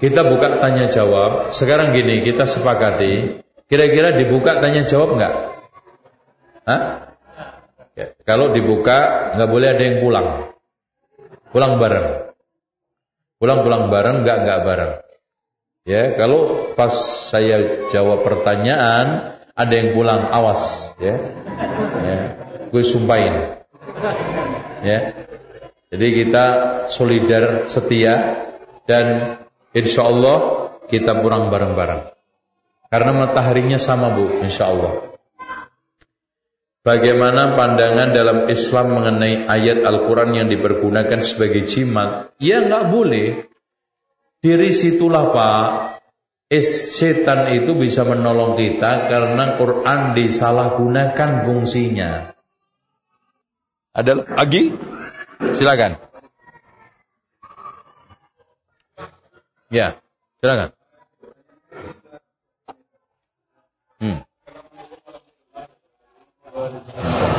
[0.00, 1.52] Kita buka tanya jawab.
[1.52, 3.44] Sekarang gini, kita sepakati.
[3.68, 5.34] Kira-kira dibuka tanya jawab enggak?
[6.64, 6.82] Hah?
[7.92, 10.56] Ya, kalau dibuka nggak boleh ada yang pulang.
[11.52, 12.32] Pulang bareng.
[13.36, 14.92] Pulang-pulang bareng enggak enggak bareng.
[15.84, 16.92] Ya, kalau pas
[17.28, 21.16] saya jawab pertanyaan ada yang pulang, awas ya.
[22.00, 22.16] Ya.
[22.72, 23.60] Gue sumpahin.
[24.80, 24.98] Ya.
[25.90, 26.46] Jadi kita
[26.88, 28.46] solidar, setia
[28.86, 29.39] dan
[29.76, 30.36] insya Allah
[30.90, 32.10] kita pulang bareng-bareng.
[32.90, 35.14] Karena mataharinya sama bu, insya Allah.
[36.80, 42.34] Bagaimana pandangan dalam Islam mengenai ayat Al-Quran yang dipergunakan sebagai jimat?
[42.42, 43.46] Ya nggak boleh.
[44.40, 46.00] Diri situlah pak,
[46.58, 52.34] setan itu bisa menolong kita karena Quran disalahgunakan fungsinya.
[53.94, 54.74] Ada lagi?
[55.54, 56.09] Silakan.
[59.70, 59.94] Ya,
[60.42, 60.74] silakan.
[64.02, 64.18] Hmm.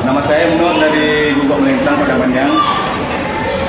[0.08, 2.52] Nama saya Nur dari Gugok Melintang Pada Panjang.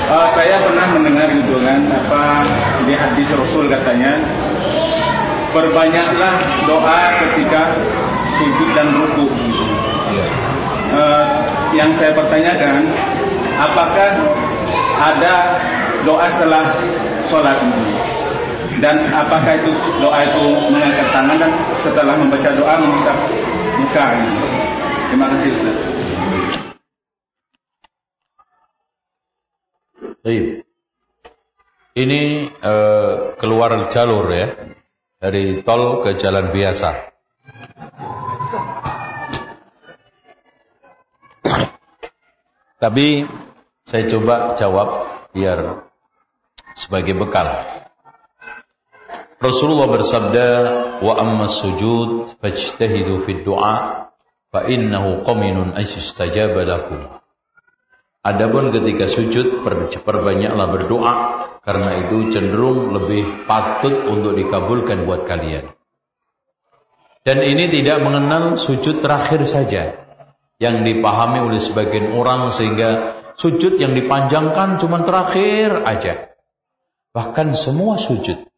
[0.07, 2.48] Uh, saya pernah mendengar hidungan apa
[2.88, 4.23] di hadis Rasul katanya
[5.52, 7.68] berbanyaklah doa ketika
[8.40, 9.27] sujud dan ruku.
[10.95, 11.26] Uh,
[11.76, 12.95] yang saya pertanyakan,
[13.60, 14.23] apakah
[15.03, 15.60] ada
[16.07, 16.64] doa setelah
[17.27, 17.60] sholat
[18.79, 19.71] dan apakah itu
[20.01, 23.17] doa itu mengangkat tangan dan setelah membaca doa mengusap
[23.81, 24.05] muka
[25.11, 25.77] terima kasih Ustaz.
[31.93, 34.49] Ini uh, keluar jalur ya
[35.21, 37.11] dari tol ke jalan biasa.
[42.81, 43.27] Tapi
[43.85, 44.89] saya coba jawab
[45.35, 45.85] biar
[46.73, 47.82] sebagai bekal.
[49.44, 50.48] Rasulullah bersabda,
[51.03, 54.07] "Wa amma sujud fajtahidu fid du'a
[54.48, 57.11] fa innahu qaminun lakum."
[58.24, 59.68] Adapun ketika sujud
[60.07, 61.14] perbanyaklah berdoa
[61.60, 65.76] karena itu cenderung lebih patut untuk dikabulkan buat kalian.
[67.28, 70.07] Dan ini tidak mengenal sujud terakhir saja
[70.56, 76.32] yang dipahami oleh sebagian orang sehingga sujud yang dipanjangkan cuma terakhir aja.
[77.11, 78.52] Bahkan semua sujud.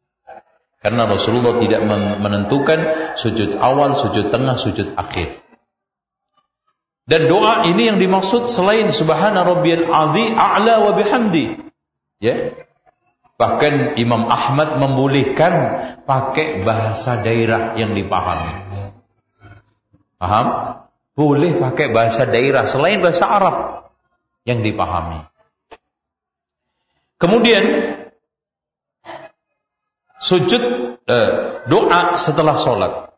[0.85, 1.81] Karena Rasulullah tidak
[2.21, 2.79] menentukan
[3.17, 5.41] sujud awal, sujud tengah, sujud akhir.
[7.09, 11.73] Dan doa ini yang dimaksud selain subhana rabbiyal azim a'la wa bihamdi.
[12.21, 12.53] Ya.
[13.41, 15.53] Bahkan Imam Ahmad membolehkan
[16.05, 18.85] pakai bahasa daerah yang dipahami.
[20.21, 20.47] Paham?
[21.15, 23.87] boleh pakai bahasa daerah selain bahasa Arab
[24.43, 25.23] yang dipahami.
[27.15, 27.63] Kemudian
[30.25, 30.63] sujud
[31.05, 31.29] eh,
[31.69, 33.13] doa setelah sholat.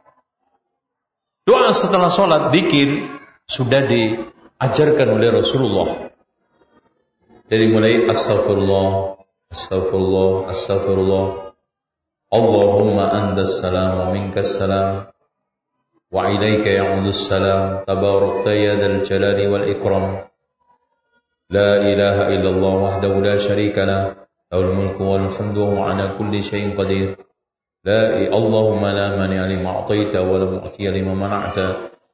[1.48, 3.08] Doa setelah sholat dikir
[3.48, 6.12] sudah diajarkan oleh Rasulullah.
[7.48, 11.28] Dari mulai astagfirullah, astagfirullah, astagfirullah.
[12.28, 15.08] Allahumma antas salam wa minkas salam
[16.12, 20.28] wa ilaika ya'udus salam Tabarukta ya dal jalani wal ikram
[21.48, 27.16] la ilaha illallah wahdahu la syarika له الملك والحمد وهو على كل شيء قدير.
[27.84, 31.58] لا اللهم لا مانع لما أعطيت ولا معطي لما منعت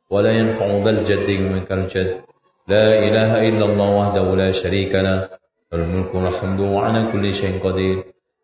[0.09, 2.21] ولا ينفع ذا الجد منك الجد.
[2.67, 5.29] لا إله إلا الله وحده لا شريك له.
[5.73, 8.03] الملك والحمد وهو على كل شيء قدير.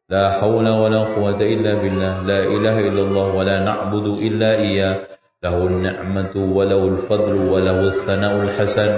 [0.10, 2.14] لا حول ولا قوة إلا بالله.
[2.24, 4.98] لا إله إلا الله ولا نعبد إلا إياه.
[5.44, 8.90] له النعمة وله الفضل وله الثناء الحسن.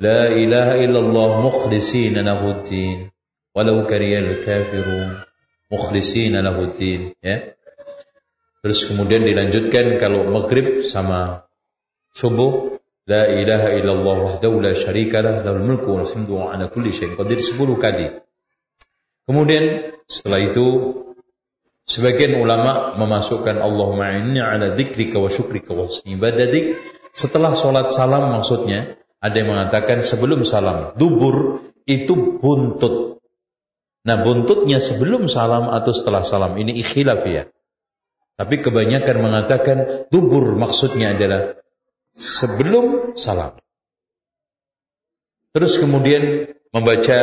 [0.00, 3.15] لا إله إلا الله مخلصين له الدين.
[3.56, 5.24] walau karyal kafirun
[5.72, 7.56] mukhlisina lahuddin ya.
[8.60, 11.48] Terus kemudian dilanjutkan kalau maghrib sama
[12.12, 12.76] subuh
[13.06, 17.56] la ilaha illallah wahdahu la syarikalah lahul mulku wal hamdu ala kulli syai'in qadir 10
[17.78, 18.06] kali.
[19.26, 20.66] Kemudian setelah itu
[21.86, 26.74] sebagian ulama memasukkan Allahumma inni ala dzikrika wa syukrika wa husni ibadatik.
[27.16, 33.15] Setelah sholat salam maksudnya ada yang mengatakan sebelum salam dubur itu buntut.
[34.06, 37.50] Nah buntutnya sebelum salam atau setelah salam ini ikhilaf ya.
[38.38, 41.58] Tapi kebanyakan mengatakan dubur maksudnya adalah
[42.14, 43.58] sebelum salam.
[45.50, 47.18] Terus kemudian membaca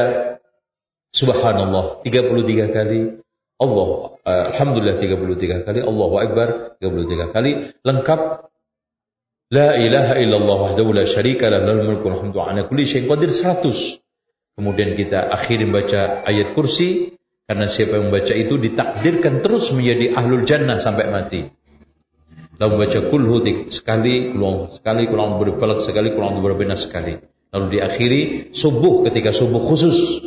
[1.13, 3.21] Subhanallah 33 kali,
[3.61, 3.87] Allah
[4.25, 7.51] uh, alhamdulillah 33 kali, Allahu akbar 33 kali,
[7.85, 8.49] lengkap
[9.53, 13.29] La ilaha illallah wahdahu la syarika lah lahul mulku wal hamdu ala kulli syai'in qadir
[13.29, 14.01] 100.
[14.53, 17.17] Kemudian kita akhiri baca ayat kursi
[17.49, 21.41] karena siapa yang membaca itu ditakdirkan terus menjadi ahlul jannah sampai mati.
[22.61, 23.37] Lalu baca kulhu
[23.73, 27.17] sekali, kulung sekali, kulung berbalak sekali, kulung berbenas sekali.
[27.49, 28.21] Lalu diakhiri
[28.53, 30.21] subuh ketika subuh khusus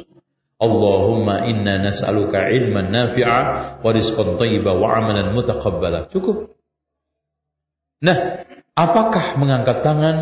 [0.56, 3.38] Allahumma inna nas'aluka ilman nafi'a
[3.78, 6.08] wa rizqan thayyiba wa amalan mutaqabbala.
[6.08, 6.56] Cukup.
[8.02, 8.42] Nah,
[8.72, 10.16] apakah mengangkat tangan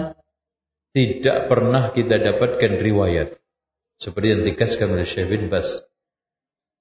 [0.94, 3.43] tidak pernah kita dapatkan riwayat
[3.98, 5.86] seperti yang dikasihkan oleh Syekh bin Bas.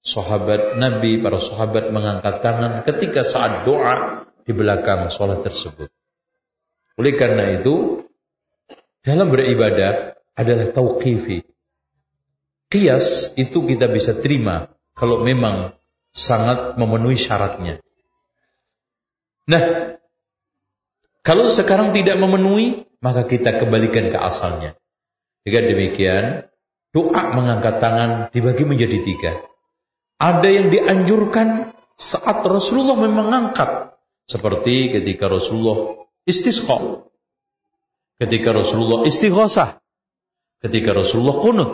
[0.03, 5.87] Sahabat Nabi, para sahabat mengangkat tangan ketika saat doa di belakang sholat tersebut.
[6.99, 8.03] Oleh karena itu,
[8.99, 11.47] dalam beribadah adalah tauqifi.
[12.67, 15.77] Kias itu kita bisa terima kalau memang
[16.11, 17.79] sangat memenuhi syaratnya.
[19.47, 19.63] Nah,
[21.23, 24.75] kalau sekarang tidak memenuhi, maka kita kembalikan ke asalnya.
[25.43, 26.47] Jika demikian,
[26.93, 29.31] doa mengangkat tangan dibagi menjadi tiga.
[30.21, 33.97] Ada yang dianjurkan saat Rasulullah memang mengangkat.
[34.23, 37.03] Seperti ketika Rasulullah istisqa.
[38.21, 39.83] Ketika Rasulullah istighosah.
[40.63, 41.71] Ketika Rasulullah kunut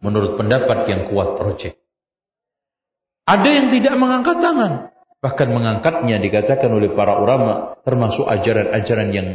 [0.00, 1.76] menurut pendapat yang kuat rojek.
[3.28, 4.72] Ada yang tidak mengangkat tangan.
[5.20, 9.28] Bahkan mengangkatnya dikatakan oleh para ulama termasuk ajaran-ajaran yang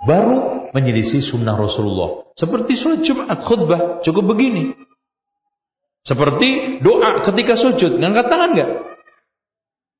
[0.00, 2.28] baru menyelisih sunnah Rasulullah.
[2.34, 4.72] Seperti sholat Jumat khutbah cukup begini.
[6.00, 8.70] Seperti doa ketika sujud, ngangkat tangan nggak?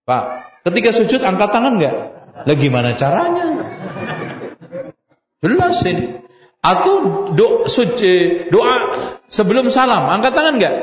[0.08, 0.24] Pak,
[0.64, 1.96] ketika sujud angkat tangan nggak?
[2.48, 3.44] Lah gimana caranya?
[5.44, 6.24] Jelas ini.
[6.60, 8.76] Atau do, suci, doa
[9.32, 10.76] sebelum salam, angkat tangan enggak?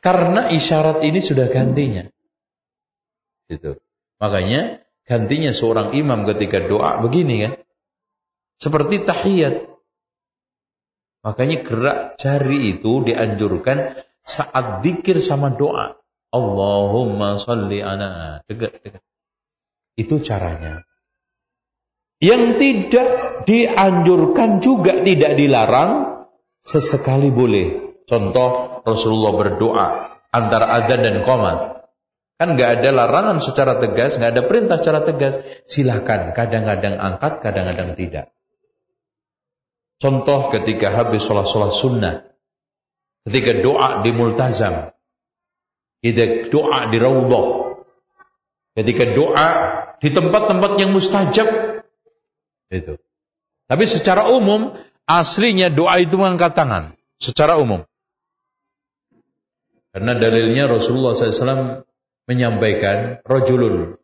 [0.00, 2.08] Karena isyarat ini sudah gantinya.
[3.48, 3.76] Gitu.
[4.20, 7.52] Makanya gantinya seorang imam ketika doa begini kan.
[8.58, 9.70] Seperti tahiyat.
[11.24, 15.96] Makanya gerak jari itu dianjurkan saat dikir sama doa.
[16.34, 18.42] Allahumma salli ala.
[18.44, 19.02] Dekat, dekat.
[19.94, 20.82] Itu caranya.
[22.18, 23.08] Yang tidak
[23.46, 26.24] dianjurkan juga tidak dilarang
[26.64, 28.00] sesekali boleh.
[28.04, 29.86] Contoh Rasulullah berdoa
[30.34, 31.88] antara adzan dan qomat.
[32.34, 35.38] Kan nggak ada larangan secara tegas, nggak ada perintah secara tegas.
[35.70, 38.33] Silahkan, kadang-kadang angkat, kadang-kadang tidak.
[40.02, 42.14] Contoh ketika habis sholat-sholat sunnah.
[43.24, 44.92] Ketika doa di multazam.
[46.02, 47.46] Ketika doa di raudhah.
[48.74, 49.48] Ketika doa
[50.02, 51.48] di tempat-tempat yang mustajab
[52.68, 52.98] itu.
[53.64, 54.76] Tapi secara umum
[55.08, 56.84] aslinya doa itu mengangkat tangan
[57.16, 57.86] secara umum.
[59.94, 61.86] Karena dalilnya Rasulullah SAW
[62.26, 63.94] menyampaikan rojulun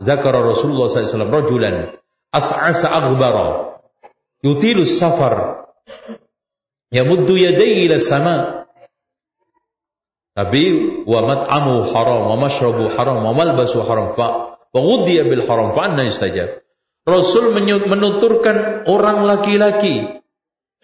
[0.00, 1.94] zakara Rasulullah SAW rojulan
[2.32, 3.77] as'asa aghbara
[4.44, 5.66] yutilus safar.
[6.88, 8.36] Yamuddu yadayhi ila sama.
[10.38, 10.62] Tapi
[11.02, 16.06] wa mat'amu haram wa mashrabu haram wa malbasu haram fa wa bil haram fa anna
[16.06, 16.62] yustajab.
[17.08, 20.20] Rasul menuturkan orang laki-laki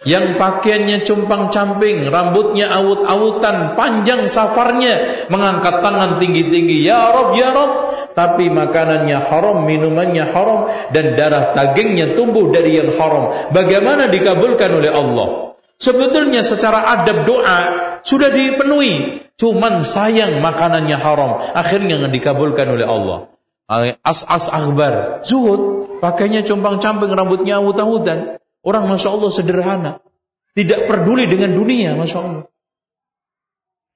[0.03, 7.73] yang pakaiannya cumpang-camping, rambutnya awut-awutan, panjang safarnya, mengangkat tangan tinggi-tinggi, ya Rob, ya Rob,
[8.13, 13.55] tapi makanannya haram, minumannya haram, dan darah dagingnya tumbuh dari yang haram.
[13.55, 15.57] Bagaimana dikabulkan oleh Allah?
[15.81, 17.59] Sebetulnya secara adab doa
[18.05, 23.19] sudah dipenuhi, cuman sayang makanannya haram, akhirnya dikabulkan oleh Allah.
[24.05, 28.37] As-as akbar, zuhud, pakainya compang-camping, rambutnya awut-awutan.
[28.65, 29.93] Orang Masya Allah sederhana.
[30.57, 32.45] Tidak peduli dengan dunia, Masya Allah.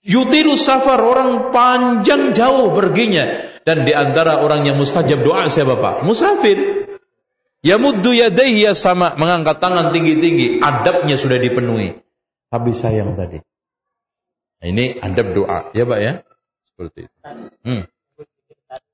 [0.05, 6.07] Yutilu safar orang panjang jauh perginya dan di antara orang yang mustajab doa siapa Pak?
[6.07, 6.87] Musafir.
[7.59, 11.99] Ya muddu yadayhi ya sama mengangkat tangan tinggi-tinggi, adabnya sudah dipenuhi.
[12.55, 13.43] Habis sayang tadi.
[14.63, 16.13] Nah, ini adab doa, ya Pak ya?
[16.71, 17.17] Seperti itu.
[17.67, 17.83] Hmm.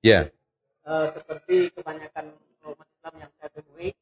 [0.00, 0.32] Ya.
[0.84, 2.32] Uh, seperti kebanyakan
[2.64, 3.92] umat Islam yang saya temui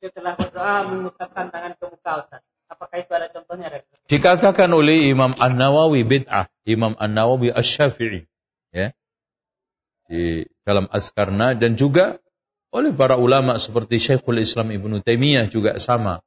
[0.00, 2.42] setelah berdoa mengusapkan tangan ke muka Ustaz.
[2.70, 3.68] Apakah itu ada contohnya?
[4.08, 8.24] Dikatakan oleh Imam An-Nawawi bid'ah, Imam An-Nawawi Asy-Syafi'i,
[8.72, 8.96] ya.
[10.10, 12.18] Di dalam Askarna dan juga
[12.70, 16.22] oleh para ulama seperti Syekhul Islam Ibnu Taimiyah juga sama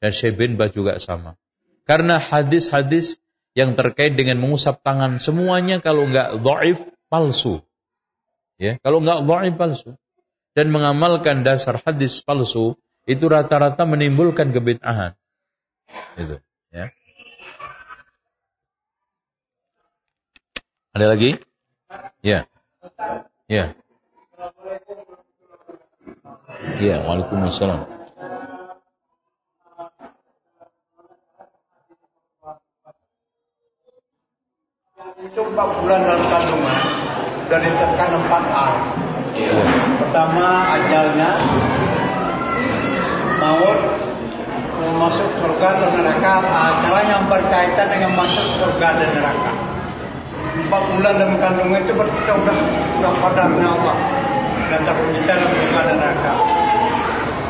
[0.00, 1.40] dan Syekh bin Baz juga sama.
[1.88, 3.20] Karena hadis-hadis
[3.56, 6.78] yang terkait dengan mengusap tangan semuanya kalau enggak dhaif
[7.08, 7.64] palsu.
[8.60, 9.90] Ya, kalau enggak dhaif palsu
[10.52, 12.76] dan mengamalkan dasar hadis palsu
[13.06, 15.14] itu rata-rata menimbulkan kebid'ahan.
[16.18, 16.42] Itu,
[16.74, 16.90] ya.
[20.90, 21.38] Ada lagi?
[22.26, 22.50] Ya.
[23.46, 23.78] Ya.
[26.82, 27.86] Ya, Waalaikumsalam.
[35.16, 36.78] Itu empat bulan dalam kandungan
[37.46, 38.70] sudah ditekan empat hal.
[39.38, 39.54] Ya.
[40.02, 41.30] Pertama ajalnya,
[43.46, 43.78] maut,
[44.98, 49.52] masuk surga dan neraka, acara yang berkaitan dengan masuk surga dan neraka.
[50.56, 52.56] Empat bulan dalam kandungan itu berarti sudah
[52.96, 53.96] sudah padarnya Allah
[54.72, 54.80] dan
[55.14, 56.32] kita dalam surga dan neraka.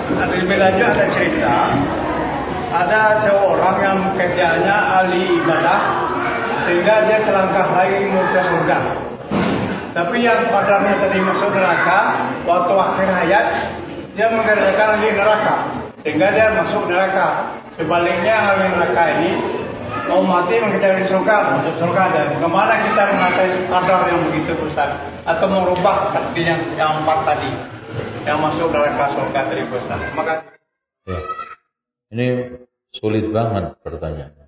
[0.06, 1.54] Nanti lebih lanjut ada cerita,
[2.76, 5.80] ada seorang yang kerjanya ahli ibadah
[6.66, 8.78] sehingga dia selangkah lagi menuju surga.
[9.96, 13.46] Tapi yang padarnya tadi masuk neraka, waktu akhir hayat
[14.16, 17.58] dia mengerjakan di neraka sehingga dia masuk neraka.
[17.74, 19.30] Sebaliknya ahli neraka ini
[20.06, 25.02] mau mati mengejar surga, masuk surga dan ke mana kita mengatai kadar yang begitu besar
[25.26, 27.50] atau merubah takdir yang, yang empat tadi
[28.22, 29.98] yang masuk neraka surga tadi besar.
[29.98, 30.38] Kasih.
[31.10, 31.18] Ya.
[32.14, 32.26] Ini
[32.94, 34.46] sulit banget pertanyaannya.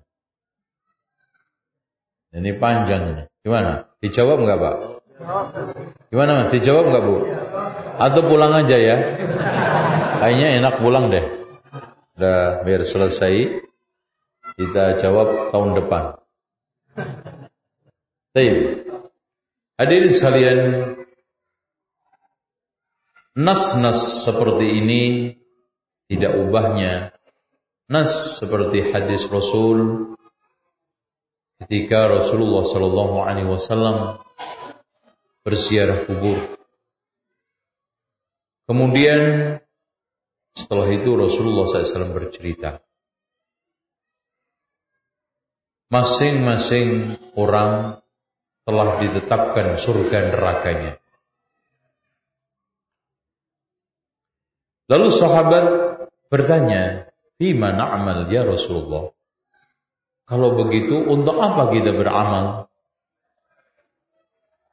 [2.39, 3.23] Ini panjang ini.
[3.43, 3.91] Gimana?
[3.99, 4.75] Dijawab nggak Pak?
[6.07, 6.55] Gimana Mas?
[6.55, 7.15] Dijawab nggak Bu?
[7.99, 8.95] Atau pulang aja ya?
[10.23, 11.38] Kayaknya enak pulang deh.
[12.19, 13.63] Udah biar selesai.
[14.59, 16.19] Kita jawab tahun depan.
[18.35, 18.83] Baik.
[19.79, 20.59] Hadirin sekalian,
[23.39, 25.03] nas-nas seperti ini
[26.11, 27.15] tidak ubahnya
[27.87, 30.11] nas seperti hadis Rasul
[31.63, 34.19] ketika Rasulullah Shallallahu Alaihi Wasallam
[35.47, 36.35] berziarah kubur.
[38.67, 39.55] Kemudian
[40.59, 42.83] setelah itu Rasulullah SAW bercerita.
[45.87, 48.03] Masing-masing orang
[48.67, 50.93] telah ditetapkan surga nerakanya.
[54.91, 55.65] Lalu sahabat
[56.27, 57.09] bertanya,
[57.39, 59.15] Fima na'amal ya Rasulullah?
[60.27, 62.67] Kalau begitu, untuk apa kita beramal?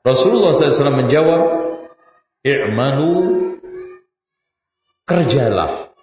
[0.05, 1.43] Rasulullah SAW menjawab,
[2.45, 3.36] I'manu
[5.07, 5.95] kerjalah,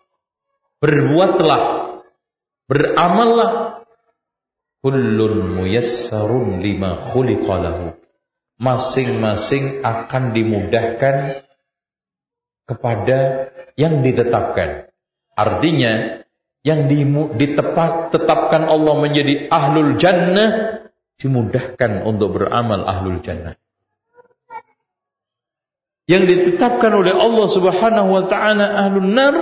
[0.79, 1.61] berbuatlah,
[2.71, 3.51] beramallah.
[4.83, 7.95] Kullun muyassarun lima khuliqalahu.
[8.59, 11.43] Masing-masing akan dimudahkan
[12.67, 14.91] kepada yang ditetapkan.
[15.35, 16.23] Artinya,
[16.63, 20.83] yang ditetapkan Allah menjadi ahlul jannah,
[21.15, 23.55] dimudahkan untuk beramal ahlul jannah
[26.07, 29.35] yang ditetapkan oleh Allah Subhanahu wa taala ahlun nar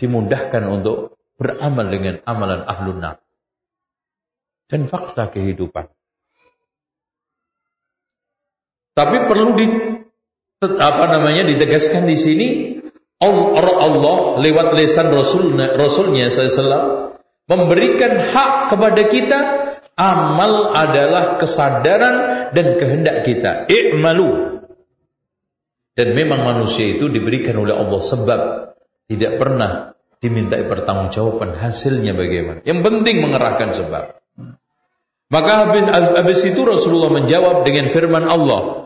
[0.00, 3.16] dimudahkan untuk beramal dengan amalan ahlun nar.
[4.70, 5.90] Dan fakta kehidupan.
[8.94, 9.66] Tapi perlu di
[10.60, 12.48] apa namanya ditegaskan di sini
[13.20, 17.16] Allah lewat lisan Rasulnya, Rasulnya SAW
[17.50, 19.38] memberikan hak kepada kita
[19.98, 23.66] amal adalah kesadaran dan kehendak kita.
[23.68, 24.59] I'malu
[26.00, 28.40] dan memang manusia itu diberikan oleh Allah sebab
[29.04, 29.92] tidak pernah
[30.24, 32.64] dimintai pertanggungjawaban hasilnya bagaimana.
[32.64, 34.16] Yang penting mengerahkan sebab.
[35.28, 38.80] Maka habis, habis itu Rasulullah menjawab dengan firman Allah,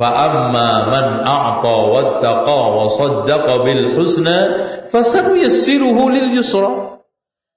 [0.00, 4.38] فَأَمَّا مَنْ أَعْطَى وَاتَّقَى وَصَدَّقَ بِالْحُسْنَى
[4.90, 6.72] فَسَنُيَسِّرُهُ لِلْيُسْرَى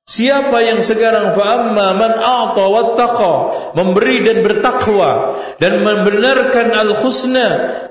[0.07, 3.33] Siapa yang sekarang fa'amma man a'ta wattaqa
[3.75, 7.47] memberi dan bertakwa dan membenarkan al-husna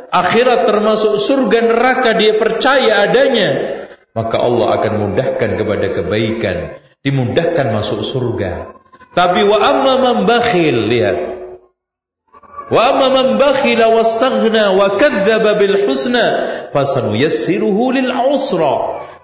[0.09, 3.51] akhirat termasuk surga neraka dia percaya adanya
[4.17, 8.73] maka Allah akan mudahkan kepada kebaikan dimudahkan masuk surga.
[9.13, 11.36] Tapi wa amma man bakhil lihat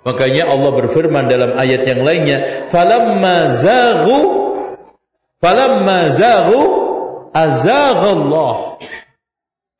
[0.03, 2.39] Makanya Allah berfirman dalam ayat yang lainnya.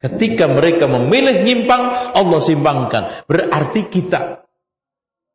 [0.03, 1.83] Ketika mereka memilih nyimpang,
[2.19, 3.23] Allah simpangkan.
[3.31, 4.43] Berarti kita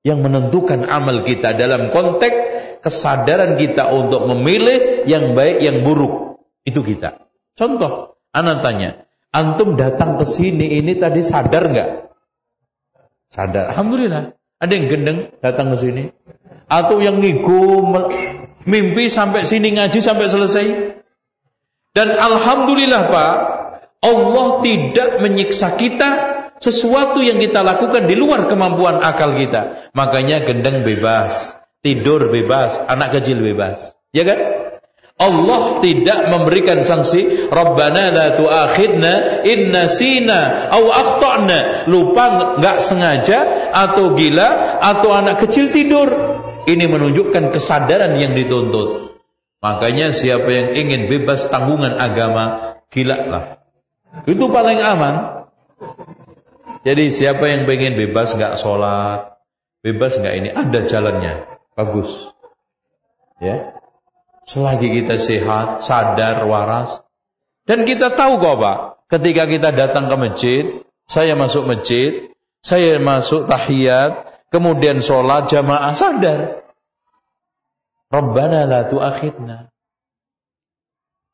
[0.03, 2.35] yang menentukan amal kita dalam konteks
[2.83, 6.43] kesadaran kita untuk memilih yang baik yang buruk.
[6.67, 7.23] Itu kita.
[7.55, 11.89] Contoh, Anak tanya, antum datang ke sini ini tadi sadar nggak?
[13.33, 13.73] Sadar.
[13.73, 14.37] Alhamdulillah.
[14.61, 16.03] Ada yang gendeng datang ke sini.
[16.69, 17.81] Atau yang ngigo
[18.69, 20.65] mimpi sampai sini ngaji sampai selesai.
[21.97, 23.33] Dan alhamdulillah Pak,
[24.05, 26.09] Allah tidak menyiksa kita
[26.61, 29.89] sesuatu yang kita lakukan di luar kemampuan akal kita.
[29.97, 33.97] Makanya gendeng bebas, tidur bebas, anak kecil bebas.
[34.13, 34.66] Ya kan?
[35.17, 41.89] Allah tidak memberikan sanksi Rabbana la tu'akhidna inna sina au akhtana.
[41.89, 46.09] Lupa nggak sengaja atau gila atau anak kecil tidur.
[46.69, 49.17] Ini menunjukkan kesadaran yang dituntut.
[49.57, 53.45] Makanya siapa yang ingin bebas tanggungan agama gila lah
[54.25, 55.45] itu paling aman.
[56.81, 59.35] Jadi siapa yang pengen bebas nggak sholat
[59.81, 61.33] bebas nggak ini ada jalannya.
[61.77, 62.33] Bagus.
[63.37, 63.76] Ya
[64.47, 67.03] Selagi kita sehat, sadar, waras.
[67.67, 68.77] Dan kita tahu kok Pak,
[69.11, 70.63] ketika kita datang ke masjid,
[71.03, 72.31] saya masuk masjid,
[72.63, 76.63] saya masuk tahiyat, kemudian sholat jamaah sadar.
[78.07, 79.67] Rabbana la tu'akhidna.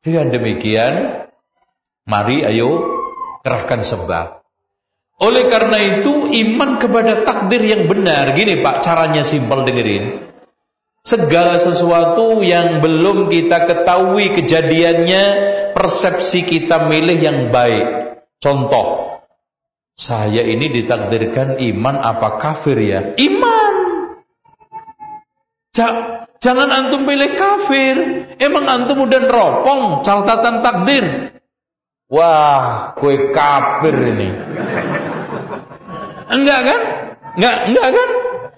[0.02, 1.30] Dengan demikian,
[2.10, 2.98] mari ayo
[3.46, 4.42] kerahkan sebab.
[5.22, 8.34] Oleh karena itu, iman kepada takdir yang benar.
[8.34, 10.33] Gini Pak, caranya simpel dengerin
[11.04, 15.24] segala sesuatu yang belum kita ketahui kejadiannya,
[15.76, 18.18] persepsi kita milih yang baik.
[18.40, 19.20] Contoh,
[19.94, 23.00] saya ini ditakdirkan iman apa kafir ya?
[23.20, 23.76] Iman.
[26.40, 27.96] Jangan antum pilih kafir.
[28.40, 31.06] Emang antum udah neropong catatan takdir.
[32.12, 34.30] Wah, kue kafir ini.
[36.30, 36.82] Enggak kan?
[37.40, 38.10] Enggak, enggak kan?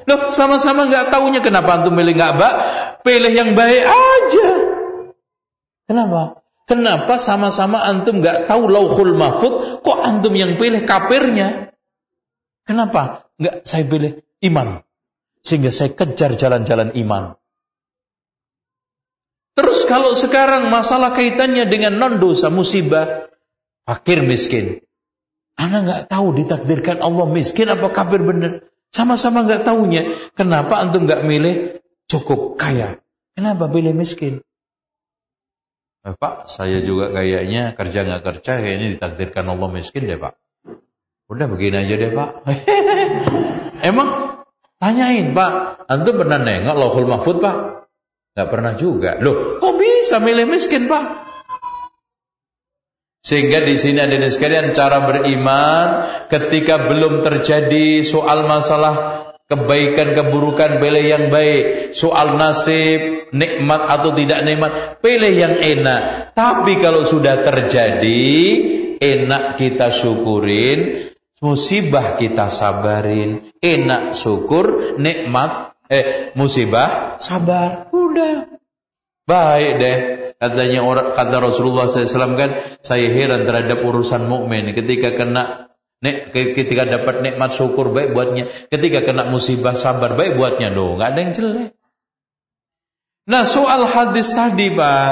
[0.05, 2.55] Loh, sama-sama nggak tahunya kenapa antum pilih nggak baik?
[3.01, 4.47] Pilih yang baik aja.
[5.85, 6.45] Kenapa?
[6.65, 11.73] Kenapa sama-sama antum nggak tahu lauhul mahfud, kok antum yang pilih kafirnya?
[12.65, 13.29] Kenapa?
[13.37, 14.11] Nggak saya pilih
[14.49, 14.81] iman.
[15.45, 17.37] Sehingga saya kejar jalan-jalan iman.
[19.55, 23.29] Terus kalau sekarang masalah kaitannya dengan non dosa musibah,
[23.85, 24.81] fakir miskin.
[25.55, 28.67] Anak nggak tahu ditakdirkan Allah miskin apa kafir benar.
[28.95, 30.31] Sama-sama nggak tahunya.
[30.39, 33.03] Kenapa antum nggak milih cukup kaya?
[33.35, 34.39] Kenapa pilih miskin?
[36.07, 40.39] Eh, Pak, saya juga kayaknya kerja nggak kerja, kayaknya ditakdirkan Allah miskin deh Pak.
[41.27, 42.29] Udah begini aja deh Pak.
[43.91, 44.39] Emang
[44.79, 45.51] tanyain Pak,
[45.91, 47.57] antum pernah nengok lohul mahfud Pak?
[48.31, 49.19] Nggak pernah juga.
[49.19, 51.34] Loh, kok bisa milih miskin Pak?
[53.25, 61.05] Sehingga di sini ada sekalian cara beriman ketika belum terjadi soal masalah kebaikan keburukan pilih
[61.05, 66.33] yang baik, soal nasib, nikmat atau tidak nikmat, pilih yang enak.
[66.37, 68.29] Tapi kalau sudah terjadi,
[69.01, 71.09] enak kita syukurin,
[71.41, 77.89] musibah kita sabarin, enak syukur, nikmat eh musibah sabar.
[77.89, 78.49] Udah.
[79.25, 80.24] Baik deh.
[80.45, 82.51] Katanya orang kata Rasulullah SAW kan,
[82.85, 85.73] saya heran terhadap urusan mukmin ketika kena
[86.05, 91.09] nek, ketika dapat nikmat syukur baik buatnya, ketika kena musibah sabar baik buatnya loh, nggak
[91.09, 91.69] ada yang jelek.
[93.25, 95.09] Nah soal hadis tadi pak,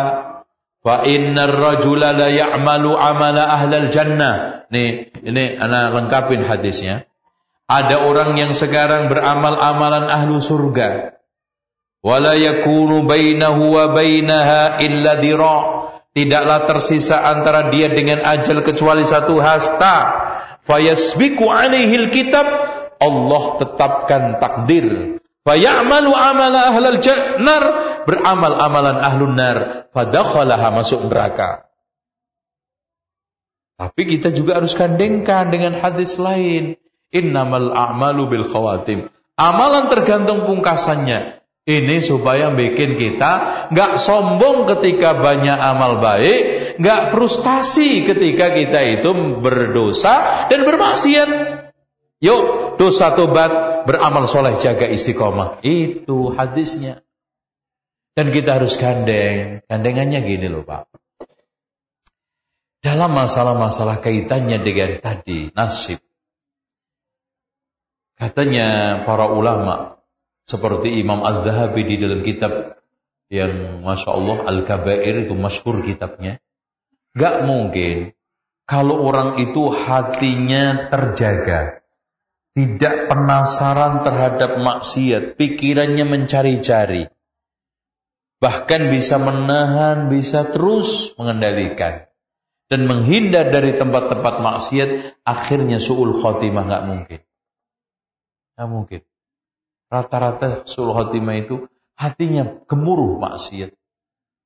[0.86, 4.70] fa innar rajula la ya'malu amala ahlal jannah.
[4.70, 7.10] Nih ini anak lengkapin hadisnya.
[7.66, 11.18] Ada orang yang sekarang beramal amalan ahlu surga
[12.04, 15.60] wala yakunu bainahu wa bainaha illa dira.
[16.14, 19.96] Tidaklah tersisa antara dia dengan ajal kecuali satu hasta.
[20.62, 22.46] Fayasbiku alaihi alkitab.
[23.02, 25.18] Allah tetapkan takdir.
[25.42, 27.64] Fayamalu amala ahlal jannar
[28.06, 29.90] beramal amalan ahlun nar.
[29.90, 31.66] Fadakhalaha masuk neraka.
[33.82, 36.78] Tapi kita juga harus gandengkan dengan hadis lain.
[37.10, 39.10] Innamal a'malu bil khawatim.
[39.34, 43.32] Amalan tergantung pungkasannya ini supaya bikin kita
[43.72, 51.30] nggak sombong ketika banyak amal baik, nggak frustasi ketika kita itu berdosa dan bermaksiat.
[52.24, 55.60] Yuk, dosa tobat, beramal soleh, jaga istiqomah.
[55.60, 57.04] Itu hadisnya.
[58.16, 59.60] Dan kita harus gandeng.
[59.68, 60.88] Gandengannya gini loh Pak.
[62.84, 66.04] dalam masalah-masalah kaitannya dengan tadi nasib.
[68.20, 70.03] Katanya para ulama
[70.44, 72.84] seperti Imam Al-Zahabi di dalam kitab
[73.32, 76.44] yang Masya Allah Al-Kabair itu masyhur kitabnya.
[77.14, 78.14] Gak mungkin
[78.64, 81.84] kalau orang itu hatinya terjaga.
[82.54, 85.42] Tidak penasaran terhadap maksiat.
[85.42, 87.10] Pikirannya mencari-cari.
[88.38, 92.06] Bahkan bisa menahan, bisa terus mengendalikan.
[92.70, 94.90] Dan menghindar dari tempat-tempat maksiat.
[95.26, 97.20] Akhirnya su'ul khotimah gak mungkin.
[98.54, 99.02] Gak mungkin.
[99.94, 103.78] Rata-rata khotimah itu hatinya gemuruh maksiat.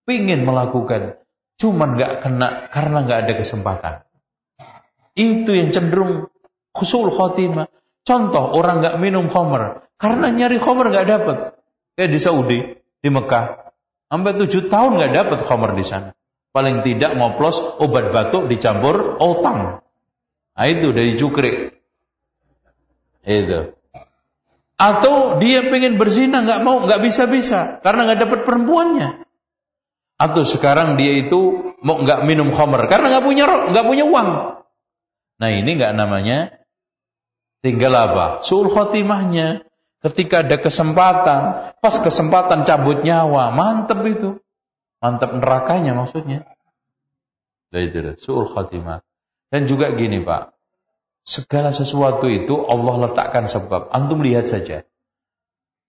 [0.03, 1.24] Pingin melakukan.
[1.56, 3.94] Cuman gak kena karena gak ada kesempatan.
[5.15, 6.28] Itu yang cenderung
[6.76, 7.72] khusul khotimah.
[8.03, 11.38] Contoh orang nggak minum khamr karena nyari khamr nggak dapat.
[11.98, 12.60] Kayak di Saudi,
[13.03, 13.74] di Mekah,
[14.07, 16.11] sampai tujuh tahun nggak dapat khamr di sana.
[16.53, 19.84] Paling tidak ngoplos obat batuk dicampur otang.
[20.57, 21.56] Nah, itu dari cukrik.
[23.22, 23.77] Itu.
[24.78, 29.26] Atau dia pengen berzina nggak mau nggak bisa bisa karena nggak dapat perempuannya.
[30.18, 34.30] Atau sekarang dia itu mau nggak minum khamr karena nggak punya nggak punya uang.
[35.38, 36.62] Nah ini nggak namanya
[37.66, 38.26] tinggal apa?
[38.45, 39.66] Suul khotimahnya.
[39.98, 44.30] Ketika ada kesempatan, pas kesempatan cabut nyawa, mantep itu.
[45.02, 46.45] Mantep nerakanya maksudnya.
[47.74, 49.02] Nah itu suul khotimah.
[49.49, 50.56] Dan juga gini Pak,
[51.28, 53.91] segala sesuatu itu Allah letakkan sebab.
[53.91, 54.88] Antum lihat saja.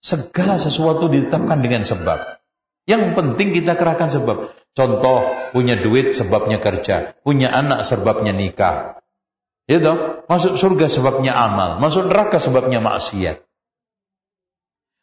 [0.02, 2.42] Segala sesuatu ditetapkan dengan sebab.
[2.90, 4.50] Yang penting kita kerahkan sebab.
[4.74, 7.14] Contoh, punya duit sebabnya kerja.
[7.22, 8.98] Punya anak sebabnya nikah.
[9.68, 13.44] Itu masuk surga sebabnya amal, masuk neraka sebabnya maksiat.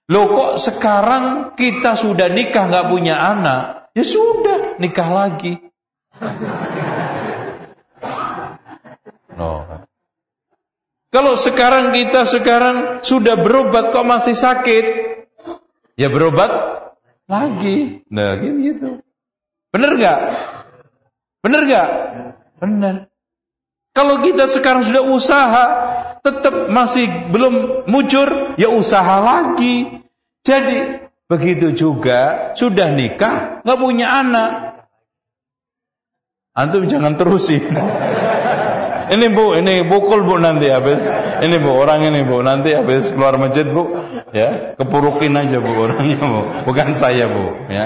[0.09, 3.93] Loh kok sekarang kita sudah nikah nggak punya anak?
[3.93, 5.61] Ya sudah, nikah lagi.
[11.15, 14.85] Kalau sekarang kita sekarang sudah berobat kok masih sakit,
[15.95, 16.51] ya berobat
[17.23, 18.03] lagi.
[18.11, 18.99] Nah, gitu.
[19.71, 20.19] Bener nggak?
[21.39, 21.89] Bener nggak?
[22.59, 22.95] Bener.
[23.95, 25.65] Kalau kita sekarang sudah usaha,
[26.19, 30.03] tetap masih belum mujur, ya usaha lagi.
[30.43, 30.99] Jadi
[31.31, 34.51] begitu juga sudah nikah, nggak punya anak.
[36.51, 37.71] Antum jangan terusin.
[39.11, 41.05] Ini bu, ini pukul bu nanti habis.
[41.41, 43.91] Ini bu orang ini bu nanti habis keluar masjid bu,
[44.31, 47.85] ya kepurukin aja bu orangnya bu, bukan saya bu, ya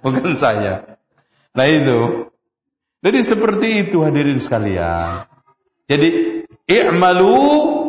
[0.00, 0.98] bukan saya.
[1.54, 2.30] Nah itu.
[2.98, 5.30] Jadi seperti itu hadirin sekalian.
[5.86, 6.08] Jadi
[6.66, 7.38] i'malu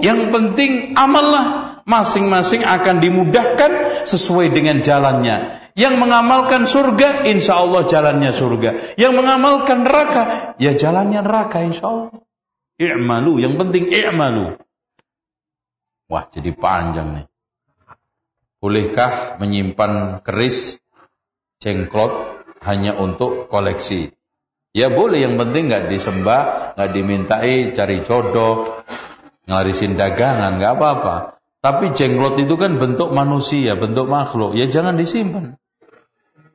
[0.06, 5.58] yang penting amallah masing-masing akan dimudahkan sesuai dengan jalannya.
[5.74, 9.00] Yang mengamalkan surga, insya Allah jalannya surga.
[9.00, 12.29] Yang mengamalkan neraka, ya jalannya neraka insya Allah.
[12.80, 14.56] I'malu, yang penting i'malu.
[16.08, 17.26] Wah jadi panjang nih.
[18.60, 20.80] Bolehkah menyimpan keris
[21.60, 24.16] cengklot hanya untuk koleksi?
[24.72, 28.86] Ya boleh, yang penting nggak disembah, nggak dimintai cari jodoh,
[29.50, 31.16] ngarisin dagangan, nggak apa-apa.
[31.60, 35.60] Tapi jenglot itu kan bentuk manusia, bentuk makhluk, ya jangan disimpan.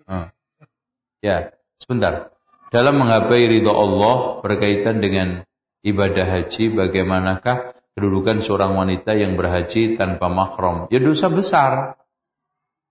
[0.09, 0.33] Hmm.
[1.21, 2.33] Ya, sebentar.
[2.73, 5.45] Dalam menggapai ridho Allah berkaitan dengan
[5.85, 10.89] ibadah haji, bagaimanakah kedudukan seorang wanita yang berhaji tanpa mahram?
[10.91, 12.01] Ya dosa besar.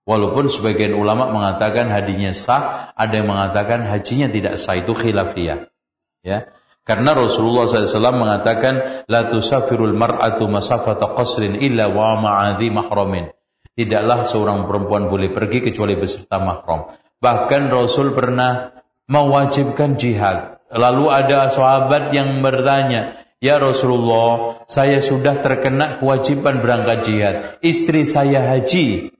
[0.04, 5.72] Walaupun sebagian ulama mengatakan hadinya sah, ada yang mengatakan hajinya tidak sah itu khilafiyah.
[6.20, 6.52] Ya.
[6.84, 13.32] Karena Rasulullah SAW mengatakan la tusafirul mar'atu masafata qasrin illa wa ma'adhi mahramin.
[13.72, 16.92] Tidaklah seorang perempuan boleh pergi kecuali beserta mahram.
[17.24, 18.76] Bahkan Rasul pernah
[19.08, 20.53] mewajibkan jihad.
[20.74, 27.36] Lalu ada sahabat yang bertanya, Ya Rasulullah, saya sudah terkena kewajiban berangkat jihad.
[27.60, 29.12] Istri saya haji.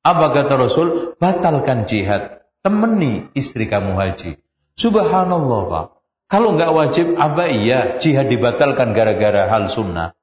[0.00, 1.12] Apa kata Rasul?
[1.20, 2.40] Batalkan jihad.
[2.64, 4.40] Temani istri kamu haji.
[4.80, 5.86] Subhanallah Pak.
[6.26, 10.16] Kalau nggak wajib, apa iya jihad dibatalkan gara-gara hal sunnah?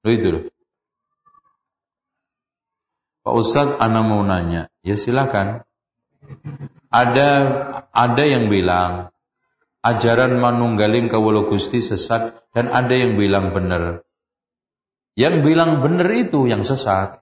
[0.00, 0.44] Loh itu loh.
[3.20, 4.72] Pak Ustadz, Ana mau nanya.
[4.80, 5.68] Ya silakan.
[6.88, 7.28] Ada
[7.92, 9.09] ada yang bilang
[9.80, 14.04] ajaran manunggaling kawula Gusti sesat dan ada yang bilang benar.
[15.16, 17.20] Yang bilang benar itu yang sesat.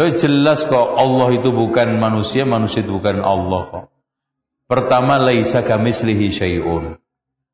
[0.00, 3.84] Loh jelas kok Allah itu bukan manusia, manusia itu bukan Allah kok.
[4.64, 6.96] Pertama laisa kamislihi syai'un.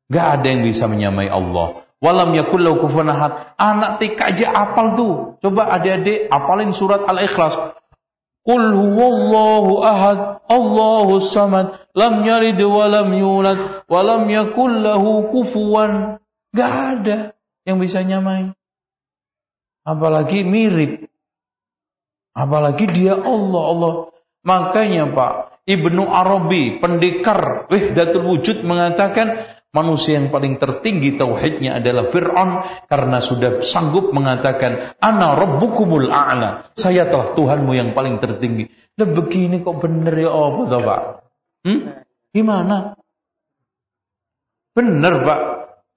[0.07, 1.83] Gak ada yang bisa menyamai Allah.
[1.97, 3.57] Walam yakul lahu kufuwan ahad.
[3.57, 5.13] Anak TK aja apal tuh.
[5.41, 7.57] Coba adik-adik apalin surat Al-Ikhlas.
[8.47, 16.23] Qul huwallahu ahad, Allahu samad, lam yalid wa lam yulad, wa lam yakul lahu kufuwan.
[16.55, 17.35] Gak ada
[17.67, 18.55] yang bisa nyamai.
[19.83, 21.11] Apalagi mirip.
[22.31, 23.93] Apalagi dia Allah, Allah.
[24.47, 25.33] Makanya Pak,
[25.67, 33.61] Ibnu Arabi, pendekar Wahdatul Wujud mengatakan manusia yang paling tertinggi tauhidnya adalah Fir'aun karena sudah
[33.61, 36.73] sanggup mengatakan ana rabbukumul a'la.
[36.73, 38.73] Saya telah Tuhanmu yang paling tertinggi.
[38.97, 41.01] Dan begini kok bener ya apa toh Pak?
[41.69, 41.81] Hmm?
[42.33, 42.97] Gimana?
[44.73, 45.41] Bener Pak.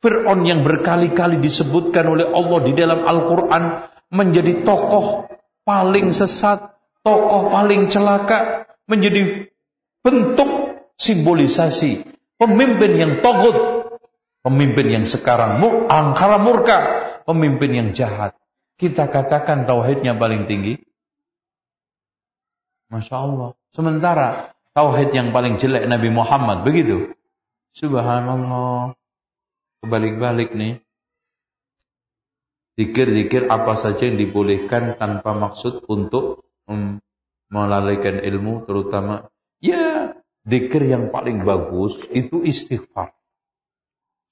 [0.05, 3.65] Fir'aun yang berkali-kali disebutkan oleh Allah di dalam Al-Quran
[4.13, 5.29] menjadi tokoh
[5.65, 9.49] paling sesat, tokoh paling celaka, menjadi
[10.05, 10.51] bentuk
[10.97, 13.57] simbolisasi pemimpin yang togut,
[14.41, 15.61] pemimpin yang sekarang
[15.93, 16.79] angkara murka,
[17.29, 18.33] pemimpin yang jahat.
[18.81, 20.81] Kita katakan tauhidnya paling tinggi.
[22.89, 23.49] Masya Allah.
[23.71, 27.13] Sementara tauhid yang paling jelek Nabi Muhammad begitu.
[27.77, 28.97] Subhanallah.
[29.85, 30.81] Kebalik-balik nih.
[32.81, 36.49] Dikir-dikir apa saja yang dibolehkan tanpa maksud untuk
[37.51, 40.15] melalaikan ilmu terutama ya
[40.51, 43.15] Dikir yang paling bagus itu istighfar.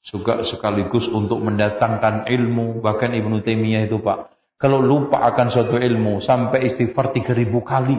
[0.03, 2.82] Juga sekaligus untuk mendatangkan ilmu.
[2.82, 4.35] Bahkan Ibnu Taimiyah itu Pak.
[4.59, 7.99] Kalau lupa akan suatu ilmu sampai istighfar 3000 kali.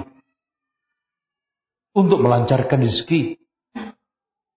[1.96, 3.40] Untuk melancarkan rezeki.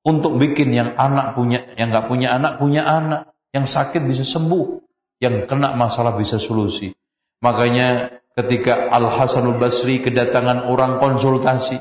[0.02, 3.30] Untuk bikin yang anak punya, yang nggak punya anak punya anak.
[3.54, 4.82] Yang sakit bisa sembuh.
[5.22, 6.90] Yang kena masalah bisa solusi.
[7.46, 11.78] Makanya ketika Al Hasanul Basri kedatangan orang konsultasi,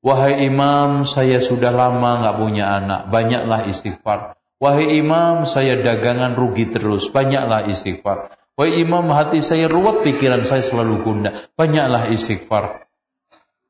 [0.00, 4.32] Wahai imam, saya sudah lama nggak punya anak, banyaklah istighfar.
[4.56, 8.32] Wahai imam, saya dagangan rugi terus, banyaklah istighfar.
[8.56, 12.88] Wahai imam, hati saya ruwet, pikiran saya selalu gundah, banyaklah istighfar.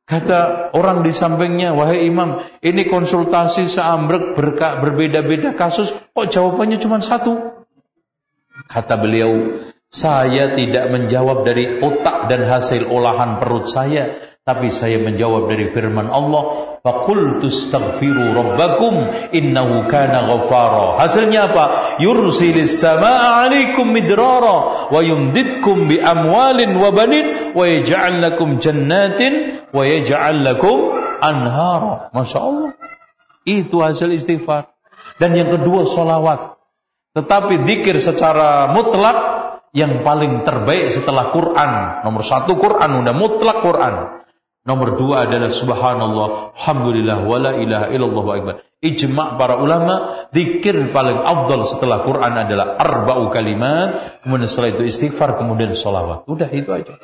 [0.07, 4.35] Kata orang di sampingnya, wahai imam, ini konsultasi seambrek
[4.83, 7.63] berbeda-beda kasus, kok jawabannya cuma satu?
[8.71, 15.53] Kata beliau, saya tidak menjawab dari otak dan hasil olahan perut saya, tapi saya menjawab
[15.53, 21.65] dari firman Allah, "Faqultu astaghfiru rabbakum innahu kana ghaffara." Hasilnya apa?
[22.01, 29.85] Yursilis samaa 'alaikum midrara wa yumdidkum bi amwalin wa banin wa yaj'al lakum jannatin wa
[29.85, 30.89] yaj'al lakum
[31.21, 32.09] anhara.
[32.17, 32.73] Masya Allah.
[33.45, 34.73] Itu hasil istighfar.
[35.21, 36.57] Dan yang kedua solawat.
[37.13, 39.19] Tetapi zikir secara mutlak
[39.77, 42.03] yang paling terbaik setelah Quran.
[42.03, 43.95] Nomor satu Quran, udah mutlak Quran.
[44.61, 48.55] Nomor dua adalah subhanallah, alhamdulillah, wala ilaha illallah wa akbar.
[48.81, 55.41] Ijma' para ulama, zikir paling afdal setelah Quran adalah arba'u kalimat, kemudian setelah itu istighfar,
[55.41, 56.29] kemudian sholawat.
[56.29, 57.01] Udah itu aja.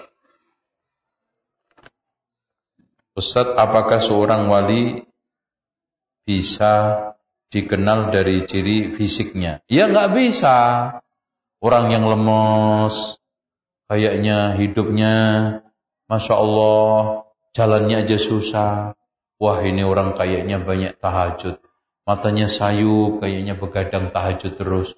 [3.16, 5.08] Ustaz, apakah seorang wali
[6.28, 7.16] bisa
[7.48, 9.64] dikenal dari ciri fisiknya?
[9.72, 10.56] Ya nggak bisa.
[11.64, 13.16] Orang yang lemes,
[13.88, 15.14] kayaknya hidupnya,
[16.04, 17.25] masya Allah,
[17.56, 18.92] Jalannya aja susah.
[19.40, 21.56] Wah ini orang kayaknya banyak tahajud.
[22.04, 24.92] Matanya sayu, kayaknya begadang tahajud terus.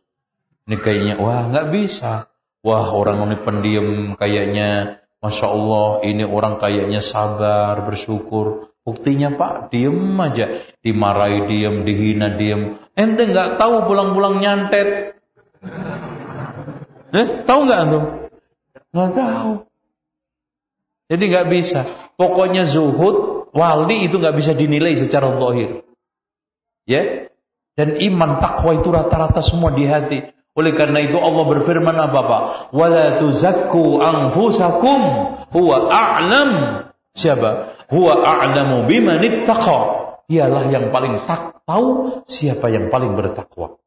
[0.66, 2.26] Ini kayaknya, wah nggak bisa.
[2.66, 8.74] Wah orang ini pendiam kayaknya, Masya Allah ini orang kayaknya sabar, bersyukur.
[8.82, 10.58] Buktinya Pak, diem aja.
[10.82, 12.82] Dimarahi diem, dihina diem.
[12.98, 15.14] Ente nggak tahu pulang-pulang nyantet.
[17.14, 18.04] Eh, tahu nggak tuh?
[18.90, 19.67] Nggak tahu.
[21.08, 21.88] Jadi nggak bisa.
[22.20, 25.82] Pokoknya zuhud, wali itu nggak bisa dinilai secara zahir.
[26.84, 27.32] Ya.
[27.72, 30.18] Dan iman takwa itu rata-rata semua di hati.
[30.58, 32.42] Oleh karena itu Allah berfirman apa Pak?
[32.74, 35.00] Wala tuzakku anfusakum
[35.54, 36.50] huwa a'lam.
[37.14, 37.78] Siapa?
[37.86, 39.78] Huwa a'lamu biman ittaqa.
[40.28, 43.78] Ialah yang paling tak tahu siapa yang paling bertakwa.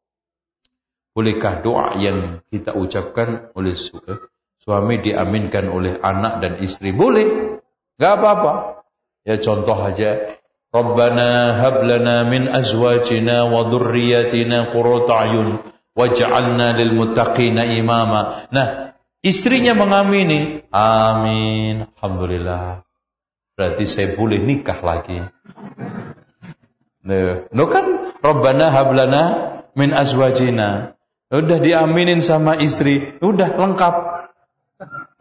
[1.11, 3.75] Bolehkah doa yang kita ucapkan oleh
[4.61, 6.93] Suami diaminkan oleh anak dan istri.
[6.93, 7.57] Boleh.
[7.97, 8.83] Gak apa-apa.
[9.25, 10.37] Ya contoh aja.
[10.71, 15.59] Rabbana hablana min azwajina wa dhurriyyatina qurrata ayun
[15.97, 18.47] waj'alna lil muttaqina imama.
[18.55, 20.63] Nah, istrinya mengamini.
[20.71, 21.91] Amin.
[21.97, 22.85] Alhamdulillah.
[23.57, 25.25] Berarti saya boleh nikah lagi.
[27.01, 29.23] Nah, no kan Rabbana hablana
[29.73, 30.95] min azwajina.
[31.31, 33.95] Udah diaminin sama istri, udah lengkap.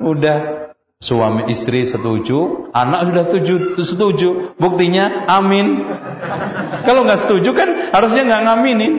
[0.01, 4.28] Udah suami istri setuju, anak sudah tujuh, setuju.
[4.56, 5.85] Buktinya amin.
[6.85, 8.93] Kalau nggak setuju kan harusnya nggak ngaminin.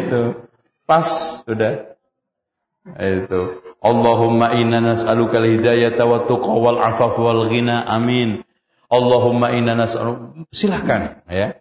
[0.00, 0.48] Itu
[0.84, 1.08] pas
[1.44, 1.96] sudah.
[2.96, 3.64] Itu.
[3.80, 7.84] Allahumma inna nas'aluka al-hidayata wa tuqa wal afaf wal ghina.
[7.84, 8.44] Amin.
[8.90, 11.60] Allahumma inna nas'alu silahkan ya.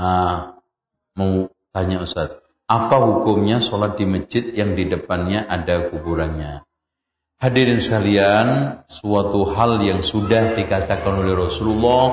[0.00, 0.56] Ah,
[1.12, 2.40] mau tanya Ustaz,
[2.70, 6.62] apa hukumnya sholat di masjid yang di depannya ada kuburannya?
[7.42, 8.48] Hadirin sekalian,
[8.86, 12.06] suatu hal yang sudah dikatakan oleh Rasulullah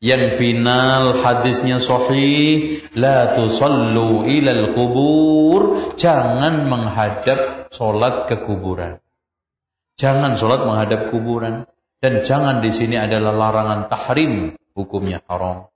[0.00, 9.02] yang final hadisnya sahih la tusallu ilal kubur jangan menghadap sholat ke kuburan.
[10.00, 11.68] Jangan sholat menghadap kuburan.
[12.02, 15.71] Dan jangan di sini adalah larangan tahrim hukumnya haram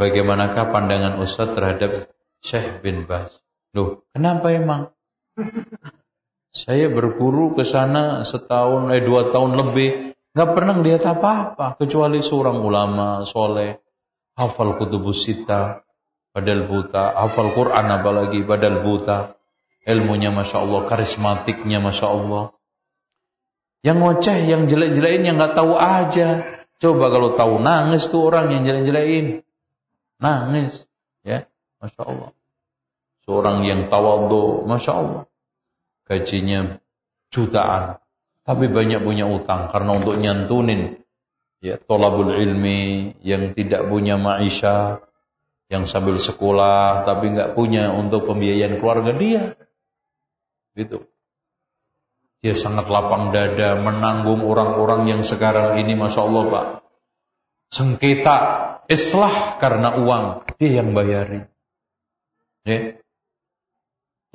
[0.00, 2.08] bagaimanakah pandangan Ustaz terhadap
[2.40, 3.42] Syekh bin Bas?
[3.76, 4.94] Loh kenapa emang?
[6.56, 10.16] Saya berburu ke sana setahun eh dua tahun lebih.
[10.32, 13.80] Gak pernah lihat apa-apa kecuali seorang ulama soleh,
[14.36, 15.80] hafal kutubus sita,
[16.32, 19.36] padahal buta, hafal Quran apalagi padahal buta,
[19.88, 22.44] ilmunya masya Allah, karismatiknya masya Allah.
[23.80, 26.28] Yang ngoceh, yang jelek-jelekin, yang nggak tahu aja.
[26.76, 29.40] Coba kalau tahu nangis tuh orang yang jelek-jelekin,
[30.20, 30.84] nangis,
[31.24, 31.48] ya,
[31.80, 32.30] masya Allah.
[33.24, 35.24] Seorang yang tawadhu, masya Allah,
[36.04, 36.76] gajinya
[37.32, 37.96] jutaan,
[38.44, 41.00] tapi banyak punya utang karena untuk nyantunin
[41.64, 45.02] ya tolabul ilmi yang tidak punya maisha
[45.66, 49.42] yang sambil sekolah tapi nggak punya untuk pembiayaan keluarga dia.
[50.76, 51.08] Gitu
[52.44, 56.66] dia sangat lapang dada menanggung orang-orang yang sekarang ini masya Allah pak
[57.72, 58.36] sengketa
[58.86, 60.24] islah karena uang
[60.58, 61.48] dia yang bayarin
[62.68, 62.96] ya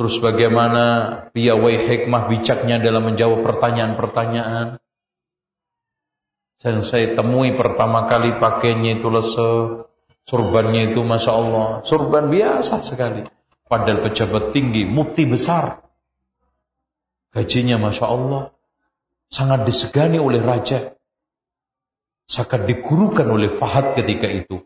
[0.02, 0.86] Terus bagaimana
[1.30, 4.82] piawai hikmah bijaknya dalam menjawab pertanyaan-pertanyaan.
[6.57, 9.86] Dan saya temui pertama kali pakainya itu lese,
[10.26, 13.30] surbannya itu Masya Allah, surban biasa sekali.
[13.69, 15.86] Padahal pejabat tinggi, mufti besar.
[17.32, 18.52] Gajinya Masya Allah,
[19.32, 20.95] sangat disegani oleh raja.
[22.28, 24.64] Sangat digurukan oleh Fahad ketika itu.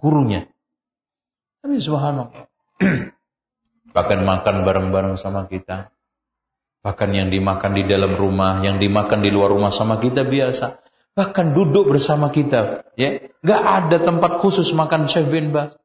[0.00, 0.48] Gurunya.
[1.64, 2.48] Tapi subhanallah.
[3.94, 5.94] bahkan makan bareng-bareng sama kita.
[6.84, 10.84] Bahkan yang dimakan di dalam rumah, yang dimakan di luar rumah sama kita biasa.
[11.14, 15.78] Bahkan duduk bersama kita, ya, nggak ada tempat khusus makan Syekh bin Bas.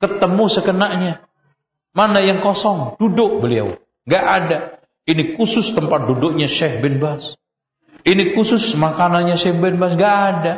[0.00, 1.26] Ketemu sekenanya.
[1.92, 2.96] Mana yang kosong?
[2.96, 3.76] Duduk beliau.
[4.06, 4.58] Nggak ada.
[5.06, 7.38] Ini khusus tempat duduknya Syekh bin Bas.
[8.02, 9.94] Ini khusus makanannya Syekh bin Bas.
[9.94, 10.54] Nggak ada.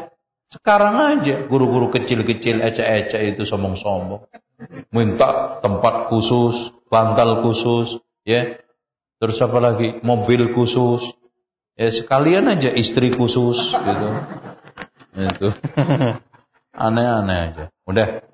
[0.48, 4.24] Sekarang aja guru-guru kecil-kecil ecek-ecek itu sombong-sombong.
[4.88, 8.56] Minta tempat khusus, bantal khusus, ya.
[9.20, 10.00] Terus apa lagi?
[10.00, 11.04] Mobil khusus.
[11.76, 14.08] Ya sekalian aja istri khusus gitu.
[15.14, 15.48] Itu.
[16.88, 17.64] Aneh-aneh aja.
[17.84, 18.24] Udah.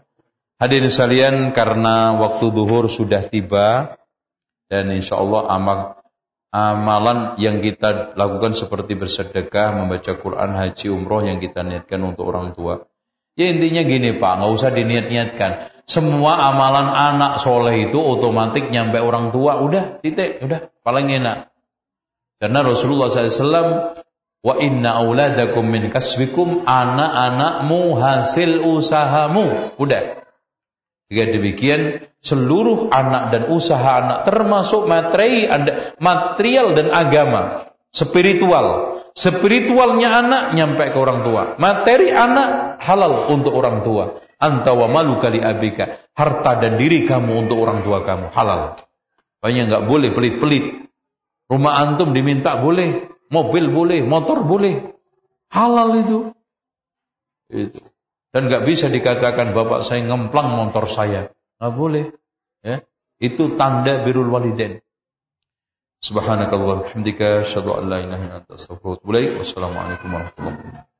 [0.62, 3.98] Hadirin sekalian karena waktu duhur sudah tiba
[4.70, 5.78] dan insya Allah amal
[6.54, 12.54] amalan yang kita lakukan seperti bersedekah, membaca Quran, haji, umroh yang kita niatkan untuk orang
[12.54, 12.86] tua.
[13.34, 15.74] Ya intinya gini Pak, nggak usah diniat-niatkan.
[15.90, 21.50] Semua amalan anak soleh itu otomatis nyampe orang tua, udah titik, udah paling enak.
[22.38, 23.98] Karena Rasulullah SAW
[24.44, 29.72] Wa inna auladakum min kasbikum anak-anakmu hasil usahamu.
[29.80, 30.23] Udah.
[31.12, 31.80] Jika demikian,
[32.24, 35.44] seluruh anak dan usaha anak termasuk materi,
[36.00, 38.98] material dan agama, spiritual.
[39.14, 41.42] Spiritualnya anak nyampe ke orang tua.
[41.62, 44.18] Materi anak halal untuk orang tua.
[44.42, 46.02] Anta wa malu kali abika.
[46.18, 48.74] Harta dan diri kamu untuk orang tua kamu halal.
[49.38, 50.90] Banyak nggak boleh pelit-pelit.
[51.46, 54.82] Rumah antum diminta boleh, mobil boleh, motor boleh.
[55.52, 56.18] Halal itu.
[57.52, 57.93] Itu.
[58.34, 61.30] Dan nggak bisa dikatakan bapak saya ngemplang motor saya.
[61.62, 62.04] Nggak boleh.
[62.66, 62.82] Ya.
[63.22, 64.82] Itu tanda birul waliden.
[66.02, 70.93] Subhanakallah hamdika asyhadu an la ilaha illa anta astaghfiruka wa warahmatullahi wabarakatuh.